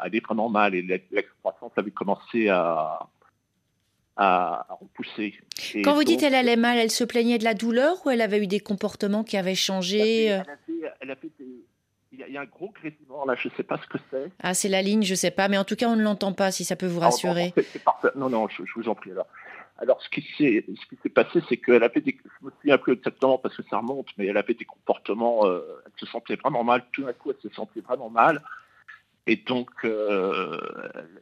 aller, 0.00 0.20
vraiment 0.20 0.48
mal. 0.48 0.74
Et 0.74 0.82
l'excroissance 0.82 1.72
avait 1.76 1.90
commencé 1.90 2.48
à, 2.48 3.08
à, 4.16 4.66
repousser. 4.80 5.34
Quand 5.84 5.94
vous 5.94 6.04
dites 6.04 6.22
elle 6.22 6.34
allait 6.34 6.56
mal, 6.56 6.78
elle 6.78 6.90
se 6.90 7.04
plaignait 7.04 7.38
de 7.38 7.44
la 7.44 7.54
douleur 7.54 8.04
ou 8.04 8.10
elle 8.10 8.20
avait 8.20 8.42
eu 8.42 8.46
des 8.46 8.60
comportements 8.60 9.24
qui 9.24 9.36
avaient 9.36 9.54
changé 9.54 10.24
Elle 10.26 10.44
elle 11.00 11.10
a 11.10 11.16
fait 11.16 11.30
des, 11.38 11.64
il 12.12 12.34
y, 12.34 12.36
a 12.38 12.40
un 12.40 12.46
gros 12.46 12.70
grésillement 12.70 13.24
là, 13.26 13.34
je 13.36 13.48
ne 13.48 13.54
sais 13.54 13.62
pas 13.62 13.78
ce 13.78 13.86
que 13.86 13.98
c'est. 14.10 14.30
Ah, 14.42 14.54
c'est 14.54 14.68
la 14.68 14.82
ligne, 14.82 15.02
je 15.02 15.12
ne 15.12 15.16
sais 15.16 15.30
pas, 15.30 15.48
mais 15.48 15.58
en 15.58 15.64
tout 15.64 15.76
cas, 15.76 15.88
on 15.88 15.96
ne 15.96 16.02
l'entend 16.02 16.32
pas, 16.32 16.50
si 16.50 16.64
ça 16.64 16.74
peut 16.74 16.86
vous 16.86 17.00
rassurer. 17.00 17.52
Non, 18.16 18.28
non, 18.28 18.48
je, 18.48 18.62
vous 18.76 18.88
en 18.88 18.94
prie 18.94 19.10
alors. 19.10 19.26
Alors, 19.80 20.02
ce 20.02 20.08
qui 20.08 20.26
s'est, 20.36 21.08
passé, 21.08 21.40
c'est 21.48 21.56
qu'elle 21.56 21.84
avait 21.84 22.00
des, 22.00 22.18
je 22.40 22.46
me 22.46 22.50
souviens 22.60 22.78
plus 22.78 22.94
exactement 22.94 23.38
parce 23.38 23.56
que 23.56 23.62
ça 23.70 23.78
remonte, 23.78 24.08
mais 24.16 24.26
elle 24.26 24.36
avait 24.36 24.54
des 24.54 24.64
comportements, 24.64 25.46
euh, 25.46 25.60
elle 25.86 25.92
se 25.96 26.06
sentait 26.06 26.34
vraiment 26.34 26.64
mal. 26.64 26.84
Tout 26.92 27.04
d'un 27.04 27.12
coup, 27.12 27.30
elle 27.30 27.50
se 27.50 27.54
sentait 27.54 27.80
vraiment 27.80 28.10
mal. 28.10 28.42
Et 29.28 29.36
donc, 29.36 29.70
euh, 29.84 30.58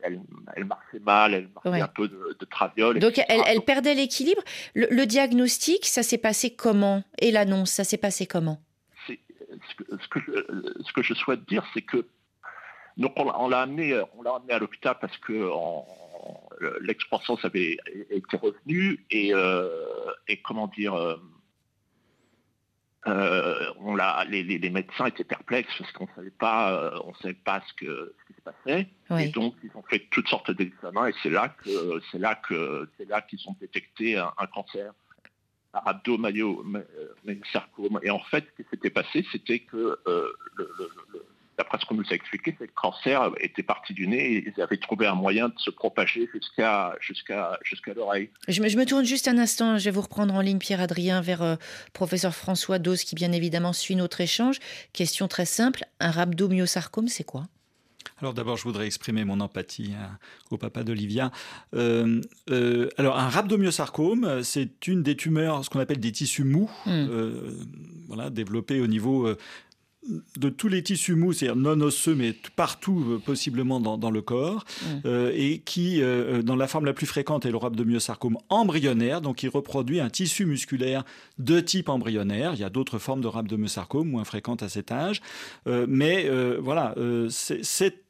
elle, 0.03 0.65
marchait 0.65 1.01
mal, 1.01 1.35
elle 1.35 1.49
marchait 1.49 1.83
un 1.83 1.89
peu 1.89 2.09
de, 2.09 2.37
de 2.39 2.45
traviole. 2.47 2.99
Donc, 2.99 3.21
elle, 3.29 3.61
perdait 3.63 3.95
l'équilibre. 3.95 4.43
le, 4.75 5.05
diagnostic, 5.05 5.85
ça 5.85 6.03
s'est 6.03 6.17
passé 6.17 6.55
comment? 6.55 7.03
Et 7.19 7.33
l'annonce, 7.33 7.73
ça 7.73 7.85
s'est 7.85 7.99
passé 7.99 8.27
comment? 8.27 8.59
Ce 9.09 10.09
que, 10.09 10.21
je, 10.21 10.33
ce 10.83 10.93
que 10.93 11.03
je 11.03 11.15
souhaite 11.15 11.47
dire, 11.49 11.65
c'est 11.75 11.83
que 11.83 12.07
donc 12.97 13.13
on, 13.17 13.49
l'a 13.49 13.61
amené, 13.61 14.01
on 14.17 14.23
l'a 14.23 14.37
amené 14.37 14.55
à 14.55 14.59
l'hôpital 14.59 14.97
parce 15.01 15.17
que 15.19 15.51
l'expansion 16.81 17.37
avait 17.43 17.77
été 18.11 18.37
revenue 18.37 19.05
et, 19.11 19.35
euh, 19.35 19.69
et 20.29 20.41
comment 20.43 20.69
dire, 20.69 20.95
euh, 20.95 21.17
euh, 23.07 23.73
on 23.81 23.95
l'a, 23.95 24.25
les, 24.29 24.43
les, 24.43 24.71
médecins 24.71 25.07
étaient 25.07 25.25
perplexes 25.25 25.73
parce 25.79 25.93
qu'on 25.93 26.09
savait 26.17 26.31
pas, 26.31 27.01
on 27.05 27.15
savait 27.15 27.35
pas 27.35 27.63
ce, 27.69 27.75
que, 27.75 28.15
ce 28.19 28.25
qui 28.27 28.35
se 28.35 28.41
passait. 28.43 28.89
Et 29.23 29.29
donc 29.29 29.55
ils 29.63 29.71
ont 29.77 29.85
fait 29.89 30.09
toutes 30.11 30.29
sortes 30.29 30.51
d'examens 30.51 31.07
et 31.07 31.15
c'est 31.23 31.31
là 31.31 31.49
que 31.49 32.01
c'est 32.11 32.19
là 32.19 32.35
que 32.35 32.89
c'est 32.97 33.09
là 33.09 33.23
qu'ils 33.23 33.49
ont 33.49 33.55
détecté 33.61 34.19
un 34.19 34.47
cancer 34.53 34.93
rhabdomyosarcome. 35.85 38.01
Et 38.03 38.11
en 38.11 38.19
fait, 38.21 38.47
ce 38.51 38.57
qui 38.63 38.69
s'était 38.71 38.91
passé, 38.91 39.25
c'était 39.33 39.61
que, 39.61 39.99
euh, 40.07 40.33
d'après 41.59 41.79
ce 41.81 41.87
qu'on 41.87 41.95
nous 41.95 42.05
a 42.11 42.15
expliqué, 42.15 42.55
c'est 42.59 42.67
que 42.67 42.71
le 42.71 42.81
cancer 42.81 43.31
était 43.41 43.63
parti 43.63 43.95
du 43.95 44.07
nez 44.07 44.37
et 44.37 44.53
ils 44.55 44.61
avaient 44.61 44.77
trouvé 44.77 45.07
un 45.07 45.15
moyen 45.15 45.49
de 45.49 45.59
se 45.59 45.71
propager 45.71 46.29
jusqu'à 46.33 46.95
jusqu'à 47.01 47.59
jusqu'à 47.63 47.95
l'oreille. 47.95 48.31
Je 48.49 48.63
me, 48.63 48.69
je 48.69 48.77
me, 48.77 48.85
tourne 48.85 49.05
juste 49.05 49.29
un 49.29 49.39
instant, 49.39 49.79
je 49.79 49.85
vais 49.85 49.91
vous 49.91 50.03
reprendre 50.03 50.35
en 50.35 50.41
ligne 50.41 50.59
Pierre-Adrien 50.59 51.21
vers 51.21 51.43
euh, 51.43 51.57
professeur 51.93 52.35
François 52.35 52.79
Dose 52.79 53.05
qui 53.05 53.15
bien 53.15 53.33
évidemment 53.33 53.73
suit 53.73 53.97
notre 53.97 54.21
échange. 54.21 54.59
Question 54.93 55.29
très 55.29 55.47
simple, 55.47 55.85
un 56.01 56.11
rhabdomyosarcome, 56.11 57.09
c'est 57.09 57.25
quoi? 57.25 57.47
Alors 58.19 58.33
d'abord, 58.33 58.57
je 58.57 58.65
voudrais 58.65 58.87
exprimer 58.87 59.25
mon 59.25 59.41
empathie 59.41 59.93
hein, 59.95 60.19
au 60.51 60.57
papa 60.57 60.85
d'Olivia. 60.85 61.31
Euh, 61.75 62.23
euh, 62.51 62.89
alors 62.97 63.19
un 63.19 63.29
rhabdomyosarcome, 63.29 64.43
c'est 64.43 64.87
une 64.87 65.03
des 65.03 65.17
tumeurs, 65.17 65.65
ce 65.65 65.71
qu'on 65.71 65.81
appelle 65.81 66.01
des 66.01 66.13
tissus 66.13 66.45
mous, 66.45 66.71
hmm. 66.87 66.91
euh, 66.91 67.51
voilà, 68.09 68.31
développés 68.31 68.81
au 68.81 68.87
niveau 68.87 69.29
de 70.37 70.49
tous 70.49 70.69
les 70.69 70.83
tissus 70.83 71.15
mous, 71.15 71.33
c'est-à-dire 71.33 71.57
non 71.57 71.81
osseux, 71.81 72.15
mais 72.15 72.35
partout 72.55 73.05
euh, 73.09 73.19
possiblement 73.19 73.81
dans, 73.81 74.11
le 74.11 74.23
corps, 74.23 74.65
euh, 75.05 75.33
et 75.35 75.59
qui, 75.59 76.03
euh, 76.03 76.43
dans 76.43 76.57
la 76.57 76.67
forme 76.67 76.85
la 76.85 76.93
plus 76.93 77.07
fréquente, 77.07 77.47
est 77.47 77.51
le 77.51 77.57
rhabdomyosarcome 77.57 78.39
embryonnaire, 78.49 79.21
donc 79.21 79.43
il 79.43 79.49
reproduit 79.49 80.01
un 80.01 80.11
tissu 80.11 80.47
musculaire 80.47 81.05
de 81.39 81.61
type 81.61 81.89
embryonnaire. 81.89 82.53
Il 82.55 82.61
y 82.61 82.65
a 82.65 82.71
d'autres 82.71 82.99
formes 82.99 83.21
de 83.21 83.29
rhabdomyosarcome 83.29 84.09
moins 84.09 84.25
fréquentes 84.25 84.63
à 84.63 84.69
cet 84.69 84.93
âge, 84.93 85.21
mais 85.67 86.29
voilà, 86.59 86.95
c'est 87.29 88.06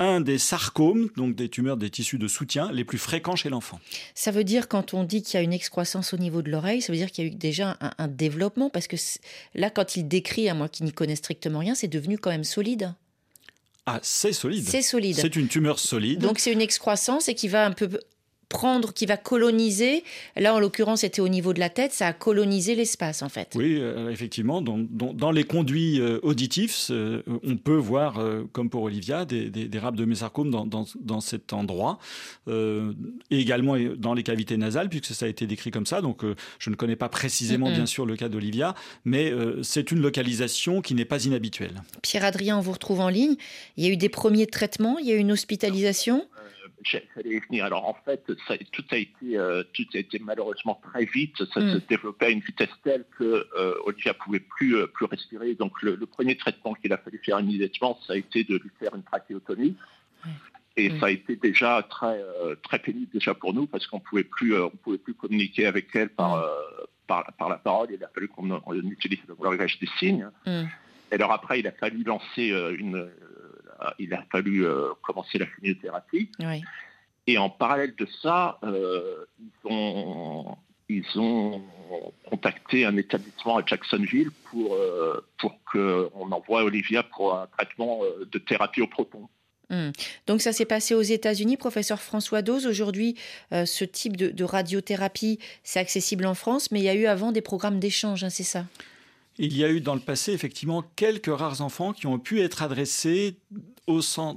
un 0.00 0.20
des 0.20 0.38
sarcomes, 0.38 1.10
donc 1.16 1.36
des 1.36 1.48
tumeurs 1.48 1.76
des 1.76 1.90
tissus 1.90 2.18
de 2.18 2.26
soutien, 2.26 2.72
les 2.72 2.84
plus 2.84 2.98
fréquents 2.98 3.36
chez 3.36 3.50
l'enfant. 3.50 3.78
Ça 4.14 4.30
veut 4.30 4.44
dire, 4.44 4.66
quand 4.66 4.94
on 4.94 5.04
dit 5.04 5.22
qu'il 5.22 5.34
y 5.34 5.36
a 5.36 5.42
une 5.42 5.52
excroissance 5.52 6.14
au 6.14 6.16
niveau 6.16 6.42
de 6.42 6.50
l'oreille, 6.50 6.82
ça 6.82 6.92
veut 6.92 6.98
dire 6.98 7.12
qu'il 7.12 7.24
y 7.24 7.28
a 7.28 7.30
eu 7.30 7.34
déjà 7.34 7.76
un, 7.98 8.08
développement, 8.08 8.70
parce 8.70 8.88
que 8.88 8.96
là, 9.54 9.70
quand 9.70 9.96
il 9.96 10.08
décrit, 10.08 10.48
à 10.48 10.54
moi 10.54 10.68
qui 10.68 10.82
n'y 10.82 10.92
connais 10.92 11.16
strictement 11.16 11.58
rien, 11.60 11.74
c'est 11.74 11.88
devenu 11.88 12.18
quand 12.18 12.30
même 12.30 12.44
solide. 12.44 12.94
Ah, 13.86 14.00
c'est 14.02 14.32
solide. 14.32 14.66
C'est 14.66 14.82
solide. 14.82 15.16
C'est 15.16 15.36
une 15.36 15.48
tumeur 15.48 15.78
solide. 15.78 16.20
Donc 16.20 16.38
c'est 16.38 16.52
une 16.52 16.60
excroissance 16.60 17.28
et 17.28 17.34
qui 17.34 17.48
va 17.48 17.66
un 17.66 17.72
peu 17.72 17.88
prendre, 18.50 18.92
qui 18.92 19.06
va 19.06 19.16
coloniser. 19.16 20.04
Là, 20.36 20.54
en 20.54 20.60
l'occurrence, 20.60 21.00
c'était 21.00 21.22
au 21.22 21.28
niveau 21.28 21.54
de 21.54 21.60
la 21.60 21.70
tête, 21.70 21.92
ça 21.92 22.08
a 22.08 22.12
colonisé 22.12 22.74
l'espace, 22.74 23.22
en 23.22 23.30
fait. 23.30 23.52
Oui, 23.54 23.78
euh, 23.80 24.10
effectivement. 24.10 24.60
Dans, 24.60 24.78
dans, 24.90 25.30
les 25.30 25.44
conduits 25.44 26.00
euh, 26.00 26.18
auditifs, 26.22 26.88
euh, 26.90 27.22
on 27.44 27.56
peut 27.56 27.76
voir, 27.76 28.22
comme 28.52 28.68
pour 28.68 28.82
Olivia, 28.82 29.24
des, 29.24 29.48
des, 29.48 29.68
des 29.68 29.80
de 29.80 30.04
mésarcome 30.04 30.50
dans, 30.50 30.66
dans, 30.66 30.84
dans, 31.00 31.20
cet 31.20 31.52
endroit. 31.52 31.98
et 32.48 32.92
également 33.30 33.76
dans 33.96 34.14
les 34.14 34.22
cavités 34.24 34.56
nasales, 34.56 34.88
puisque 34.88 35.14
ça 35.14 35.26
a 35.26 35.28
été 35.28 35.46
décrit 35.46 35.70
comme 35.70 35.86
ça. 35.86 36.02
Donc, 36.02 36.22
je 36.58 36.70
ne 36.70 36.74
connais 36.74 36.96
pas 36.96 37.08
précisément, 37.08 37.70
bien 37.70 37.86
sûr, 37.86 38.04
le 38.04 38.16
cas 38.16 38.28
d'Olivia, 38.28 38.74
mais 39.04 39.32
c'est 39.62 39.92
une 39.92 40.00
localisation 40.00 40.82
qui 40.82 40.94
n'est 40.94 41.04
pas 41.04 41.24
inhabituelle. 41.24 41.82
Pierre-Adrien, 42.02 42.58
on 42.58 42.60
vous 42.60 42.72
retrouve 42.72 43.00
en 43.00 43.08
ligne. 43.08 43.36
Il 43.76 43.84
y 43.84 43.88
a 43.88 43.90
eu 43.92 43.96
des 43.96 44.08
premiers 44.08 44.48
traitements, 44.48 44.98
il 44.98 45.06
y 45.06 45.12
a 45.12 45.14
eu 45.14 45.18
une 45.18 45.32
hospitalisation 45.32 46.26
j'allais 46.82 47.40
venir. 47.48 47.64
Alors 47.64 47.88
en 47.88 47.94
fait, 48.04 48.24
ça, 48.46 48.56
tout 48.72 48.84
a 48.90 48.96
été, 48.96 49.36
euh, 49.36 49.62
tout 49.72 49.84
a 49.94 49.98
été 49.98 50.18
malheureusement 50.18 50.80
très 50.92 51.04
vite. 51.04 51.36
Ça 51.36 51.60
se 51.60 51.76
mm. 51.76 51.82
développait 51.88 52.26
à 52.26 52.30
une 52.30 52.40
vitesse 52.40 52.70
telle 52.82 53.04
que 53.18 53.46
euh, 53.56 53.74
Olivia 53.84 54.14
pouvait 54.14 54.40
plus 54.40 54.76
euh, 54.76 54.86
plus 54.86 55.06
respirer. 55.06 55.54
Donc 55.54 55.82
le, 55.82 55.98
premier 56.06 56.36
traitement 56.36 56.74
qu'il 56.74 56.92
a 56.92 56.98
fallu 56.98 57.20
faire 57.24 57.40
immédiatement, 57.40 57.98
ça 58.06 58.14
a 58.14 58.16
été 58.16 58.44
de 58.44 58.56
lui 58.56 58.70
faire 58.78 58.94
une 58.94 59.02
trachéotomie. 59.02 59.76
Et 60.76 60.90
mm. 60.90 61.00
ça 61.00 61.06
a 61.06 61.10
été 61.10 61.36
déjà 61.36 61.82
très 61.88 62.22
très 62.62 62.78
pénible 62.78 63.10
déjà 63.12 63.34
pour 63.34 63.54
nous 63.54 63.66
parce 63.66 63.86
qu'on 63.86 64.00
pouvait 64.00 64.24
plus 64.24 64.56
on 64.56 64.70
pouvait 64.70 64.98
plus 64.98 65.14
communiquer 65.14 65.66
avec 65.66 65.94
elle 65.94 66.10
par 66.10 66.36
mm. 66.36 66.86
par, 67.06 67.32
par, 67.38 67.48
la 67.48 67.56
parole. 67.56 67.88
Il 67.92 68.02
a 68.04 68.08
fallu 68.08 68.28
qu'on 68.28 68.48
utilise 68.84 69.20
le 69.28 69.36
langage 69.42 69.78
des 69.78 69.88
signes. 69.98 70.28
Et 71.10 71.16
alors 71.16 71.32
après, 71.32 71.58
il 71.60 71.66
a 71.66 71.72
fallu 71.72 72.04
lancer 72.04 72.48
une 72.78 72.96
euh, 72.96 73.39
il 73.98 74.14
a 74.14 74.24
fallu 74.30 74.64
euh, 74.64 74.88
commencer 75.02 75.38
la 75.38 75.46
chimiothérapie. 75.46 76.30
Et 77.26 77.38
en 77.38 77.50
parallèle 77.50 77.94
de 77.96 78.06
ça, 78.22 78.58
euh, 78.64 79.24
ils, 79.38 79.70
ont, 79.70 80.56
ils 80.88 81.06
ont 81.16 81.62
contacté 82.28 82.84
un 82.84 82.96
établissement 82.96 83.58
à 83.58 83.62
Jacksonville 83.64 84.30
pour, 84.50 84.76
pour 85.38 85.58
qu'on 85.70 86.32
envoie 86.32 86.64
Olivia 86.64 87.02
pour 87.02 87.36
un 87.38 87.46
traitement 87.46 88.00
de 88.30 88.38
thérapie 88.38 88.80
au 88.80 88.86
proton. 88.86 89.28
Hmm. 89.68 89.90
Donc 90.26 90.40
ça 90.40 90.52
s'est 90.52 90.64
passé 90.64 90.94
aux 90.94 91.02
États-Unis, 91.02 91.56
professeur 91.56 92.00
François 92.00 92.42
Dose. 92.42 92.66
Aujourd'hui, 92.66 93.16
ce 93.52 93.84
type 93.84 94.16
de, 94.16 94.44
radiothérapie, 94.44 95.38
c'est 95.62 95.78
accessible 95.78 96.26
en 96.26 96.34
France, 96.34 96.72
mais 96.72 96.80
il 96.80 96.84
y 96.84 96.88
a 96.88 96.94
eu 96.94 97.06
avant 97.06 97.30
des 97.30 97.42
programmes 97.42 97.78
d'échange, 97.78 98.24
hein, 98.24 98.30
c'est 98.30 98.42
ça? 98.42 98.64
Il 99.38 99.56
y 99.56 99.64
a 99.64 99.70
eu 99.70 99.80
dans 99.80 99.94
le 99.94 100.00
passé 100.00 100.32
effectivement 100.32 100.84
quelques 100.96 101.34
rares 101.34 101.60
enfants 101.60 101.92
qui 101.92 102.06
ont 102.06 102.18
pu 102.18 102.40
être 102.40 102.62
adressés 102.62 103.36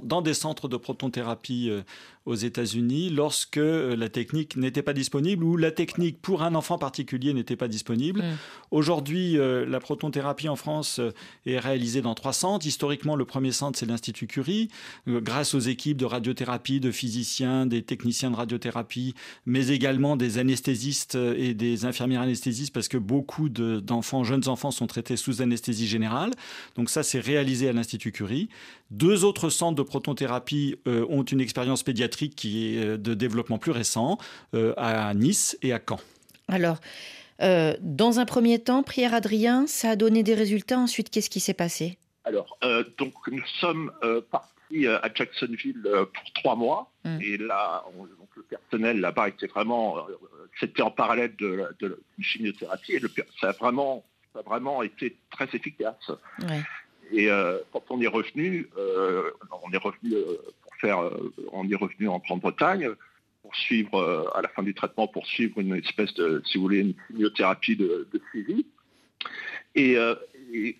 dans 0.02 0.22
des 0.22 0.34
centres 0.34 0.68
de 0.68 0.76
protonthérapie 0.76 1.70
euh, 1.70 1.82
aux 2.26 2.34
États-Unis 2.34 3.10
lorsque 3.10 3.58
euh, 3.58 3.96
la 3.96 4.08
technique 4.08 4.56
n'était 4.56 4.82
pas 4.82 4.94
disponible 4.94 5.44
ou 5.44 5.56
la 5.56 5.70
technique 5.70 6.20
pour 6.22 6.42
un 6.42 6.54
enfant 6.54 6.78
particulier 6.78 7.34
n'était 7.34 7.56
pas 7.56 7.68
disponible. 7.68 8.20
Mm. 8.20 8.36
Aujourd'hui, 8.70 9.38
euh, 9.38 9.66
la 9.66 9.78
protonthérapie 9.78 10.48
en 10.48 10.56
France 10.56 10.98
euh, 10.98 11.10
est 11.44 11.58
réalisée 11.58 12.00
dans 12.00 12.14
trois 12.14 12.32
centres. 12.32 12.66
Historiquement, 12.66 13.14
le 13.14 13.26
premier 13.26 13.52
centre, 13.52 13.78
c'est 13.78 13.86
l'Institut 13.86 14.26
Curie, 14.26 14.68
grâce 15.06 15.54
aux 15.54 15.60
équipes 15.60 15.96
de 15.96 16.04
radiothérapie, 16.04 16.80
de 16.80 16.90
physiciens, 16.90 17.66
des 17.66 17.82
techniciens 17.82 18.30
de 18.30 18.36
radiothérapie, 18.36 19.14
mais 19.44 19.68
également 19.68 20.16
des 20.16 20.38
anesthésistes 20.38 21.14
et 21.14 21.54
des 21.54 21.84
infirmières 21.84 22.22
anesthésistes, 22.22 22.72
parce 22.72 22.88
que 22.88 22.96
beaucoup 22.96 23.48
d'enfants, 23.48 24.24
jeunes 24.24 24.48
enfants, 24.48 24.70
sont 24.70 24.86
traités 24.86 25.16
sous 25.16 25.42
anesthésie 25.42 25.86
générale. 25.86 26.30
Donc 26.76 26.90
ça, 26.90 27.02
c'est 27.02 27.20
réalisé 27.20 27.68
à 27.68 27.72
l'Institut 27.72 28.12
Curie. 28.12 28.48
Deux 28.94 29.24
autres 29.24 29.50
centres 29.50 29.74
de 29.74 29.82
protonthérapie 29.82 30.76
ont 30.86 31.24
une 31.24 31.40
expérience 31.40 31.82
pédiatrique 31.82 32.36
qui 32.36 32.76
est 32.76 32.84
euh, 32.84 32.96
de 32.96 33.14
développement 33.14 33.58
plus 33.58 33.72
récent 33.72 34.18
euh, 34.54 34.72
à 34.76 35.12
Nice 35.14 35.58
et 35.62 35.72
à 35.72 35.80
Caen. 35.86 35.98
Alors, 36.48 36.78
Euh, 37.40 37.74
dans 37.80 38.20
un 38.20 38.26
premier 38.26 38.60
temps, 38.60 38.84
Pierre 38.84 39.12
Adrien, 39.12 39.66
ça 39.66 39.90
a 39.90 39.96
donné 39.96 40.22
des 40.22 40.34
résultats. 40.34 40.78
Ensuite, 40.78 41.10
qu'est-ce 41.10 41.28
qui 41.28 41.40
s'est 41.40 41.52
passé? 41.52 41.98
Alors, 42.22 42.56
donc 42.96 43.12
nous 43.26 43.44
sommes 43.58 43.90
partis 44.30 44.86
à 44.86 45.10
Jacksonville 45.12 45.82
pour 45.82 46.32
trois 46.32 46.54
mois. 46.54 46.92
Mm. 47.04 47.18
Et 47.20 47.36
là, 47.38 47.84
le 48.36 48.42
personnel 48.42 49.00
là-bas 49.00 49.30
était 49.30 49.48
vraiment, 49.48 50.06
c'était 50.60 50.82
en 50.82 50.92
parallèle 50.92 51.34
de, 51.36 51.66
de, 51.80 52.00
chimiothérapie. 52.20 52.92
Et 52.92 53.00
le, 53.00 53.10
ça 53.40 53.48
a 53.48 53.52
vraiment, 53.52 54.04
ça 54.32 54.38
a 54.38 54.42
vraiment 54.42 54.84
été 54.84 55.16
très 55.32 55.48
efficace. 55.52 56.12
Et 57.16 57.28
quand 57.72 57.84
on 57.90 58.00
est 58.00 58.08
revenu, 58.08 58.68
on 58.76 59.72
est 59.72 59.76
revenu 59.76 60.14
pour 60.62 60.74
faire, 60.80 60.98
on 61.52 61.68
est 61.70 61.76
revenu 61.76 62.08
en 62.08 62.18
Grande-Bretagne 62.18 62.94
pour 63.44 63.54
suivre, 63.54 63.94
euh, 63.96 64.24
à 64.34 64.40
la 64.40 64.48
fin 64.48 64.62
du 64.62 64.72
traitement, 64.72 65.06
pour 65.06 65.26
suivre 65.26 65.60
une 65.60 65.74
espèce 65.74 66.14
de, 66.14 66.42
si 66.46 66.56
vous 66.56 66.62
voulez, 66.62 66.78
une 66.78 66.94
chimiothérapie 67.06 67.76
de, 67.76 68.08
de 68.10 68.20
suivi. 68.30 68.66
Euh, 69.76 70.16
et, 70.52 70.78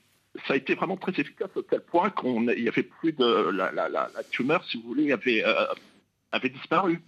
ça 0.49 0.55
a 0.55 0.57
été 0.57 0.75
vraiment 0.75 0.97
très 0.97 1.13
efficace 1.13 1.51
à 1.57 1.61
tel 1.71 1.81
point 1.81 2.11
qu'il 2.11 2.41
n'y 2.41 2.67
avait 2.67 2.83
plus 2.83 3.13
de 3.13 3.51
la, 3.51 3.71
la, 3.71 4.09
tumeur, 4.31 4.65
si 4.65 4.79
vous 4.79 4.89
voulez, 4.89 5.13
avait, 5.13 5.45
euh, 5.45 5.67
avait 6.33 6.49
disparu. 6.49 7.01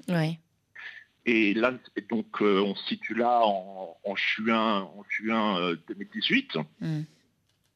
Et 1.25 1.53
là, 1.55 1.73
donc, 2.09 2.41
on 2.41 2.77
se 2.77 2.87
situe 2.87 3.15
là 3.15 3.41
en, 3.43 4.15
juin, 4.15 4.83
en 4.83 5.05
juin 5.09 5.75
2018. 5.89 6.53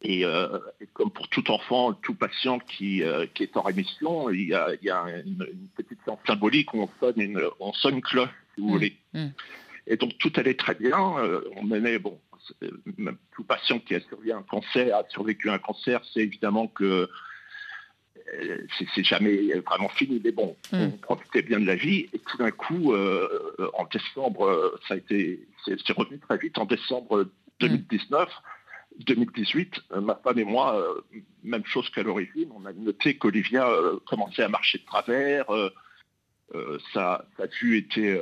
Euh, 0.07 0.59
et, 0.81 0.87
comme 0.87 1.11
pour 1.11 1.29
tout 1.29 1.51
enfant, 1.51 1.93
tout 1.93 2.15
patient 2.15 2.59
qui, 2.59 3.03
euh, 3.03 3.27
qui 3.35 3.43
est 3.43 3.57
en 3.57 3.63
rémission, 3.63 4.31
il 4.31 4.49
y 4.49 4.55
a, 4.55 4.69
il 4.81 4.87
y 4.87 4.91
a 4.91 5.05
une, 5.27 5.47
petite 5.77 5.99
séance 6.05 6.19
symbolique 6.27 6.73
où 6.73 6.81
on 6.81 6.91
sonne 7.01 7.21
une, 7.21 7.43
on 7.61 7.73
sonne 7.75 7.97
une 7.97 8.01
cloche, 8.01 8.31
si 8.55 8.63
vous 8.63 8.69
mmh. 8.69 8.71
voulez. 8.71 8.97
Mmh. 9.13 9.27
Et 9.87 9.97
donc 9.97 10.17
tout 10.19 10.33
allait 10.37 10.55
très 10.55 10.75
bien. 10.75 11.19
Euh, 11.19 11.43
on 11.57 11.65
menait, 11.65 11.99
bon, 11.99 12.19
même 12.97 13.19
tout 13.35 13.45
patient 13.45 13.79
qui 13.79 13.95
a 13.95 14.01
survécu 14.01 14.33
à 14.33 14.39
un 14.39 14.43
cancer, 14.43 14.97
a 14.97 15.05
survécu 15.11 15.51
à 15.51 15.55
un 15.55 15.59
cancer, 15.59 16.01
c'est 16.13 16.21
évidemment 16.21 16.67
que 16.67 17.09
c'est 18.95 19.03
jamais 19.03 19.55
vraiment 19.67 19.89
fini, 19.89 20.21
mais 20.23 20.31
bon, 20.31 20.57
mmh. 20.73 20.79
on 20.79 20.91
profitait 20.99 21.43
bien 21.43 21.59
de 21.59 21.67
la 21.67 21.75
vie. 21.75 22.09
Et 22.13 22.21
tout 22.21 22.39
d'un 22.39 22.53
coup, 22.53 22.95
en 22.95 23.85
décembre, 23.93 24.79
ça 24.87 24.95
a 24.95 24.97
été, 24.99 25.49
c'est 25.67 25.93
revenu 25.93 26.21
très 26.21 26.39
vite. 26.39 26.57
En 26.57 26.65
décembre 26.65 27.29
2019, 27.59 28.29
2018, 29.05 29.81
euh, 29.93 30.01
ma 30.01 30.15
femme 30.17 30.39
et 30.39 30.45
moi, 30.45 30.77
euh, 30.77 31.01
même 31.43 31.65
chose 31.65 31.89
qu'à 31.91 32.03
l'origine, 32.03 32.51
on 32.55 32.65
a 32.67 32.73
noté 32.73 33.17
qu'Olivia 33.17 33.69
euh, 33.69 33.99
commençait 34.07 34.43
à 34.43 34.49
marcher 34.49 34.79
de 34.79 34.85
travers, 34.85 35.47
sa, 36.93 37.25
vue 37.61 37.79
était, 37.79 38.21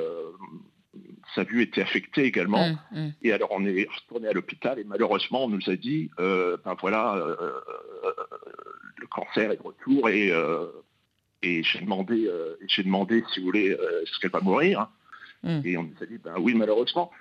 sa 1.33 1.43
vue 1.43 1.63
était 1.63 1.81
affectée 1.81 2.25
également. 2.25 2.69
Mmh, 2.91 2.99
mmh. 2.99 3.13
Et 3.23 3.33
alors 3.33 3.49
on 3.51 3.65
est 3.65 3.87
retourné 3.89 4.27
à 4.27 4.33
l'hôpital 4.33 4.77
et 4.77 4.83
malheureusement 4.83 5.45
on 5.45 5.49
nous 5.49 5.69
a 5.69 5.75
dit, 5.75 6.11
ben 6.17 6.75
voilà, 6.79 7.25
le 8.97 9.07
cancer 9.07 9.51
est 9.51 9.57
de 9.57 9.63
retour 9.63 10.09
et, 10.09 10.31
et 11.41 11.63
j'ai 11.63 11.79
demandé, 11.79 12.29
j'ai 12.67 12.83
demandé 12.83 13.23
si 13.33 13.39
vous 13.39 13.47
voulez, 13.47 13.69
est-ce 13.69 14.19
qu'elle 14.19 14.29
va 14.29 14.41
mourir 14.41 14.87
mmh. 15.41 15.61
Et 15.65 15.77
on 15.77 15.83
nous 15.83 15.97
a 15.99 16.05
dit, 16.05 16.19
ben 16.19 16.35
oui 16.37 16.53
malheureusement. 16.53 17.11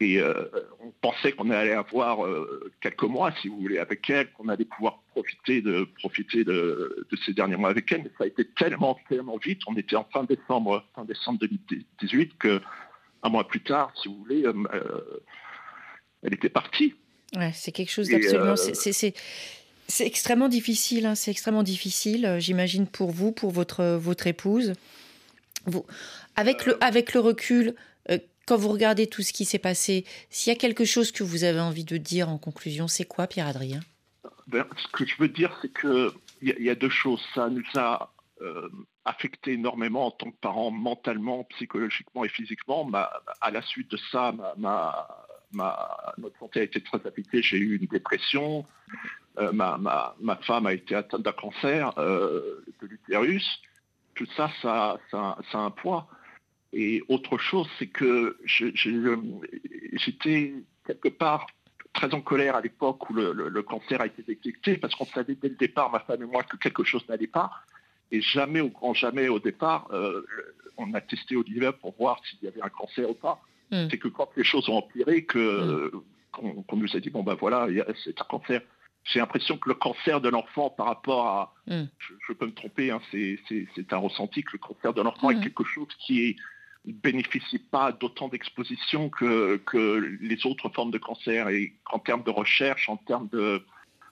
Et 0.00 0.18
euh, 0.18 0.44
on 0.80 0.90
pensait 1.00 1.32
qu'on 1.32 1.50
allait 1.50 1.72
avoir 1.72 2.24
euh, 2.24 2.72
quelques 2.80 3.04
mois, 3.04 3.32
si 3.40 3.48
vous 3.48 3.60
voulez, 3.60 3.78
avec 3.78 4.10
elle, 4.10 4.32
qu'on 4.32 4.48
allait 4.48 4.64
pouvoir 4.64 5.02
profiter 5.12 5.62
de 5.62 5.86
profiter 6.00 6.42
de, 6.42 7.06
ces 7.24 7.32
derniers 7.32 7.56
mois 7.56 7.70
avec 7.70 7.90
elle. 7.92 8.02
Mais 8.02 8.10
ça 8.18 8.24
a 8.24 8.26
été 8.26 8.44
tellement, 8.44 8.98
tellement 9.08 9.36
vite. 9.36 9.60
On 9.68 9.76
était 9.76 9.96
en 9.96 10.04
fin 10.12 10.24
décembre, 10.24 10.84
fin 10.96 11.04
décembre 11.04 11.38
2018, 11.40 12.38
que 12.38 12.60
un 13.22 13.28
mois 13.28 13.46
plus 13.46 13.62
tard, 13.62 13.92
si 14.02 14.08
vous 14.08 14.18
voulez, 14.18 14.44
euh, 14.44 14.54
elle 16.22 16.34
était 16.34 16.48
partie. 16.48 16.94
Ouais, 17.36 17.52
c'est 17.54 17.72
quelque 17.72 17.92
chose 17.92 18.08
d'absolument. 18.08 18.56
C'est 19.86 20.06
extrêmement 20.06 20.48
difficile. 20.48 21.06
Hein, 21.06 21.14
c'est 21.14 21.30
extrêmement 21.30 21.62
difficile, 21.62 22.36
j'imagine, 22.38 22.86
pour 22.86 23.10
vous, 23.10 23.32
pour 23.32 23.50
votre 23.50 23.84
votre 23.96 24.26
épouse. 24.26 24.72
Vous, 25.66 25.86
avec 26.36 26.66
le 26.66 26.82
avec 26.82 27.14
le 27.14 27.20
recul, 27.20 27.74
quand 28.46 28.56
vous 28.56 28.68
regardez 28.68 29.06
tout 29.06 29.22
ce 29.22 29.32
qui 29.32 29.44
s'est 29.44 29.58
passé, 29.58 30.04
s'il 30.30 30.52
y 30.52 30.56
a 30.56 30.58
quelque 30.58 30.84
chose 30.84 31.12
que 31.12 31.22
vous 31.22 31.44
avez 31.44 31.60
envie 31.60 31.84
de 31.84 31.96
dire 31.96 32.28
en 32.28 32.38
conclusion, 32.38 32.88
c'est 32.88 33.04
quoi, 33.04 33.26
Pierre-Adrien 33.26 33.80
ben, 34.46 34.66
Ce 34.76 34.88
que 34.88 35.06
je 35.06 35.14
veux 35.18 35.28
dire, 35.28 35.56
c'est 35.62 35.72
qu'il 35.72 36.12
y, 36.42 36.64
y, 36.64 36.70
a 36.70 36.74
deux 36.74 36.90
choses. 36.90 37.22
Ça 37.34 37.48
nous 37.48 37.64
a 37.74 38.14
euh, 38.42 38.68
affecté 39.04 39.52
énormément 39.52 40.06
en 40.06 40.10
tant 40.10 40.30
que 40.30 40.36
parents, 40.40 40.70
mentalement, 40.70 41.44
psychologiquement 41.44 42.24
et 42.24 42.28
physiquement. 42.28 42.90
à 43.40 43.50
la 43.50 43.62
suite 43.62 43.90
de 43.90 43.98
ça, 44.10 44.34
notre 45.52 46.38
santé 46.38 46.60
a 46.60 46.62
été 46.62 46.80
très 46.80 47.06
affectée. 47.06 47.42
J'ai 47.42 47.58
eu 47.58 47.76
une 47.76 47.86
dépression. 47.86 48.64
Euh, 49.38 49.52
ma, 49.52 50.14
femme 50.42 50.66
a 50.66 50.72
été 50.72 50.94
atteinte 50.94 51.22
d'un 51.22 51.32
cancer 51.32 51.92
euh, 51.98 52.64
de 52.80 52.86
l'utérus. 52.86 53.46
Tout 54.14 54.26
ça, 54.36 54.50
ça 54.62 54.98
a 55.12 55.58
un 55.58 55.70
poids. 55.70 56.08
Et 56.74 57.02
autre 57.08 57.38
chose, 57.38 57.68
c'est 57.78 57.86
que 57.86 58.36
j'étais 59.94 60.54
quelque 60.84 61.08
part 61.08 61.46
très 61.92 62.12
en 62.12 62.20
colère 62.20 62.56
à 62.56 62.60
l'époque 62.60 63.08
où 63.08 63.14
le, 63.14 63.62
cancer 63.62 64.00
a 64.00 64.06
été 64.06 64.22
détecté, 64.22 64.76
parce 64.76 64.94
qu'on 64.96 65.06
savait 65.06 65.36
dès 65.36 65.48
le 65.48 65.54
départ, 65.54 65.92
ma 65.92 66.00
femme 66.00 66.22
et 66.22 66.26
moi, 66.26 66.42
que 66.42 66.56
quelque 66.56 66.82
chose 66.82 67.08
n'allait 67.08 67.28
pas. 67.28 67.52
Et 68.10 68.20
jamais, 68.20 68.60
au 68.60 68.68
grand 68.68 68.92
jamais, 68.92 69.28
au 69.28 69.38
départ, 69.38 69.86
euh, 69.92 70.26
on 70.76 70.92
a 70.94 71.00
testé 71.00 71.36
Oliver 71.36 71.70
pour 71.80 71.94
voir 71.96 72.20
s'il 72.26 72.40
y 72.42 72.48
avait 72.48 72.60
un 72.62 72.68
cancer 72.68 73.08
ou 73.08 73.14
pas. 73.14 73.40
Hmm. 73.70 73.86
C'est 73.88 73.98
que 73.98 74.08
quand 74.08 74.28
les 74.36 74.44
choses 74.44 74.68
ont 74.68 74.78
empiré, 74.78 75.24
que, 75.24 75.92
hmm. 75.94 76.64
qu'on, 76.66 76.76
nous 76.76 76.96
a 76.96 77.00
dit, 77.00 77.10
bon 77.10 77.22
ben 77.22 77.34
voilà, 77.34 77.68
c'est 78.04 78.20
un 78.20 78.24
cancer. 78.24 78.60
J'ai 79.04 79.20
l'impression 79.20 79.58
que 79.58 79.68
le 79.68 79.74
cancer 79.74 80.20
de 80.20 80.28
l'enfant 80.28 80.70
par 80.70 80.86
rapport 80.86 81.26
à, 81.26 81.54
hmm. 81.68 81.84
je, 82.26 82.32
peux 82.32 82.46
me 82.46 82.54
tromper, 82.54 82.90
hein, 82.90 83.00
c'est, 83.12 83.92
un 83.92 83.96
ressenti 83.98 84.42
que 84.42 84.52
le 84.54 84.58
cancer 84.58 84.92
de 84.92 85.02
l'enfant 85.02 85.30
est 85.30 85.40
quelque 85.40 85.64
chose 85.64 85.88
qui 86.00 86.24
est 86.24 86.36
bénéficient 86.84 87.58
pas 87.58 87.92
d'autant 87.92 88.28
d'exposition 88.28 89.08
que, 89.08 89.56
que 89.64 90.18
les 90.20 90.46
autres 90.46 90.68
formes 90.68 90.90
de 90.90 90.98
cancer. 90.98 91.48
Et 91.48 91.72
en 91.90 91.98
termes 91.98 92.22
de 92.22 92.30
recherche, 92.30 92.88
en 92.88 92.96
termes 92.96 93.28
de, 93.32 93.62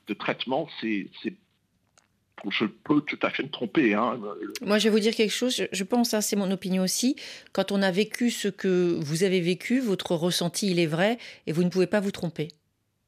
de 0.09 0.15
traitement, 0.15 0.69
c'est 0.81 1.09
je 2.51 2.65
peux 2.65 3.01
tout 3.03 3.19
à 3.23 3.31
fait 3.31 3.43
me 3.43 3.51
tromper. 3.51 3.95
Hein. 3.95 4.21
Moi, 4.63 4.79
je 4.79 4.85
vais 4.85 4.91
vous 4.91 5.01
dire 5.01 5.15
quelque 5.15 5.31
chose. 5.33 5.67
Je 5.71 5.85
pense, 5.85 6.15
hein, 6.15 6.21
c'est 6.21 6.37
mon 6.37 6.51
opinion 6.51 6.83
aussi. 6.83 7.17
Quand 7.53 7.73
on 7.73 7.83
a 7.83 7.91
vécu 7.91 8.31
ce 8.31 8.49
que 8.49 8.99
vous 9.01 9.23
avez 9.23 9.41
vécu, 9.41 9.81
votre 9.81 10.15
ressenti, 10.15 10.71
il 10.71 10.79
est 10.79 10.87
vrai, 10.87 11.19
et 11.47 11.53
vous 11.53 11.63
ne 11.63 11.69
pouvez 11.69 11.87
pas 11.87 12.01
vous 12.01 12.11
tromper. 12.11 12.49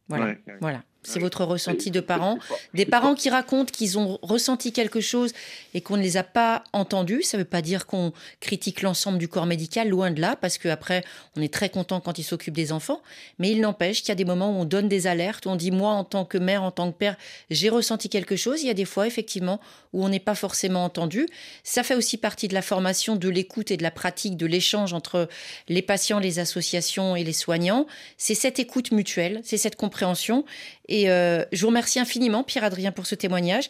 Voilà. 0.09 0.37
voilà. 0.61 0.85
C'est 1.05 1.21
votre 1.21 1.45
ressenti 1.45 1.91
de 1.91 2.01
parents. 2.01 2.39
Des 2.73 2.87
parents 2.87 3.15
qui 3.15 3.31
racontent 3.31 3.71
qu'ils 3.71 3.99
ont 3.99 4.19
ressenti 4.23 4.73
quelque 4.73 5.01
chose 5.01 5.33
et 5.75 5.81
qu'on 5.81 5.97
ne 5.97 6.03
les 6.03 6.17
a 6.17 6.23
pas 6.23 6.65
entendus. 6.73 7.23
Ça 7.23 7.37
ne 7.37 7.43
veut 7.43 7.49
pas 7.49 7.63
dire 7.63 7.87
qu'on 7.87 8.13
critique 8.41 8.83
l'ensemble 8.83 9.19
du 9.19 9.29
corps 9.29 9.47
médical, 9.47 9.89
loin 9.89 10.11
de 10.11 10.21
là, 10.21 10.37
parce 10.37 10.59
qu'après, 10.59 11.05
on 11.37 11.43
est 11.43 11.53
très 11.53 11.69
content 11.69 12.01
quand 12.01 12.19
ils 12.19 12.25
s'occupent 12.25 12.55
des 12.55 12.73
enfants. 12.73 13.01
Mais 13.39 13.51
il 13.51 13.61
n'empêche 13.61 14.01
qu'il 14.01 14.09
y 14.09 14.13
a 14.13 14.17
des 14.17 14.25
moments 14.25 14.51
où 14.51 14.61
on 14.61 14.65
donne 14.65 14.89
des 14.89 15.07
alertes, 15.07 15.47
où 15.47 15.51
on 15.51 15.57
dit, 15.57 15.71
moi, 15.71 15.91
en 15.91 16.05
tant 16.05 16.25
que 16.25 16.39
mère, 16.39 16.63
en 16.63 16.71
tant 16.71 16.91
que 16.91 16.97
père, 16.97 17.17
j'ai 17.51 17.69
ressenti 17.69 18.09
quelque 18.09 18.37
chose. 18.37 18.63
Il 18.63 18.67
y 18.67 18.71
a 18.71 18.75
des 18.75 18.85
fois, 18.85 19.07
effectivement, 19.07 19.61
où 19.93 20.05
on 20.05 20.09
n'est 20.09 20.21
pas 20.21 20.35
forcément 20.35 20.85
entendu. 20.85 21.27
Ça 21.63 21.83
fait 21.83 21.95
aussi 21.95 22.17
partie 22.17 22.49
de 22.49 22.55
la 22.55 22.63
formation, 22.63 23.17
de 23.17 23.29
l'écoute 23.29 23.71
et 23.71 23.77
de 23.77 23.83
la 23.83 23.91
pratique, 23.91 24.37
de 24.37 24.47
l'échange 24.47 24.93
entre 24.93 25.29
les 25.69 25.83
patients, 25.83 26.19
les 26.19 26.39
associations 26.39 27.17
et 27.17 27.25
les 27.25 27.33
soignants. 27.33 27.87
C'est 28.17 28.35
cette 28.35 28.59
écoute 28.59 28.93
mutuelle, 28.93 29.41
c'est 29.45 29.57
cette 29.57 29.77
compréhension. 29.77 30.45
Et 30.89 30.94
euh, 31.09 31.45
je 31.53 31.61
vous 31.63 31.69
remercie 31.69 31.99
infiniment, 31.99 32.45
Pierre-Adrien, 32.45 32.93
pour 32.93 33.07
ce 33.07 33.15
témoignage. 33.15 33.69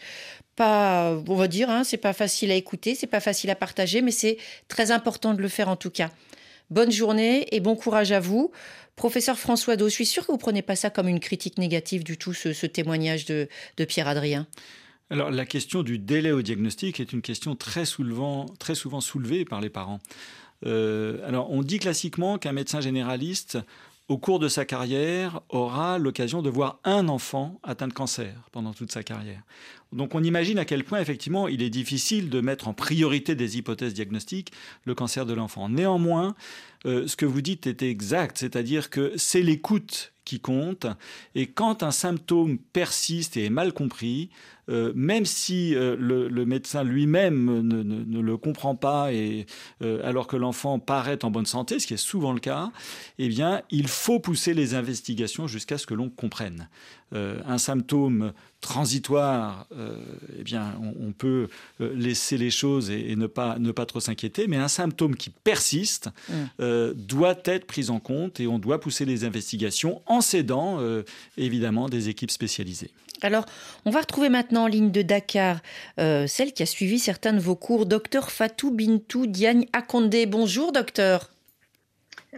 Pas, 0.57 1.19
on 1.29 1.35
va 1.35 1.49
dire, 1.49 1.71
hein, 1.71 1.83
c'est 1.85 1.97
pas 1.97 2.13
facile 2.13 2.51
à 2.51 2.55
écouter, 2.55 2.95
c'est 2.95 3.07
pas 3.07 3.21
facile 3.21 3.51
à 3.51 3.57
partager, 3.57 4.03
mais 4.03 4.11
c'est 4.11 4.37
très 4.69 4.91
important 4.91 5.35
de 5.35 5.43
le 5.43 5.49
faire 5.49 5.69
en 5.69 5.77
tout 5.77 5.91
cas. 5.91 6.11
Bonne 6.71 6.93
journée 6.93 7.47
et 7.55 7.61
bon 7.61 7.77
courage 7.77 8.13
à 8.13 8.21
vous. 8.21 8.51
Professeur 8.97 9.39
François 9.39 9.77
Do, 9.77 9.89
je 9.89 9.95
suis 9.95 10.07
sûr 10.07 10.27
que 10.27 10.33
vous 10.33 10.39
prenez 10.39 10.63
pas 10.63 10.77
ça 10.77 10.91
comme 10.91 11.09
une 11.09 11.21
critique 11.21 11.59
négative 11.59 12.05
du 12.05 12.17
tout, 12.17 12.33
ce, 12.33 12.67
témoignage 12.67 13.27
de, 13.27 13.49
Pierre-Adrien. 13.77 14.47
Alors 15.11 15.31
la 15.31 15.45
question 15.45 15.83
du 15.83 15.99
délai 15.99 16.33
au 16.33 16.43
diagnostic 16.43 17.01
est 17.01 17.13
une 17.13 17.21
question 17.21 17.57
très, 17.57 17.85
soulevant, 17.85 18.47
très 18.59 18.75
souvent 18.75 19.01
soulevée 19.01 19.45
par 19.45 19.61
les 19.61 19.71
parents. 19.71 19.99
Euh, 20.65 21.19
alors 21.27 21.51
on 21.51 21.63
dit 21.63 21.79
classiquement 21.79 22.39
qu'un 22.39 22.53
médecin 22.53 22.81
généraliste 22.81 23.59
au 24.09 24.19
cours 24.19 24.39
de 24.39 24.49
sa 24.49 24.65
carrière, 24.65 25.41
aura 25.49 25.99
l'occasion 25.99 26.43
de 26.43 26.51
voir 26.51 26.79
un 26.85 27.09
enfant 27.09 27.59
atteint 27.63 27.89
de 27.89 27.95
cancer 27.95 28.35
pendant 28.53 28.75
toute 28.75 28.93
sa 28.93 29.03
carrière. 29.03 29.43
Donc 29.93 30.15
on 30.15 30.23
imagine 30.23 30.59
à 30.59 30.65
quel 30.65 30.85
point 30.85 31.01
effectivement 31.01 31.49
il 31.49 31.63
est 31.63 31.71
difficile 31.71 32.29
de 32.29 32.41
mettre 32.41 32.69
en 32.69 32.75
priorité 32.75 33.35
des 33.35 33.57
hypothèses 33.57 33.95
diagnostiques 33.95 34.53
le 34.85 34.95
cancer 34.95 35.25
de 35.25 35.33
l'enfant. 35.33 35.69
Néanmoins, 35.69 36.35
euh, 36.85 37.07
ce 37.07 37.17
que 37.17 37.25
vous 37.25 37.41
dites 37.41 37.67
est 37.67 37.83
exact, 37.83 38.37
c'est-à-dire 38.37 38.91
que 38.91 39.13
c'est 39.17 39.43
l'écoute 39.43 40.13
qui 40.25 40.41
compte. 40.41 40.87
Et 41.35 41.47
quand 41.47 41.83
un 41.83 41.91
symptôme 41.91 42.59
persiste 42.59 43.37
et 43.37 43.47
est 43.47 43.51
mal 43.51 43.73
compris, 43.73 44.31
euh, 44.71 44.93
même 44.95 45.27
si 45.27 45.75
euh, 45.75 45.97
le, 45.99 46.47
médecin 46.47 46.85
lui-même 46.85 47.61
ne, 47.63 48.21
le 48.21 48.37
comprend 48.37 48.75
pas, 48.75 49.13
et, 49.13 49.47
euh, 49.83 50.01
alors 50.07 50.27
que 50.27 50.37
l'enfant 50.37 50.79
paraît 50.79 51.25
en 51.25 51.31
bonne 51.31 51.47
santé, 51.47 51.79
ce 51.79 51.87
qui 51.87 51.95
est 51.95 51.99
souvent 51.99 52.33
le 52.33 52.41
cas, 52.41 52.71
eh 53.19 53.29
bien, 53.29 53.63
il 53.71 53.89
faut 53.89 54.21
pousser 54.21 54.55
les 54.55 54.75
investigations 54.75 55.47
jusqu'à 55.47 55.79
ce 55.79 55.87
que 55.87 55.95
l'on 55.95 56.11
comprenne. 56.11 56.69
un 57.13 57.59
symptôme 57.59 58.33
transitoire, 58.61 59.69
eh 60.39 60.43
bien, 60.43 60.75
on, 61.01 61.13
peut 61.13 61.49
laisser 61.79 62.37
les 62.37 62.51
choses 62.51 62.91
et, 62.91 63.15
ne, 63.15 63.29
pas, 63.29 63.59
ne 63.59 63.71
pas 63.71 63.87
trop 63.87 64.01
s'inquiéter, 64.01 64.49
mais 64.49 64.57
un 64.57 64.69
symptôme 64.69 65.15
qui 65.15 65.31
persiste 65.31 66.11
mmh. 66.29 66.93
doit 66.95 67.39
être 67.45 67.67
pris 67.67 67.91
en 67.91 68.01
compte 68.01 68.41
et 68.41 68.49
on 68.49 68.59
doit 68.59 68.81
pousser 68.81 69.05
les 69.05 69.25
investigations 69.25 70.03
en 70.07 70.21
s'aidant 70.21 70.81
évidemment 71.37 71.89
des 71.89 72.09
équipes 72.09 72.33
spécialisées. 72.33 72.91
Alors, 73.25 73.47
on 73.87 73.91
va 73.91 74.01
retrouver 74.01 74.29
maintenant 74.29 74.54
en 74.57 74.67
ligne 74.67 74.91
de 74.91 75.03
Dakar 75.03 75.61
euh, 75.99 76.27
celle 76.27 76.53
qui 76.53 76.63
a 76.63 76.67
suivi 76.67 76.99
certains 76.99 77.33
de 77.33 77.41
vos 77.41 77.57
cours, 77.57 77.87
docteur 77.87 78.31
Fatou 78.31 78.71
Bintou 78.71 79.27
Diagne 79.27 79.67
Akonde. 79.73 80.15
Bonjour, 80.29 80.73
docteur. 80.73 81.31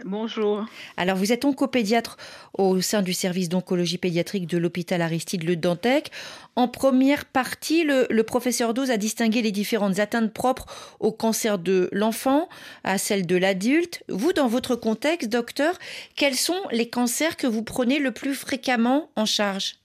Bonjour. 0.05 0.65
Alors, 0.95 1.17
vous 1.17 1.31
êtes 1.31 1.43
oncopédiatre 1.43 2.17
au 2.55 2.81
sein 2.81 3.01
du 3.01 3.13
service 3.13 3.49
d'oncologie 3.49 3.97
pédiatrique 3.97 4.45
de 4.45 4.57
l'hôpital 4.57 5.01
Aristide 5.01 5.43
Le 5.43 5.55
Dantec. 5.55 6.11
En 6.55 6.67
première 6.67 7.25
partie, 7.25 7.83
le, 7.83 8.05
le 8.09 8.23
professeur 8.23 8.73
Dose 8.73 8.91
a 8.91 8.97
distingué 8.97 9.41
les 9.41 9.51
différentes 9.51 9.97
atteintes 9.99 10.33
propres 10.33 10.67
au 10.99 11.11
cancer 11.11 11.57
de 11.57 11.89
l'enfant, 11.91 12.47
à 12.83 12.97
celle 12.97 13.25
de 13.25 13.35
l'adulte. 13.35 14.03
Vous, 14.07 14.33
dans 14.33 14.47
votre 14.47 14.75
contexte, 14.75 15.29
docteur, 15.29 15.77
quels 16.15 16.35
sont 16.35 16.61
les 16.71 16.89
cancers 16.89 17.35
que 17.35 17.47
vous 17.47 17.63
prenez 17.63 17.97
le 17.97 18.11
plus 18.11 18.35
fréquemment 18.35 19.09
en 19.15 19.25
charge? 19.25 19.77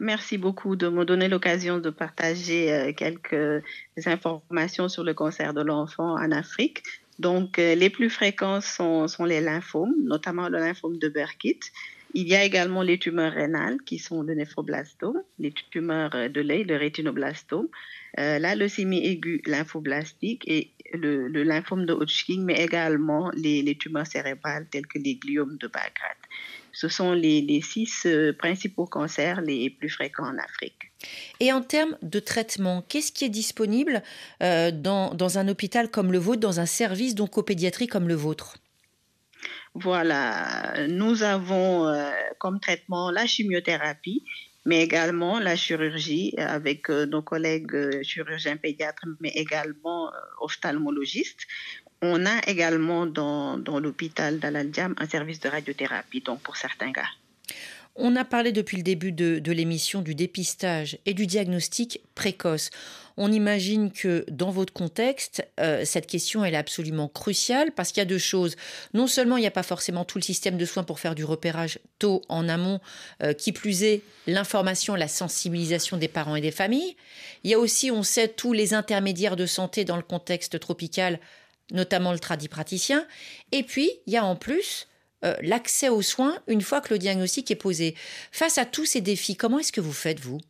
Merci 0.00 0.38
beaucoup 0.38 0.76
de 0.76 0.88
me 0.88 1.04
donner 1.04 1.28
l'occasion 1.28 1.78
de 1.78 1.90
partager 1.90 2.72
euh, 2.72 2.92
quelques 2.92 3.64
informations 4.06 4.88
sur 4.88 5.02
le 5.02 5.12
cancer 5.12 5.52
de 5.54 5.60
l'enfant 5.60 6.14
en 6.14 6.30
Afrique. 6.30 6.82
Donc, 7.18 7.58
euh, 7.58 7.74
les 7.74 7.90
plus 7.90 8.08
fréquents 8.08 8.60
sont, 8.60 9.08
les 9.26 9.40
lymphomes, 9.40 9.94
notamment 10.04 10.48
le 10.48 10.58
lymphome 10.58 10.98
de 10.98 11.08
Burkitt. 11.08 11.72
Il 12.14 12.28
y 12.28 12.36
a 12.36 12.44
également 12.44 12.82
les 12.82 12.98
tumeurs 12.98 13.32
rénales 13.32 13.78
qui 13.84 13.98
sont 13.98 14.22
le 14.22 14.34
néphroblastome, 14.34 15.20
les 15.40 15.52
tumeurs 15.52 16.30
de 16.30 16.40
l'œil, 16.40 16.64
le 16.64 16.76
rétinoblastome, 16.76 17.66
euh, 18.18 18.38
la 18.38 18.54
leucémie 18.54 19.04
aiguë 19.04 19.42
lymphoblastique 19.46 20.44
et 20.46 20.70
le, 20.94 21.26
lymphome 21.42 21.86
de 21.86 21.92
Hodgkin, 21.92 22.42
mais 22.44 22.62
également 22.62 23.30
les, 23.34 23.62
les, 23.62 23.74
tumeurs 23.74 24.06
cérébrales 24.06 24.66
telles 24.70 24.86
que 24.86 24.98
les 24.98 25.16
gliomes 25.16 25.58
de 25.58 25.66
Bagrat. 25.66 26.16
Ce 26.72 26.88
sont 26.88 27.12
les, 27.12 27.60
six 27.62 28.06
euh, 28.06 28.32
principaux 28.32 28.86
cancers 28.86 29.40
les 29.40 29.70
plus 29.70 29.88
fréquents 29.88 30.26
en 30.26 30.38
Afrique. 30.38 30.92
Et 31.40 31.52
en 31.52 31.62
termes 31.62 31.96
de 32.02 32.20
traitement, 32.20 32.82
qu'est-ce 32.88 33.12
qui 33.12 33.24
est 33.24 33.30
disponible 33.30 34.02
euh, 34.42 34.70
dans, 34.70 35.38
un 35.38 35.48
hôpital 35.48 35.90
comme 35.90 36.12
le 36.12 36.18
vôtre, 36.18 36.40
dans 36.40 36.60
un 36.60 36.66
service 36.66 37.14
d'oncopédiatrie 37.14 37.86
comme 37.86 38.08
le 38.08 38.14
vôtre? 38.14 38.56
Voilà, 39.74 40.86
nous 40.88 41.22
avons 41.22 41.86
euh, 41.86 42.10
comme 42.38 42.58
traitement 42.58 43.10
la 43.10 43.26
chimiothérapie, 43.26 44.24
mais 44.64 44.82
également 44.82 45.38
la 45.38 45.56
chirurgie 45.56 46.34
avec 46.36 46.88
nos 46.88 47.22
collègues 47.22 48.02
chirurgiens 48.02 48.56
pédiatres, 48.56 49.06
mais 49.20 49.30
également 49.30 50.10
ophtalmologistes. 50.40 51.46
On 52.00 52.26
a 52.26 52.40
également 52.46 53.06
dans, 53.06 53.56
l'hôpital 53.80 54.38
d'Al 54.38 54.56
un 54.56 55.08
service 55.08 55.40
de 55.40 55.48
radiothérapie, 55.48 56.20
donc 56.20 56.40
pour 56.40 56.56
certains 56.56 56.92
cas. 56.92 57.08
On 58.00 58.14
a 58.14 58.24
parlé 58.24 58.52
depuis 58.52 58.76
le 58.76 58.84
début 58.84 59.10
de, 59.10 59.50
l'émission 59.50 60.02
du 60.02 60.14
dépistage 60.14 60.98
et 61.04 61.14
du 61.14 61.26
diagnostic 61.26 62.00
précoce. 62.14 62.70
On 63.16 63.32
imagine 63.32 63.90
que 63.90 64.24
dans 64.30 64.52
votre 64.52 64.72
contexte, 64.72 65.44
euh, 65.58 65.84
cette 65.84 66.06
question 66.06 66.44
est 66.44 66.54
absolument 66.54 67.08
cruciale 67.08 67.72
parce 67.72 67.90
qu'il 67.90 68.00
y 68.00 68.02
a 68.02 68.04
deux 68.04 68.16
choses. 68.16 68.54
Non 68.94 69.08
seulement 69.08 69.36
il 69.36 69.40
n'y 69.40 69.48
a 69.48 69.50
pas 69.50 69.64
forcément 69.64 70.04
tout 70.04 70.18
le 70.18 70.22
système 70.22 70.56
de 70.56 70.64
soins 70.64 70.84
pour 70.84 71.00
faire 71.00 71.16
du 71.16 71.24
repérage 71.24 71.80
tôt 71.98 72.22
en 72.28 72.48
amont, 72.48 72.78
euh, 73.24 73.32
qui 73.32 73.50
plus 73.50 73.82
est 73.82 74.02
l'information, 74.28 74.94
la 74.94 75.08
sensibilisation 75.08 75.96
des 75.96 76.06
parents 76.06 76.36
et 76.36 76.40
des 76.40 76.52
familles. 76.52 76.94
Il 77.42 77.50
y 77.50 77.54
a 77.54 77.58
aussi, 77.58 77.90
on 77.90 78.04
sait, 78.04 78.28
tous 78.28 78.52
les 78.52 78.74
intermédiaires 78.74 79.34
de 79.34 79.46
santé 79.46 79.84
dans 79.84 79.96
le 79.96 80.02
contexte 80.02 80.60
tropical 80.60 81.18
notamment 81.72 82.12
le 82.12 82.18
tradipraticien. 82.18 83.06
Et 83.52 83.62
puis, 83.62 83.90
il 84.06 84.12
y 84.12 84.16
a 84.16 84.24
en 84.24 84.36
plus 84.36 84.88
euh, 85.24 85.34
l'accès 85.42 85.88
aux 85.88 86.02
soins 86.02 86.38
une 86.46 86.62
fois 86.62 86.80
que 86.80 86.94
le 86.94 86.98
diagnostic 86.98 87.50
est 87.50 87.56
posé. 87.56 87.94
Face 88.30 88.58
à 88.58 88.64
tous 88.64 88.84
ces 88.84 89.00
défis, 89.00 89.36
comment 89.36 89.58
est-ce 89.58 89.72
que 89.72 89.80
vous 89.80 89.92
faites, 89.92 90.20
vous? 90.20 90.40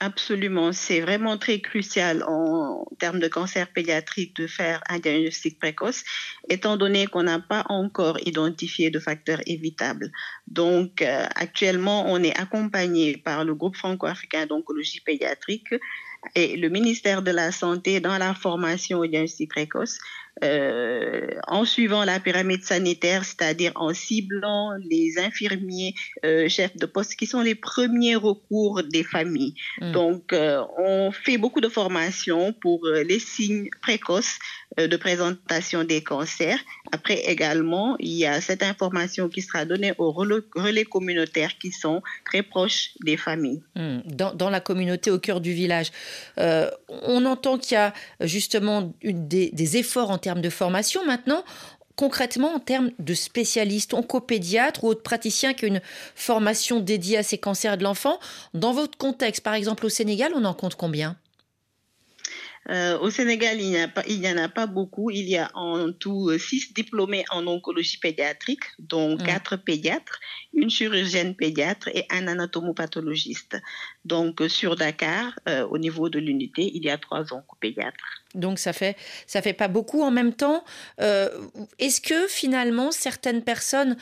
Absolument, 0.00 0.72
c'est 0.72 1.00
vraiment 1.00 1.38
très 1.38 1.58
crucial 1.58 2.22
en 2.22 2.86
termes 3.00 3.18
de 3.18 3.26
cancer 3.26 3.66
pédiatrique 3.72 4.36
de 4.36 4.46
faire 4.46 4.80
un 4.88 5.00
diagnostic 5.00 5.58
précoce, 5.58 6.04
étant 6.48 6.76
donné 6.76 7.08
qu'on 7.08 7.24
n'a 7.24 7.40
pas 7.40 7.64
encore 7.68 8.16
identifié 8.24 8.90
de 8.90 9.00
facteurs 9.00 9.40
évitables. 9.46 10.12
Donc, 10.46 11.02
euh, 11.02 11.26
actuellement, 11.34 12.04
on 12.06 12.22
est 12.22 12.38
accompagné 12.38 13.16
par 13.16 13.44
le 13.44 13.56
groupe 13.56 13.74
franco-africain 13.74 14.46
d'oncologie 14.46 15.00
pédiatrique 15.00 15.74
et 16.34 16.56
le 16.56 16.68
ministère 16.68 17.22
de 17.22 17.30
la 17.30 17.52
Santé 17.52 18.00
dans 18.00 18.18
la 18.18 18.34
formation 18.34 18.98
au 18.98 19.06
diagnostic 19.06 19.50
précoce 19.50 19.98
euh, 20.44 21.26
en 21.48 21.64
suivant 21.64 22.04
la 22.04 22.20
pyramide 22.20 22.62
sanitaire, 22.62 23.24
c'est-à-dire 23.24 23.72
en 23.74 23.92
ciblant 23.92 24.72
les 24.88 25.18
infirmiers 25.18 25.94
euh, 26.24 26.48
chefs 26.48 26.76
de 26.76 26.86
poste 26.86 27.16
qui 27.16 27.26
sont 27.26 27.40
les 27.40 27.54
premiers 27.54 28.14
recours 28.14 28.82
des 28.84 29.02
familles. 29.02 29.54
Mm. 29.80 29.92
Donc, 29.92 30.32
euh, 30.32 30.62
on 30.78 31.10
fait 31.10 31.38
beaucoup 31.38 31.60
de 31.60 31.68
formations 31.68 32.52
pour 32.52 32.86
les 32.86 33.18
signes 33.18 33.68
précoces 33.82 34.38
de 34.76 34.96
présentation 34.96 35.82
des 35.82 36.02
cancers. 36.02 36.58
Après 36.92 37.16
également, 37.26 37.96
il 37.98 38.12
y 38.12 38.26
a 38.26 38.40
cette 38.40 38.62
information 38.62 39.28
qui 39.28 39.42
sera 39.42 39.64
donnée 39.64 39.92
aux 39.98 40.12
relais, 40.12 40.84
communautaires 40.84 41.56
qui 41.58 41.72
sont 41.72 42.02
très 42.24 42.42
proches 42.42 42.90
des 43.04 43.16
familles. 43.16 43.62
Mm. 43.74 43.98
Dans, 44.06 44.50
la 44.50 44.60
communauté 44.60 45.10
au 45.10 45.18
cœur 45.18 45.40
du 45.40 45.52
village, 45.52 45.90
on 46.36 47.24
entend 47.24 47.58
qu'il 47.58 47.74
y 47.74 47.78
a 47.78 47.92
justement 48.20 48.94
des, 49.02 49.50
des 49.50 49.76
efforts 49.76 50.10
en 50.10 50.18
termes 50.18 50.27
termes 50.28 50.42
de 50.42 50.50
formation. 50.50 51.06
Maintenant, 51.06 51.42
concrètement, 51.96 52.54
en 52.54 52.58
termes 52.58 52.90
de 52.98 53.14
spécialistes, 53.14 53.94
oncopédiatres 53.94 54.84
ou 54.84 54.88
autres 54.88 55.02
praticiens 55.02 55.54
qui 55.54 55.64
ont 55.64 55.68
une 55.68 55.80
formation 56.14 56.80
dédiée 56.80 57.16
à 57.16 57.22
ces 57.22 57.38
cancers 57.38 57.78
de 57.78 57.82
l'enfant, 57.82 58.18
dans 58.52 58.72
votre 58.72 58.98
contexte, 58.98 59.42
par 59.42 59.54
exemple 59.54 59.86
au 59.86 59.88
Sénégal, 59.88 60.32
on 60.34 60.44
en 60.44 60.52
compte 60.52 60.74
combien? 60.74 61.16
Euh, 62.70 62.98
au 62.98 63.10
Sénégal, 63.10 63.60
il 63.60 63.70
n'y, 64.20 64.30
en 64.30 64.36
a 64.36 64.48
pas 64.48 64.66
beaucoup. 64.66 65.10
Il 65.10 65.28
y 65.28 65.38
a 65.38 65.50
en 65.54 65.92
tout 65.92 66.28
euh, 66.28 66.38
six 66.38 66.72
diplômés 66.74 67.24
en 67.30 67.46
oncologie 67.46 67.98
pédiatrique, 67.98 68.64
dont 68.78 69.14
mmh. 69.14 69.22
quatre 69.22 69.56
pédiatres, 69.56 70.20
une 70.52 70.68
chirurgienne 70.68 71.34
pédiatre 71.34 71.88
et 71.88 72.06
un 72.10 72.26
anatomopathologiste. 72.26 73.56
Donc, 74.04 74.40
euh, 74.40 74.48
sur 74.48 74.76
Dakar, 74.76 75.38
au 75.70 75.78
niveau 75.78 76.08
de 76.08 76.18
l'unité, 76.18 76.70
il 76.74 76.84
y 76.84 76.90
a 76.90 76.98
trois 76.98 77.32
oncopédiatres. 77.32 78.24
Donc 78.34 78.58
ça 78.58 78.72
fait 78.72 78.96
ça 79.26 79.40
fait 79.40 79.54
pas 79.54 79.68
beaucoup 79.68 80.02
en 80.02 80.10
même 80.10 80.34
temps. 80.34 80.64
Est-ce 80.98 82.00
que 82.00 82.26
finalement 82.28 82.90
certaines 82.90 83.42
personnes 83.42 83.96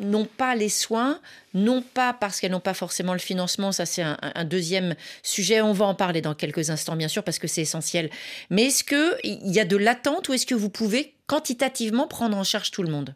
n'ont 0.00 0.24
pas 0.24 0.54
les 0.54 0.68
soins, 0.68 1.20
non 1.54 1.82
pas 1.82 2.12
parce 2.12 2.40
qu'elles 2.40 2.50
n'ont 2.50 2.60
pas 2.60 2.74
forcément 2.74 3.12
le 3.12 3.18
financement, 3.18 3.72
ça 3.72 3.86
c'est 3.86 4.02
un, 4.02 4.44
deuxième 4.44 4.94
sujet, 5.22 5.60
on 5.60 5.72
va 5.72 5.84
en 5.84 5.94
parler 5.94 6.20
dans 6.20 6.34
quelques 6.34 6.70
instants 6.70 6.96
bien 6.96 7.08
sûr 7.08 7.22
parce 7.22 7.38
que 7.38 7.46
c'est 7.46 7.62
essentiel, 7.62 8.10
mais 8.50 8.64
est-ce 8.64 8.84
qu'il 8.84 9.52
y 9.52 9.60
a 9.60 9.64
de 9.64 9.76
l'attente 9.76 10.28
ou 10.28 10.32
est-ce 10.32 10.46
que 10.46 10.54
vous 10.54 10.70
pouvez 10.70 11.14
quantitativement 11.26 12.06
prendre 12.06 12.36
en 12.36 12.44
charge 12.44 12.70
tout 12.70 12.82
le 12.82 12.90
monde? 12.90 13.14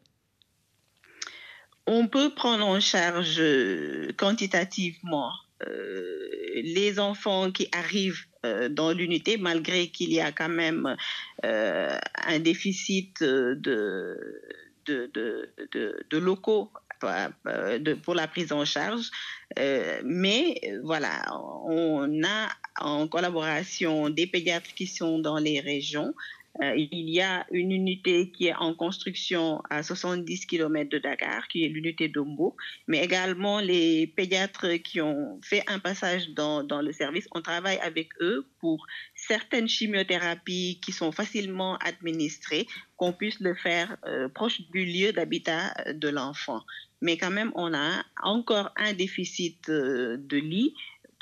On 1.86 2.06
peut 2.06 2.30
prendre 2.30 2.66
en 2.66 2.80
charge 2.80 3.36
euh, 3.38 4.10
quantitativement 4.16 5.30
euh, 5.66 6.28
les 6.62 6.98
enfants 6.98 7.50
qui 7.50 7.68
arrivent 7.72 8.24
euh, 8.46 8.70
dans 8.70 8.92
l'unité, 8.92 9.36
malgré 9.36 9.88
qu'il 9.88 10.10
y 10.12 10.20
a 10.20 10.32
quand 10.32 10.48
même 10.48 10.96
un 11.42 12.38
déficit 12.38 13.22
de 13.22 14.40
de, 14.86 16.18
locaux 16.18 16.70
euh, 17.04 17.96
pour 18.02 18.14
la 18.14 18.28
prise 18.28 18.52
en 18.52 18.64
charge. 18.64 19.10
Euh, 19.58 20.00
mais 20.04 20.60
voilà, 20.82 21.24
on 21.66 22.22
a 22.24 22.48
en 22.80 23.06
collaboration 23.08 24.10
des 24.10 24.26
pédiatres 24.26 24.74
qui 24.74 24.86
sont 24.86 25.18
dans 25.18 25.38
les 25.38 25.60
régions 25.60 26.14
Euh, 26.62 26.74
il 26.76 27.10
y 27.10 27.20
a 27.20 27.46
une 27.50 27.72
unité 27.72 28.30
qui 28.30 28.46
est 28.46 28.54
en 28.54 28.74
construction 28.74 29.60
à 29.70 29.82
70 29.82 30.46
km 30.46 30.88
de 30.88 30.98
Dakar, 30.98 31.48
qui 31.48 31.64
est 31.64 31.68
l'unité 31.68 32.08
d'Ombo, 32.08 32.56
mais 32.86 33.02
également 33.02 33.60
les 33.60 34.06
pédiatres 34.06 34.80
qui 34.82 35.00
ont 35.00 35.40
fait 35.42 35.64
un 35.66 35.80
passage 35.80 36.30
dans, 36.30 36.62
dans 36.62 36.80
le 36.80 36.92
service, 36.92 37.26
on 37.32 37.42
travaille 37.42 37.78
avec 37.78 38.10
eux 38.20 38.46
pour 38.60 38.86
certaines 39.14 39.68
chimiothérapies 39.68 40.78
qui 40.84 40.92
sont 40.92 41.10
facilement 41.10 41.76
administrées, 41.78 42.66
qu'on 42.96 43.12
puisse 43.12 43.40
le 43.40 43.54
faire 43.54 43.96
euh, 44.06 44.28
proche 44.28 44.60
du 44.70 44.84
lieu 44.84 45.12
d'habitat 45.12 45.74
de 45.92 46.08
l'enfant. 46.08 46.62
Mais 47.00 47.18
quand 47.18 47.30
même, 47.30 47.52
on 47.54 47.74
a 47.74 48.04
encore 48.22 48.70
un 48.76 48.92
déficit 48.92 49.68
euh, 49.68 50.16
de 50.18 50.38
lits 50.38 50.74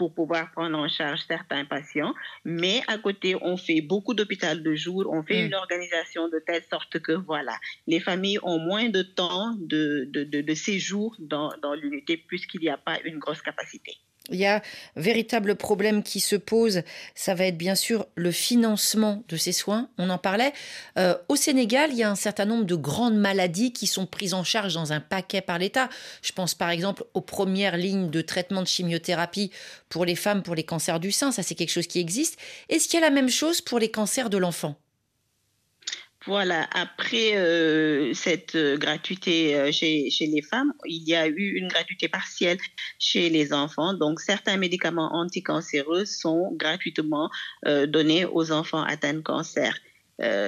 pour 0.02 0.14
pouvoir 0.14 0.50
prendre 0.50 0.76
en 0.76 0.88
charge 0.88 1.20
certains 1.28 1.64
patients. 1.64 2.12
Mais 2.44 2.82
à 2.88 2.98
côté, 2.98 3.36
on 3.40 3.56
fait 3.56 3.80
beaucoup 3.80 4.14
d'hôpitaux 4.14 4.56
de 4.56 4.74
jour, 4.74 5.06
on 5.08 5.22
fait 5.22 5.42
mm. 5.42 5.46
une 5.46 5.54
organisation 5.54 6.28
de 6.28 6.42
telle 6.44 6.64
sorte 6.68 6.98
que, 6.98 7.12
voilà, 7.12 7.56
les 7.86 8.00
familles 8.00 8.40
ont 8.42 8.58
moins 8.58 8.88
de 8.88 9.02
temps 9.02 9.54
de, 9.60 10.08
de, 10.10 10.24
de, 10.24 10.54
séjour 10.54 11.14
dans, 11.20 11.52
dans 11.62 11.74
l'unité 11.74 12.16
puisqu'il 12.16 12.62
n'y 12.62 12.68
a 12.68 12.76
pas 12.76 12.98
une 13.04 13.18
grosse 13.18 13.42
capacité. 13.42 13.92
Il 14.30 14.38
y 14.38 14.46
a 14.46 14.62
véritable 14.94 15.56
problème 15.56 16.02
qui 16.02 16.20
se 16.20 16.36
pose, 16.36 16.82
ça 17.14 17.34
va 17.34 17.46
être 17.46 17.58
bien 17.58 17.74
sûr 17.74 18.06
le 18.14 18.30
financement 18.30 19.24
de 19.28 19.36
ces 19.36 19.52
soins. 19.52 19.88
On 19.98 20.10
en 20.10 20.18
parlait. 20.18 20.52
Euh, 20.96 21.16
au 21.28 21.34
Sénégal, 21.34 21.90
il 21.90 21.98
y 21.98 22.02
a 22.04 22.10
un 22.10 22.14
certain 22.14 22.44
nombre 22.44 22.64
de 22.64 22.76
grandes 22.76 23.16
maladies 23.16 23.72
qui 23.72 23.88
sont 23.88 24.06
prises 24.06 24.34
en 24.34 24.44
charge 24.44 24.74
dans 24.74 24.92
un 24.92 25.00
paquet 25.00 25.40
par 25.40 25.58
l'État. 25.58 25.88
Je 26.22 26.32
pense 26.32 26.54
par 26.54 26.70
exemple 26.70 27.04
aux 27.14 27.20
premières 27.20 27.76
lignes 27.76 28.10
de 28.10 28.20
traitement 28.20 28.62
de 28.62 28.68
chimiothérapie 28.68 29.50
pour 29.88 30.04
les 30.04 30.16
femmes 30.16 30.42
pour 30.42 30.54
les 30.54 30.64
cancers 30.64 31.00
du 31.00 31.10
sein. 31.10 31.32
Ça, 31.32 31.42
c'est 31.42 31.56
quelque 31.56 31.70
chose 31.70 31.88
qui 31.88 31.98
existe. 31.98 32.38
Est-ce 32.68 32.86
qu'il 32.88 33.00
y 33.00 33.02
a 33.02 33.06
la 33.06 33.14
même 33.14 33.28
chose 33.28 33.60
pour 33.60 33.78
les 33.80 33.90
cancers 33.90 34.30
de 34.30 34.38
l'enfant? 34.38 34.81
Voilà, 36.26 36.68
après 36.72 37.36
euh, 37.36 38.14
cette 38.14 38.54
euh, 38.54 38.76
gratuité 38.76 39.56
euh, 39.56 39.72
chez, 39.72 40.08
chez, 40.08 40.26
les 40.26 40.42
femmes, 40.42 40.72
il 40.86 41.02
y 41.02 41.16
a 41.16 41.26
eu 41.26 41.56
une 41.56 41.66
gratuité 41.66 42.06
partielle 42.08 42.58
chez 43.00 43.28
les 43.28 43.52
enfants. 43.52 43.92
Donc, 43.94 44.20
certains 44.20 44.56
médicaments 44.56 45.14
anticancéreux 45.14 46.04
sont 46.04 46.52
gratuitement 46.54 47.30
donnés 47.88 48.24
aux 48.24 48.52
enfants 48.52 48.82
atteints 48.82 49.14
de 49.14 49.20
cancer. 49.20 49.78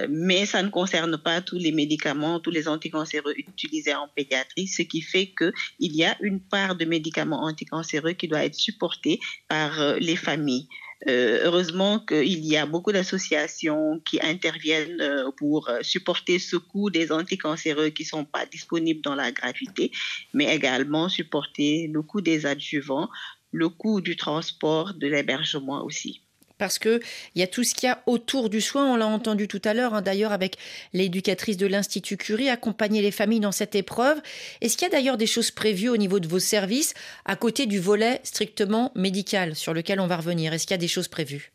mais 0.08 0.46
ça 0.46 0.62
ne 0.62 0.68
concerne 0.68 1.16
pas 1.18 1.40
tous 1.40 1.58
les 1.58 1.72
médicaments, 1.72 2.38
tous 2.40 2.50
les 2.50 2.68
anticancéreux 2.68 3.34
utilisés 3.36 3.94
en 3.94 4.08
pédiatrie, 4.08 4.68
ce 4.68 4.82
qui 4.82 5.00
fait 5.00 5.32
qu'il 5.36 5.96
y 5.96 6.04
a 6.04 6.16
une 6.20 6.40
part 6.40 6.76
de 6.76 6.84
médicaments 6.84 7.42
anticancéreux 7.42 8.12
qui 8.12 8.28
doit 8.28 8.44
être 8.44 8.54
supportée 8.54 9.18
par 9.48 9.96
les 9.98 10.16
familles. 10.16 10.68
Euh, 11.06 11.40
heureusement 11.44 11.98
qu'il 11.98 12.44
y 12.44 12.56
a 12.56 12.64
beaucoup 12.64 12.92
d'associations 12.92 14.00
qui 14.06 14.20
interviennent 14.22 15.00
euh, 15.00 15.30
pour 15.36 15.68
euh, 15.68 15.82
supporter 15.82 16.38
ce 16.38 16.56
coût 16.56 16.88
des 16.88 17.12
anticancéreux 17.12 17.90
qui 17.90 18.04
ne 18.04 18.08
sont 18.08 18.24
pas 18.24 18.46
disponibles 18.46 19.02
dans 19.02 19.14
la 19.14 19.30
gratuité, 19.30 19.92
mais 20.32 20.54
également 20.54 21.08
supporter 21.08 21.88
le 21.92 22.00
coût 22.02 22.22
des 22.22 22.46
adjuvants, 22.46 23.10
le 23.52 23.68
coût 23.68 24.00
du 24.00 24.16
transport, 24.16 24.94
de 24.94 25.06
l'hébergement 25.06 25.84
aussi 25.84 26.23
parce 26.58 26.78
que 26.78 27.00
il 27.34 27.40
y 27.40 27.42
a 27.42 27.46
tout 27.46 27.64
ce 27.64 27.74
qu'il 27.74 27.88
y 27.88 27.90
a 27.90 28.02
autour 28.06 28.50
du 28.50 28.60
soin. 28.60 28.92
On 28.92 28.96
l'a 28.96 29.06
entendu 29.06 29.48
tout 29.48 29.62
à 29.64 29.74
l'heure, 29.74 29.94
hein, 29.94 30.02
d'ailleurs, 30.02 30.32
avec 30.32 30.56
l'éducatrice 30.92 31.56
de 31.56 31.66
l'Institut 31.66 32.16
Curie, 32.16 32.48
accompagner 32.48 33.02
les 33.02 33.10
familles 33.10 33.40
dans 33.40 33.52
cette 33.52 33.74
épreuve. 33.74 34.20
Est-ce 34.60 34.76
qu'il 34.76 34.86
y 34.86 34.90
a 34.90 34.92
d'ailleurs 34.92 35.18
des 35.18 35.26
choses 35.26 35.50
prévues 35.50 35.88
au 35.88 35.96
niveau 35.96 36.20
de 36.20 36.28
vos 36.28 36.38
services 36.38 36.94
à 37.24 37.36
côté 37.36 37.66
du 37.66 37.80
volet 37.80 38.20
strictement 38.22 38.92
médical 38.94 39.54
sur 39.56 39.74
lequel 39.74 40.00
on 40.00 40.06
va 40.06 40.16
revenir? 40.16 40.52
Est-ce 40.52 40.66
qu'il 40.66 40.74
y 40.74 40.74
a 40.74 40.78
des 40.78 40.88
choses 40.88 41.08
prévues? 41.08 41.52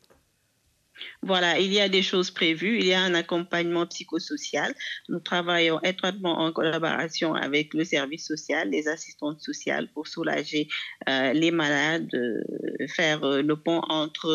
Voilà, 1.22 1.60
il 1.60 1.74
y 1.74 1.82
a 1.82 1.89
des 1.89 2.02
choses 2.02 2.32
prévues. 2.32 2.80
Il 2.80 2.86
y 2.86 2.93
a 2.93 3.02
un 3.02 3.14
accompagnement 3.14 3.86
psychosocial. 3.86 4.74
Nous 5.10 5.20
travaillons 5.20 5.80
étroitement 5.82 6.39
en 6.39 6.52
collaboration 6.52 7.34
avec 7.34 7.74
le 7.74 7.84
service 7.84 8.26
social, 8.26 8.70
les 8.70 8.88
assistantes 8.88 9.41
sociales 9.41 9.89
pour 9.93 10.08
soulager 10.08 10.68
euh, 11.10 11.34
les 11.34 11.52
malades, 11.52 12.10
euh, 12.14 12.41
faire 12.88 13.24
euh, 13.24 13.41
le 13.41 13.56
pont 13.56 13.82
entre 13.89 14.30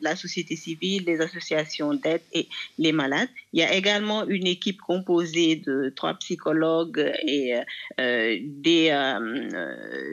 la 0.00 0.16
société 0.16 0.56
civile, 0.56 1.04
les 1.06 1.20
associations 1.20 1.92
d'aide 1.94 2.22
et 2.32 2.48
les 2.78 2.92
malades. 2.92 3.28
Il 3.52 3.60
y 3.60 3.62
a 3.62 3.74
également 3.74 4.26
une 4.26 4.46
équipe 4.46 4.80
composée 4.80 5.56
de 5.56 5.92
trois 5.94 6.14
psychologues 6.14 7.12
et 7.26 7.54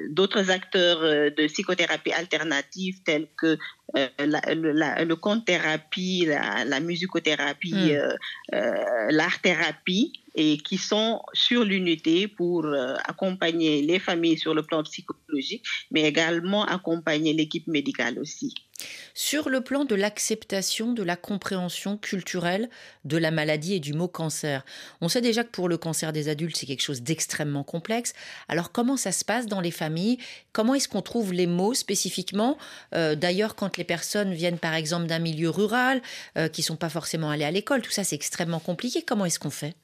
d'autres 0.09 0.49
acteurs 0.49 1.01
de 1.01 1.47
psychothérapie 1.47 2.13
alternative 2.13 3.01
tels 3.05 3.27
que 3.37 3.57
euh, 3.95 4.07
la, 4.19 4.41
la, 4.55 5.05
le 5.05 5.15
compte 5.15 5.45
thérapie, 5.45 6.25
la, 6.25 6.65
la 6.65 6.79
musicothérapie, 6.79 7.73
hmm. 7.73 7.91
euh, 7.91 8.15
euh, 8.53 9.11
l'art-thérapie, 9.11 10.13
et 10.35 10.57
qui 10.57 10.79
sont 10.79 11.21
sur 11.33 11.63
l'unité 11.63 12.27
pour 12.27 12.65
accompagner 13.05 13.83
les 13.83 13.99
familles 13.99 14.39
sur 14.39 14.55
le 14.55 14.63
plan 14.63 14.81
psychologique, 14.81 15.63
mais 15.91 16.03
également 16.03 16.65
accompagner 16.65 17.33
l'équipe 17.33 17.67
médicale 17.67 18.17
aussi. 18.17 18.55
Sur 19.13 19.49
le 19.49 19.61
plan 19.61 19.85
de 19.85 19.95
l'acceptation, 19.95 20.93
de 20.93 21.03
la 21.03 21.15
compréhension 21.15 21.97
culturelle 21.97 22.69
de 23.05 23.17
la 23.17 23.31
maladie 23.31 23.75
et 23.75 23.79
du 23.79 23.93
mot 23.93 24.07
cancer, 24.07 24.65
on 25.01 25.09
sait 25.09 25.21
déjà 25.21 25.43
que 25.43 25.51
pour 25.51 25.69
le 25.69 25.77
cancer 25.77 26.13
des 26.13 26.29
adultes, 26.29 26.57
c'est 26.57 26.65
quelque 26.65 26.81
chose 26.81 27.01
d'extrêmement 27.01 27.63
complexe. 27.63 28.13
Alors 28.47 28.71
comment 28.71 28.97
ça 28.97 29.11
se 29.11 29.23
passe 29.23 29.45
dans 29.45 29.61
les 29.61 29.71
familles? 29.71 30.17
Comment 30.51 30.75
est-ce 30.75 30.87
qu'on 30.87 31.01
trouve 31.01 31.33
les 31.33 31.47
mots 31.47 31.73
spécifiquement? 31.73 32.57
Euh, 32.95 33.15
D'ailleurs, 33.15 33.55
quand 33.55 33.77
les 33.77 33.83
personnes 33.83 34.33
viennent 34.33 34.59
par 34.59 34.73
exemple 34.73 35.07
d'un 35.07 35.19
milieu 35.19 35.49
rural, 35.49 36.01
euh, 36.37 36.47
qui 36.47 36.63
sont 36.63 36.75
pas 36.75 36.89
forcément 36.89 37.29
allés 37.29 37.45
à 37.45 37.51
l'école, 37.51 37.81
tout 37.81 37.91
ça 37.91 38.03
c'est 38.03 38.15
extrêmement 38.15 38.59
compliqué. 38.59 39.03
Comment 39.03 39.25
est-ce 39.25 39.39
qu'on 39.39 39.49
fait? 39.49 39.75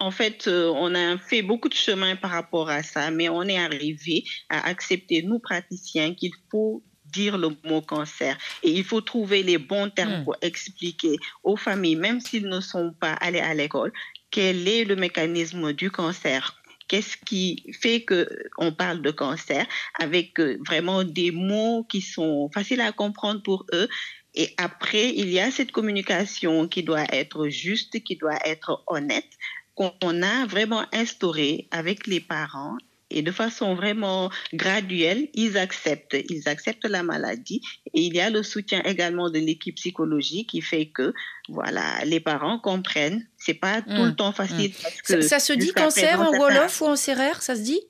En 0.00 0.10
fait, 0.10 0.46
euh, 0.46 0.70
on 0.76 0.94
a 0.94 1.18
fait 1.18 1.42
beaucoup 1.42 1.68
de 1.68 1.74
chemin 1.74 2.14
par 2.14 2.30
rapport 2.30 2.68
à 2.68 2.82
ça, 2.82 3.10
mais 3.10 3.28
on 3.28 3.42
est 3.42 3.58
arrivé 3.58 4.24
à 4.48 4.66
accepter, 4.68 5.22
nous 5.22 5.38
praticiens, 5.38 6.14
qu'il 6.14 6.32
faut 6.50 6.82
dire 7.12 7.38
le 7.38 7.50
mot 7.64 7.80
cancer. 7.80 8.36
Et 8.62 8.70
il 8.70 8.84
faut 8.84 9.00
trouver 9.00 9.42
les 9.42 9.58
bons 9.58 9.90
termes 9.90 10.20
hmm. 10.20 10.24
pour 10.24 10.36
expliquer 10.42 11.16
aux 11.42 11.56
familles, 11.56 11.96
même 11.96 12.20
s'ils 12.20 12.48
ne 12.48 12.60
sont 12.60 12.92
pas 12.98 13.12
allés 13.12 13.40
à 13.40 13.54
l'école, 13.54 13.92
quel 14.30 14.68
est 14.68 14.84
le 14.84 14.96
mécanisme 14.96 15.72
du 15.72 15.90
cancer. 15.90 16.54
Qu'est-ce 16.88 17.18
qui 17.18 17.64
fait 17.82 18.02
que 18.02 18.28
on 18.56 18.72
parle 18.72 19.02
de 19.02 19.10
cancer 19.10 19.66
avec 20.00 20.40
euh, 20.40 20.58
vraiment 20.66 21.04
des 21.04 21.30
mots 21.30 21.84
qui 21.84 22.00
sont 22.00 22.50
faciles 22.54 22.80
à 22.80 22.92
comprendre 22.92 23.42
pour 23.42 23.66
eux 23.74 23.88
et 24.34 24.54
après, 24.56 25.08
il 25.14 25.30
y 25.30 25.40
a 25.40 25.50
cette 25.50 25.72
communication 25.72 26.68
qui 26.68 26.84
doit 26.84 27.06
être 27.12 27.48
juste, 27.48 28.04
qui 28.04 28.14
doit 28.14 28.38
être 28.44 28.84
honnête, 28.86 29.28
qu'on 29.74 30.22
a 30.22 30.46
vraiment 30.46 30.84
instaurée 30.92 31.66
avec 31.70 32.06
les 32.06 32.20
parents 32.20 32.76
et 33.10 33.22
de 33.22 33.30
façon 33.30 33.74
vraiment 33.74 34.30
graduelle, 34.52 35.28
ils 35.34 35.56
acceptent, 35.56 36.16
ils 36.28 36.48
acceptent 36.48 36.86
la 36.86 37.02
maladie 37.02 37.60
et 37.94 38.02
il 38.02 38.14
y 38.14 38.20
a 38.20 38.30
le 38.30 38.42
soutien 38.42 38.82
également 38.84 39.30
de 39.30 39.38
l'équipe 39.38 39.76
psychologique 39.76 40.50
qui 40.50 40.60
fait 40.60 40.86
que 40.86 41.14
voilà, 41.48 42.04
les 42.04 42.20
parents 42.20 42.58
comprennent. 42.58 43.26
C'est 43.36 43.54
pas 43.54 43.80
tout 43.82 43.90
le 43.90 44.10
mmh. 44.10 44.16
temps 44.16 44.32
facile. 44.32 44.72
Mmh. 45.08 45.22
ça, 45.22 45.38
se 45.38 45.52
dit 45.52 45.72
cancer 45.72 46.20
en 46.20 46.36
wolof 46.38 46.80
ou 46.82 46.86
en 46.86 46.96
sérère, 46.96 47.42
ça 47.42 47.56
se 47.56 47.62
dit? 47.62 47.80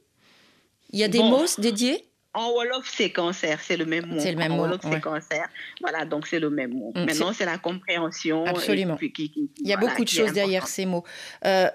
Il 0.90 0.98
y 0.98 1.04
a 1.04 1.08
des 1.08 1.18
mots 1.18 1.44
dédiés? 1.58 2.04
En 2.34 2.52
Wolof, 2.52 2.88
c'est 2.94 3.10
cancer, 3.10 3.58
c'est 3.60 3.76
le 3.76 3.84
même 3.84 4.06
mot. 4.06 4.20
C'est 4.20 4.32
le 4.32 4.38
même 4.38 4.52
en 4.52 4.56
mot. 4.56 4.62
Wolof, 4.62 4.80
c'est 4.82 5.00
cancer. 5.00 5.48
Voilà, 5.80 6.04
donc 6.04 6.26
c'est 6.26 6.38
le 6.38 6.50
même 6.50 6.72
mot. 6.72 6.92
Mmh, 6.94 7.04
Maintenant, 7.04 7.32
c'est 7.32 7.46
la 7.46 7.58
compréhension. 7.58 8.44
Absolument. 8.44 8.96
Il 9.00 9.50
y 9.62 9.72
a 9.72 9.76
beaucoup 9.76 10.04
de 10.04 10.08
choses 10.08 10.32
derrière 10.32 10.68
ces 10.68 10.86
mots. 10.86 11.04
Euh, 11.44 11.68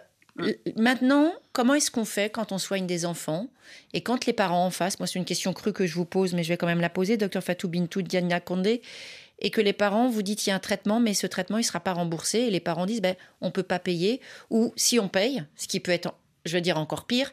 Maintenant, 0.75 1.31
comment 1.51 1.75
est-ce 1.75 1.91
qu'on 1.91 2.05
fait 2.05 2.31
quand 2.31 2.51
on 2.51 2.57
soigne 2.57 2.87
des 2.87 3.05
enfants 3.05 3.47
et 3.93 4.01
quand 4.01 4.25
les 4.25 4.33
parents 4.33 4.65
en 4.65 4.71
face, 4.71 4.99
moi 4.99 5.05
c'est 5.05 5.19
une 5.19 5.25
question 5.25 5.53
crue 5.53 5.73
que 5.73 5.85
je 5.85 5.93
vous 5.93 6.05
pose, 6.05 6.33
mais 6.33 6.43
je 6.43 6.49
vais 6.49 6.57
quand 6.57 6.67
même 6.67 6.81
la 6.81 6.89
poser, 6.89 7.17
docteur 7.17 7.43
Fatou 7.43 7.67
Bintou 7.67 8.01
Diana 8.01 8.39
Kondé, 8.39 8.81
et 9.39 9.51
que 9.51 9.61
les 9.61 9.73
parents 9.73 10.09
vous 10.09 10.23
disent 10.23 10.47
il 10.47 10.49
y 10.49 10.51
a 10.51 10.55
un 10.55 10.59
traitement, 10.59 10.99
mais 10.99 11.13
ce 11.13 11.27
traitement 11.27 11.57
il 11.57 11.61
ne 11.61 11.65
sera 11.65 11.79
pas 11.79 11.93
remboursé, 11.93 12.39
et 12.39 12.49
les 12.49 12.59
parents 12.59 12.87
disent 12.87 13.01
ben, 13.01 13.15
on 13.41 13.47
ne 13.47 13.51
peut 13.51 13.63
pas 13.63 13.79
payer, 13.79 14.21
ou 14.49 14.73
si 14.75 14.99
on 14.99 15.07
paye, 15.07 15.43
ce 15.55 15.67
qui 15.67 15.79
peut 15.79 15.91
être, 15.91 16.15
je 16.45 16.55
veux 16.55 16.61
dire 16.61 16.77
encore 16.77 17.05
pire, 17.05 17.31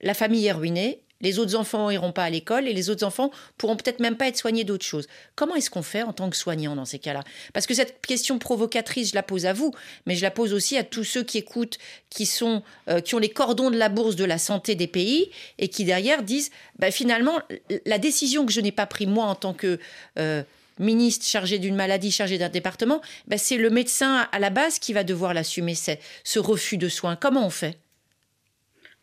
la 0.00 0.14
famille 0.14 0.46
est 0.46 0.52
ruinée, 0.52 1.03
les 1.24 1.38
autres 1.38 1.56
enfants 1.56 1.90
iront 1.90 2.12
pas 2.12 2.24
à 2.24 2.30
l'école 2.30 2.68
et 2.68 2.72
les 2.72 2.90
autres 2.90 3.04
enfants 3.04 3.30
pourront 3.58 3.76
peut-être 3.76 3.98
même 3.98 4.16
pas 4.16 4.28
être 4.28 4.36
soignés 4.36 4.62
d'autres 4.62 4.84
choses. 4.84 5.08
Comment 5.34 5.56
est-ce 5.56 5.70
qu'on 5.70 5.82
fait 5.82 6.02
en 6.02 6.12
tant 6.12 6.30
que 6.30 6.36
soignant 6.36 6.76
dans 6.76 6.84
ces 6.84 6.98
cas-là? 6.98 7.24
Parce 7.52 7.66
que 7.66 7.74
cette 7.74 8.00
question 8.06 8.38
provocatrice, 8.38 9.10
je 9.10 9.14
la 9.14 9.22
pose 9.22 9.46
à 9.46 9.54
vous, 9.54 9.72
mais 10.06 10.14
je 10.14 10.22
la 10.22 10.30
pose 10.30 10.52
aussi 10.52 10.76
à 10.76 10.84
tous 10.84 11.04
ceux 11.04 11.24
qui 11.24 11.38
écoutent, 11.38 11.78
qui 12.10 12.26
sont, 12.26 12.62
euh, 12.88 13.00
qui 13.00 13.14
ont 13.14 13.18
les 13.18 13.30
cordons 13.30 13.70
de 13.70 13.76
la 13.76 13.88
bourse 13.88 14.16
de 14.16 14.24
la 14.24 14.38
santé 14.38 14.74
des 14.74 14.86
pays 14.86 15.30
et 15.58 15.68
qui 15.68 15.84
derrière 15.84 16.22
disent, 16.22 16.50
bah, 16.78 16.90
finalement, 16.90 17.40
la 17.86 17.98
décision 17.98 18.44
que 18.44 18.52
je 18.52 18.60
n'ai 18.60 18.72
pas 18.72 18.86
prise 18.86 19.08
moi 19.08 19.24
en 19.24 19.34
tant 19.34 19.54
que 19.54 19.80
euh, 20.18 20.42
ministre 20.78 21.24
chargé 21.24 21.58
d'une 21.58 21.74
maladie, 21.74 22.10
chargé 22.10 22.36
d'un 22.36 22.50
département, 22.50 23.00
bah, 23.28 23.38
c'est 23.38 23.56
le 23.56 23.70
médecin 23.70 24.28
à 24.30 24.38
la 24.38 24.50
base 24.50 24.78
qui 24.78 24.92
va 24.92 25.04
devoir 25.04 25.32
l'assumer, 25.32 25.74
ce 25.74 26.38
refus 26.38 26.76
de 26.76 26.90
soins. 26.90 27.16
Comment 27.16 27.46
on 27.46 27.50
fait? 27.50 27.78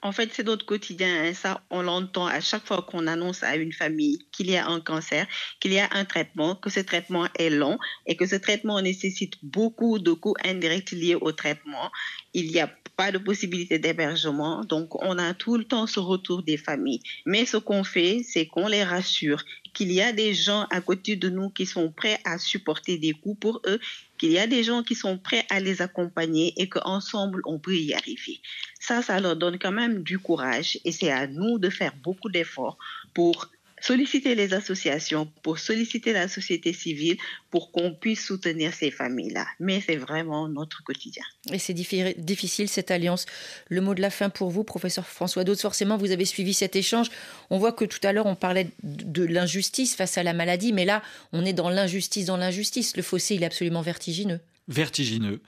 En 0.03 0.11
fait, 0.11 0.31
c'est 0.33 0.45
notre 0.45 0.65
quotidien. 0.65 1.25
Hein. 1.25 1.33
Ça, 1.33 1.63
on 1.69 1.83
l'entend 1.83 2.25
à 2.25 2.41
chaque 2.41 2.65
fois 2.65 2.81
qu'on 2.81 3.05
annonce 3.05 3.43
à 3.43 3.55
une 3.55 3.71
famille 3.71 4.19
qu'il 4.31 4.49
y 4.49 4.57
a 4.57 4.67
un 4.67 4.79
cancer, 4.79 5.27
qu'il 5.59 5.73
y 5.73 5.79
a 5.79 5.89
un 5.91 6.05
traitement, 6.05 6.55
que 6.55 6.71
ce 6.71 6.79
traitement 6.79 7.27
est 7.37 7.51
long 7.51 7.77
et 8.07 8.15
que 8.15 8.25
ce 8.25 8.35
traitement 8.35 8.81
nécessite 8.81 9.33
beaucoup 9.43 9.99
de 9.99 10.11
coûts 10.11 10.35
indirects 10.43 10.91
liés 10.91 11.15
au 11.15 11.31
traitement. 11.31 11.91
Il 12.33 12.47
n'y 12.47 12.59
a 12.59 12.69
pas 12.97 13.11
de 13.11 13.19
possibilité 13.19 13.77
d'hébergement. 13.77 14.63
Donc, 14.65 15.01
on 15.03 15.17
a 15.19 15.33
tout 15.33 15.57
le 15.57 15.65
temps 15.65 15.87
ce 15.87 15.99
retour 15.99 16.43
des 16.43 16.57
familles. 16.57 17.01
Mais 17.25 17.45
ce 17.45 17.57
qu'on 17.57 17.83
fait, 17.83 18.21
c'est 18.23 18.47
qu'on 18.47 18.67
les 18.67 18.83
rassure 18.83 19.43
qu'il 19.73 19.91
y 19.91 20.01
a 20.01 20.11
des 20.11 20.33
gens 20.33 20.67
à 20.69 20.81
côté 20.81 21.15
de 21.15 21.29
nous 21.29 21.49
qui 21.49 21.65
sont 21.65 21.91
prêts 21.91 22.19
à 22.25 22.37
supporter 22.37 22.97
des 22.97 23.13
coûts 23.13 23.35
pour 23.35 23.61
eux, 23.65 23.79
qu'il 24.17 24.31
y 24.31 24.39
a 24.39 24.47
des 24.47 24.63
gens 24.63 24.83
qui 24.83 24.95
sont 24.95 25.17
prêts 25.17 25.45
à 25.49 25.59
les 25.59 25.81
accompagner 25.81 26.53
et 26.57 26.69
qu'ensemble, 26.69 27.41
on 27.45 27.59
peut 27.59 27.75
y 27.75 27.93
arriver. 27.93 28.41
Ça, 28.79 29.01
ça 29.01 29.19
leur 29.19 29.35
donne 29.35 29.57
quand 29.59 29.71
même 29.71 30.03
du 30.03 30.19
courage 30.19 30.79
et 30.85 30.91
c'est 30.91 31.11
à 31.11 31.27
nous 31.27 31.59
de 31.59 31.69
faire 31.69 31.95
beaucoup 32.03 32.29
d'efforts 32.29 32.77
pour 33.13 33.49
solliciter 33.81 34.35
les 34.35 34.53
associations, 34.53 35.27
pour 35.43 35.59
solliciter 35.59 36.13
la 36.13 36.27
société 36.27 36.71
civile, 36.71 37.17
pour 37.49 37.71
qu'on 37.71 37.93
puisse 37.93 38.25
soutenir 38.25 38.73
ces 38.73 38.91
familles-là. 38.91 39.45
Mais 39.59 39.81
c'est 39.81 39.97
vraiment 39.97 40.47
notre 40.47 40.83
quotidien. 40.83 41.23
Et 41.51 41.59
c'est 41.59 41.73
difficile 41.73 42.69
cette 42.69 42.91
alliance. 42.91 43.25
Le 43.69 43.81
mot 43.81 43.93
de 43.93 44.01
la 44.01 44.09
fin 44.09 44.29
pour 44.29 44.51
vous, 44.51 44.63
professeur 44.63 45.07
François 45.07 45.43
Dose, 45.43 45.61
forcément 45.61 45.97
vous 45.97 46.11
avez 46.11 46.25
suivi 46.25 46.53
cet 46.53 46.75
échange. 46.75 47.09
On 47.49 47.57
voit 47.57 47.73
que 47.73 47.85
tout 47.85 47.99
à 48.03 48.13
l'heure 48.13 48.27
on 48.27 48.35
parlait 48.35 48.69
de 48.83 49.23
l'injustice 49.23 49.95
face 49.95 50.17
à 50.17 50.23
la 50.23 50.33
maladie, 50.33 50.73
mais 50.73 50.85
là 50.85 51.01
on 51.33 51.43
est 51.43 51.53
dans 51.53 51.69
l'injustice 51.69 52.25
dans 52.25 52.37
l'injustice. 52.37 52.95
Le 52.95 53.03
fossé 53.03 53.35
il 53.35 53.43
est 53.43 53.47
absolument 53.47 53.81
vertigineux 53.81 54.39
vertigineux. 54.67 55.41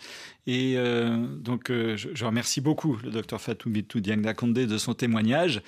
Et 0.46 0.74
euh, 0.76 1.26
donc, 1.38 1.72
euh, 1.72 1.96
je, 1.96 2.26
remercie 2.26 2.62
beaucoup 2.62 2.98
le 3.04 3.12
docteur 3.12 3.40
Fatou 3.40 3.70
Bitou 3.70 4.02
Diangda 4.02 4.34
Condé 4.34 4.66
de 4.68 4.78
son 4.78 4.94
témoignage. 4.94 5.62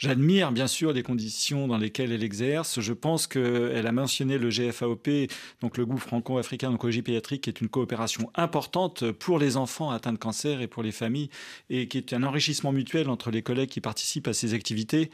J'admire 0.00 0.50
bien 0.50 0.66
sûr 0.66 0.94
les 0.94 1.02
conditions 1.02 1.68
dans 1.68 1.76
lesquelles 1.76 2.10
elle 2.10 2.22
exerce. 2.22 2.80
Je 2.80 2.94
pense 2.94 3.26
qu'elle 3.26 3.86
a 3.86 3.92
mentionné 3.92 4.38
le 4.38 4.48
GFAOP, 4.48 5.28
donc 5.60 5.76
le 5.76 5.84
groupe 5.84 6.00
franco-africain 6.00 6.70
d'oncologie 6.70 7.02
pédiatrique, 7.02 7.42
qui 7.42 7.50
est 7.50 7.60
une 7.60 7.68
coopération 7.68 8.30
importante 8.34 9.12
pour 9.12 9.38
les 9.38 9.58
enfants 9.58 9.90
atteints 9.90 10.14
de 10.14 10.18
cancer 10.18 10.62
et 10.62 10.68
pour 10.68 10.82
les 10.82 10.90
familles, 10.90 11.28
et 11.68 11.86
qui 11.86 11.98
est 11.98 12.14
un 12.14 12.22
enrichissement 12.22 12.72
mutuel 12.72 13.10
entre 13.10 13.30
les 13.30 13.42
collègues 13.42 13.68
qui 13.68 13.82
participent 13.82 14.28
à 14.28 14.32
ces 14.32 14.54
activités. 14.54 15.10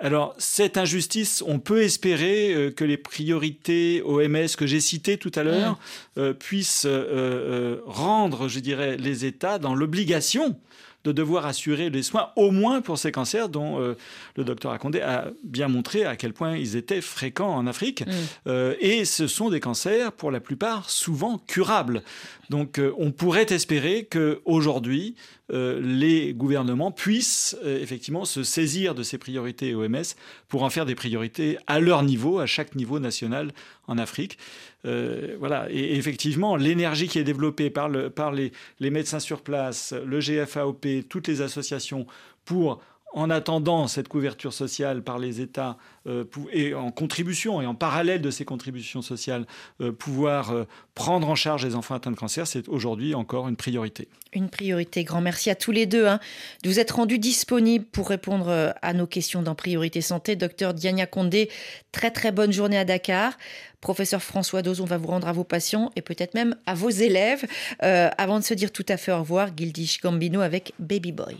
Alors, 0.00 0.34
cette 0.38 0.76
injustice, 0.76 1.44
on 1.46 1.60
peut 1.60 1.82
espérer 1.82 2.52
euh, 2.52 2.72
que 2.72 2.82
les 2.82 2.96
priorités 2.96 4.02
OMS 4.04 4.56
que 4.58 4.66
j'ai 4.66 4.80
citées 4.80 5.18
tout 5.18 5.30
à 5.36 5.44
l'heure 5.44 5.78
euh, 6.18 6.32
puissent 6.32 6.84
euh, 6.84 7.80
rendre, 7.86 8.48
je 8.48 8.58
dirais, 8.58 8.96
les 8.96 9.24
États 9.24 9.60
dans 9.60 9.76
l'obligation 9.76 10.58
de 11.04 11.12
devoir 11.12 11.46
assurer 11.46 11.90
les 11.90 12.02
soins, 12.02 12.30
au 12.34 12.50
moins 12.50 12.80
pour 12.80 12.98
ces 12.98 13.12
cancers 13.12 13.48
dont 13.48 13.78
euh, 13.80 13.96
le 14.36 14.44
docteur 14.44 14.72
Akondé 14.72 15.00
a 15.02 15.28
bien 15.44 15.68
montré 15.68 16.04
à 16.04 16.16
quel 16.16 16.32
point 16.32 16.56
ils 16.56 16.76
étaient 16.76 17.02
fréquents 17.02 17.54
en 17.54 17.66
Afrique. 17.66 18.06
Mm. 18.06 18.10
Euh, 18.48 18.74
et 18.80 19.04
ce 19.04 19.26
sont 19.26 19.50
des 19.50 19.60
cancers, 19.60 20.12
pour 20.12 20.30
la 20.30 20.40
plupart, 20.40 20.88
souvent 20.88 21.38
curables. 21.46 22.02
Donc 22.48 22.78
euh, 22.78 22.92
on 22.98 23.10
pourrait 23.10 23.46
espérer 23.50 24.08
qu'aujourd'hui, 24.10 25.14
les 25.50 26.32
gouvernements 26.32 26.90
puissent 26.90 27.56
effectivement 27.64 28.24
se 28.24 28.42
saisir 28.42 28.94
de 28.94 29.02
ces 29.02 29.18
priorités 29.18 29.74
OMS 29.74 30.02
pour 30.48 30.62
en 30.62 30.70
faire 30.70 30.86
des 30.86 30.94
priorités 30.94 31.58
à 31.66 31.80
leur 31.80 32.02
niveau, 32.02 32.38
à 32.38 32.46
chaque 32.46 32.74
niveau 32.74 32.98
national 32.98 33.52
en 33.86 33.98
Afrique. 33.98 34.38
Euh, 34.84 35.36
voilà. 35.38 35.66
Et, 35.70 35.96
effectivement, 35.96 36.56
l'énergie 36.56 37.08
qui 37.08 37.18
est 37.18 37.24
développée 37.24 37.70
par 37.70 37.88
les, 37.88 38.52
les 38.80 38.90
médecins 38.90 39.20
sur 39.20 39.42
place, 39.42 39.94
le 40.04 40.20
GFAOP, 40.20 41.08
toutes 41.08 41.28
les 41.28 41.40
associations 41.40 42.06
pour 42.44 42.82
en 43.14 43.30
attendant 43.30 43.86
cette 43.86 44.08
couverture 44.08 44.52
sociale 44.52 45.02
par 45.02 45.18
les 45.18 45.40
États 45.40 45.78
euh, 46.06 46.24
et 46.52 46.74
en 46.74 46.90
contribution 46.90 47.62
et 47.62 47.66
en 47.66 47.74
parallèle 47.74 48.20
de 48.20 48.30
ces 48.30 48.44
contributions 48.44 49.02
sociales, 49.02 49.46
euh, 49.80 49.92
pouvoir 49.92 50.50
euh, 50.50 50.64
prendre 50.94 51.28
en 51.28 51.36
charge 51.36 51.64
les 51.64 51.76
enfants 51.76 51.94
atteints 51.94 52.10
de 52.10 52.16
cancer, 52.16 52.46
c'est 52.46 52.68
aujourd'hui 52.68 53.14
encore 53.14 53.48
une 53.48 53.54
priorité. 53.54 54.08
Une 54.32 54.50
priorité. 54.50 55.04
Grand 55.04 55.20
merci 55.20 55.48
à 55.48 55.54
tous 55.54 55.70
les 55.70 55.86
deux 55.86 56.06
hein, 56.06 56.18
de 56.64 56.68
vous 56.68 56.80
être 56.80 56.96
rendus 56.96 57.20
disponibles 57.20 57.84
pour 57.84 58.08
répondre 58.08 58.74
à 58.82 58.92
nos 58.92 59.06
questions 59.06 59.42
dans 59.42 59.54
Priorité 59.54 60.00
Santé. 60.00 60.34
Docteur 60.34 60.74
Diania 60.74 61.06
Condé, 61.06 61.48
très 61.92 62.10
très 62.10 62.32
bonne 62.32 62.52
journée 62.52 62.78
à 62.78 62.84
Dakar. 62.84 63.38
Professeur 63.80 64.22
François 64.22 64.62
Dozon 64.62 64.86
va 64.86 64.98
vous 64.98 65.06
rendre 65.06 65.28
à 65.28 65.32
vos 65.32 65.44
patients 65.44 65.92
et 65.94 66.02
peut-être 66.02 66.34
même 66.34 66.56
à 66.66 66.74
vos 66.74 66.90
élèves. 66.90 67.44
avant 67.78 68.40
de 68.40 68.44
se 68.44 68.54
dire 68.54 68.72
tout 68.72 68.86
à 68.88 68.96
fait 68.96 69.12
au 69.12 69.18
revoir, 69.18 69.50
Gildish 69.56 70.00
Gambino 70.00 70.40
avec 70.40 70.72
Baby 70.80 71.12
Boy. 71.12 71.36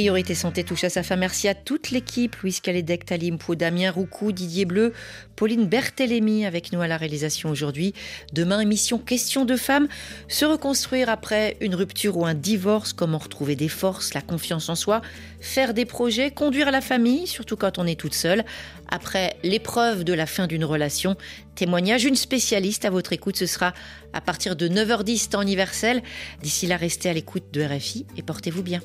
Priorité 0.00 0.34
Santé 0.34 0.64
touche 0.64 0.84
à 0.84 0.88
sa 0.88 1.02
fin. 1.02 1.16
Merci 1.16 1.46
à 1.46 1.54
toute 1.54 1.90
l'équipe. 1.90 2.34
Louis 2.36 2.56
Calédec, 2.62 3.04
Talim 3.04 3.36
Pou, 3.36 3.54
Damien 3.54 3.90
Roucou, 3.90 4.32
Didier 4.32 4.64
Bleu, 4.64 4.94
Pauline 5.36 5.66
Berthélémy 5.66 6.46
avec 6.46 6.72
nous 6.72 6.80
à 6.80 6.88
la 6.88 6.96
réalisation 6.96 7.50
aujourd'hui. 7.50 7.92
Demain, 8.32 8.60
émission 8.60 8.96
Question 8.96 9.44
de 9.44 9.56
femmes. 9.56 9.88
Se 10.26 10.46
reconstruire 10.46 11.10
après 11.10 11.58
une 11.60 11.74
rupture 11.74 12.16
ou 12.16 12.24
un 12.24 12.32
divorce, 12.32 12.94
comment 12.94 13.18
retrouver 13.18 13.56
des 13.56 13.68
forces, 13.68 14.14
la 14.14 14.22
confiance 14.22 14.70
en 14.70 14.74
soi, 14.74 15.02
faire 15.38 15.74
des 15.74 15.84
projets, 15.84 16.30
conduire 16.30 16.70
la 16.70 16.80
famille, 16.80 17.26
surtout 17.26 17.56
quand 17.56 17.78
on 17.78 17.86
est 17.86 18.00
toute 18.00 18.14
seule. 18.14 18.46
Après 18.88 19.36
l'épreuve 19.42 20.04
de 20.04 20.14
la 20.14 20.24
fin 20.24 20.46
d'une 20.46 20.64
relation, 20.64 21.14
témoignage, 21.56 22.06
une 22.06 22.16
spécialiste 22.16 22.86
à 22.86 22.90
votre 22.90 23.12
écoute. 23.12 23.36
Ce 23.36 23.44
sera 23.44 23.74
à 24.14 24.22
partir 24.22 24.56
de 24.56 24.66
9h10 24.66 25.28
temps 25.28 25.42
universel. 25.42 26.02
D'ici 26.42 26.66
là, 26.66 26.78
restez 26.78 27.10
à 27.10 27.12
l'écoute 27.12 27.52
de 27.52 27.62
RFI 27.62 28.06
et 28.16 28.22
portez-vous 28.22 28.62
bien. 28.62 28.80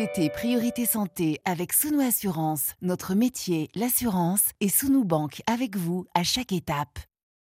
C'était 0.00 0.30
Priorité 0.30 0.86
Santé 0.86 1.40
avec 1.44 1.74
Sounou 1.74 2.00
Assurance, 2.00 2.72
notre 2.80 3.14
métier, 3.14 3.68
l'assurance, 3.74 4.48
et 4.62 4.70
Sounou 4.70 5.04
Banque 5.04 5.42
avec 5.46 5.76
vous 5.76 6.06
à 6.14 6.22
chaque 6.22 6.52
étape. 6.52 7.00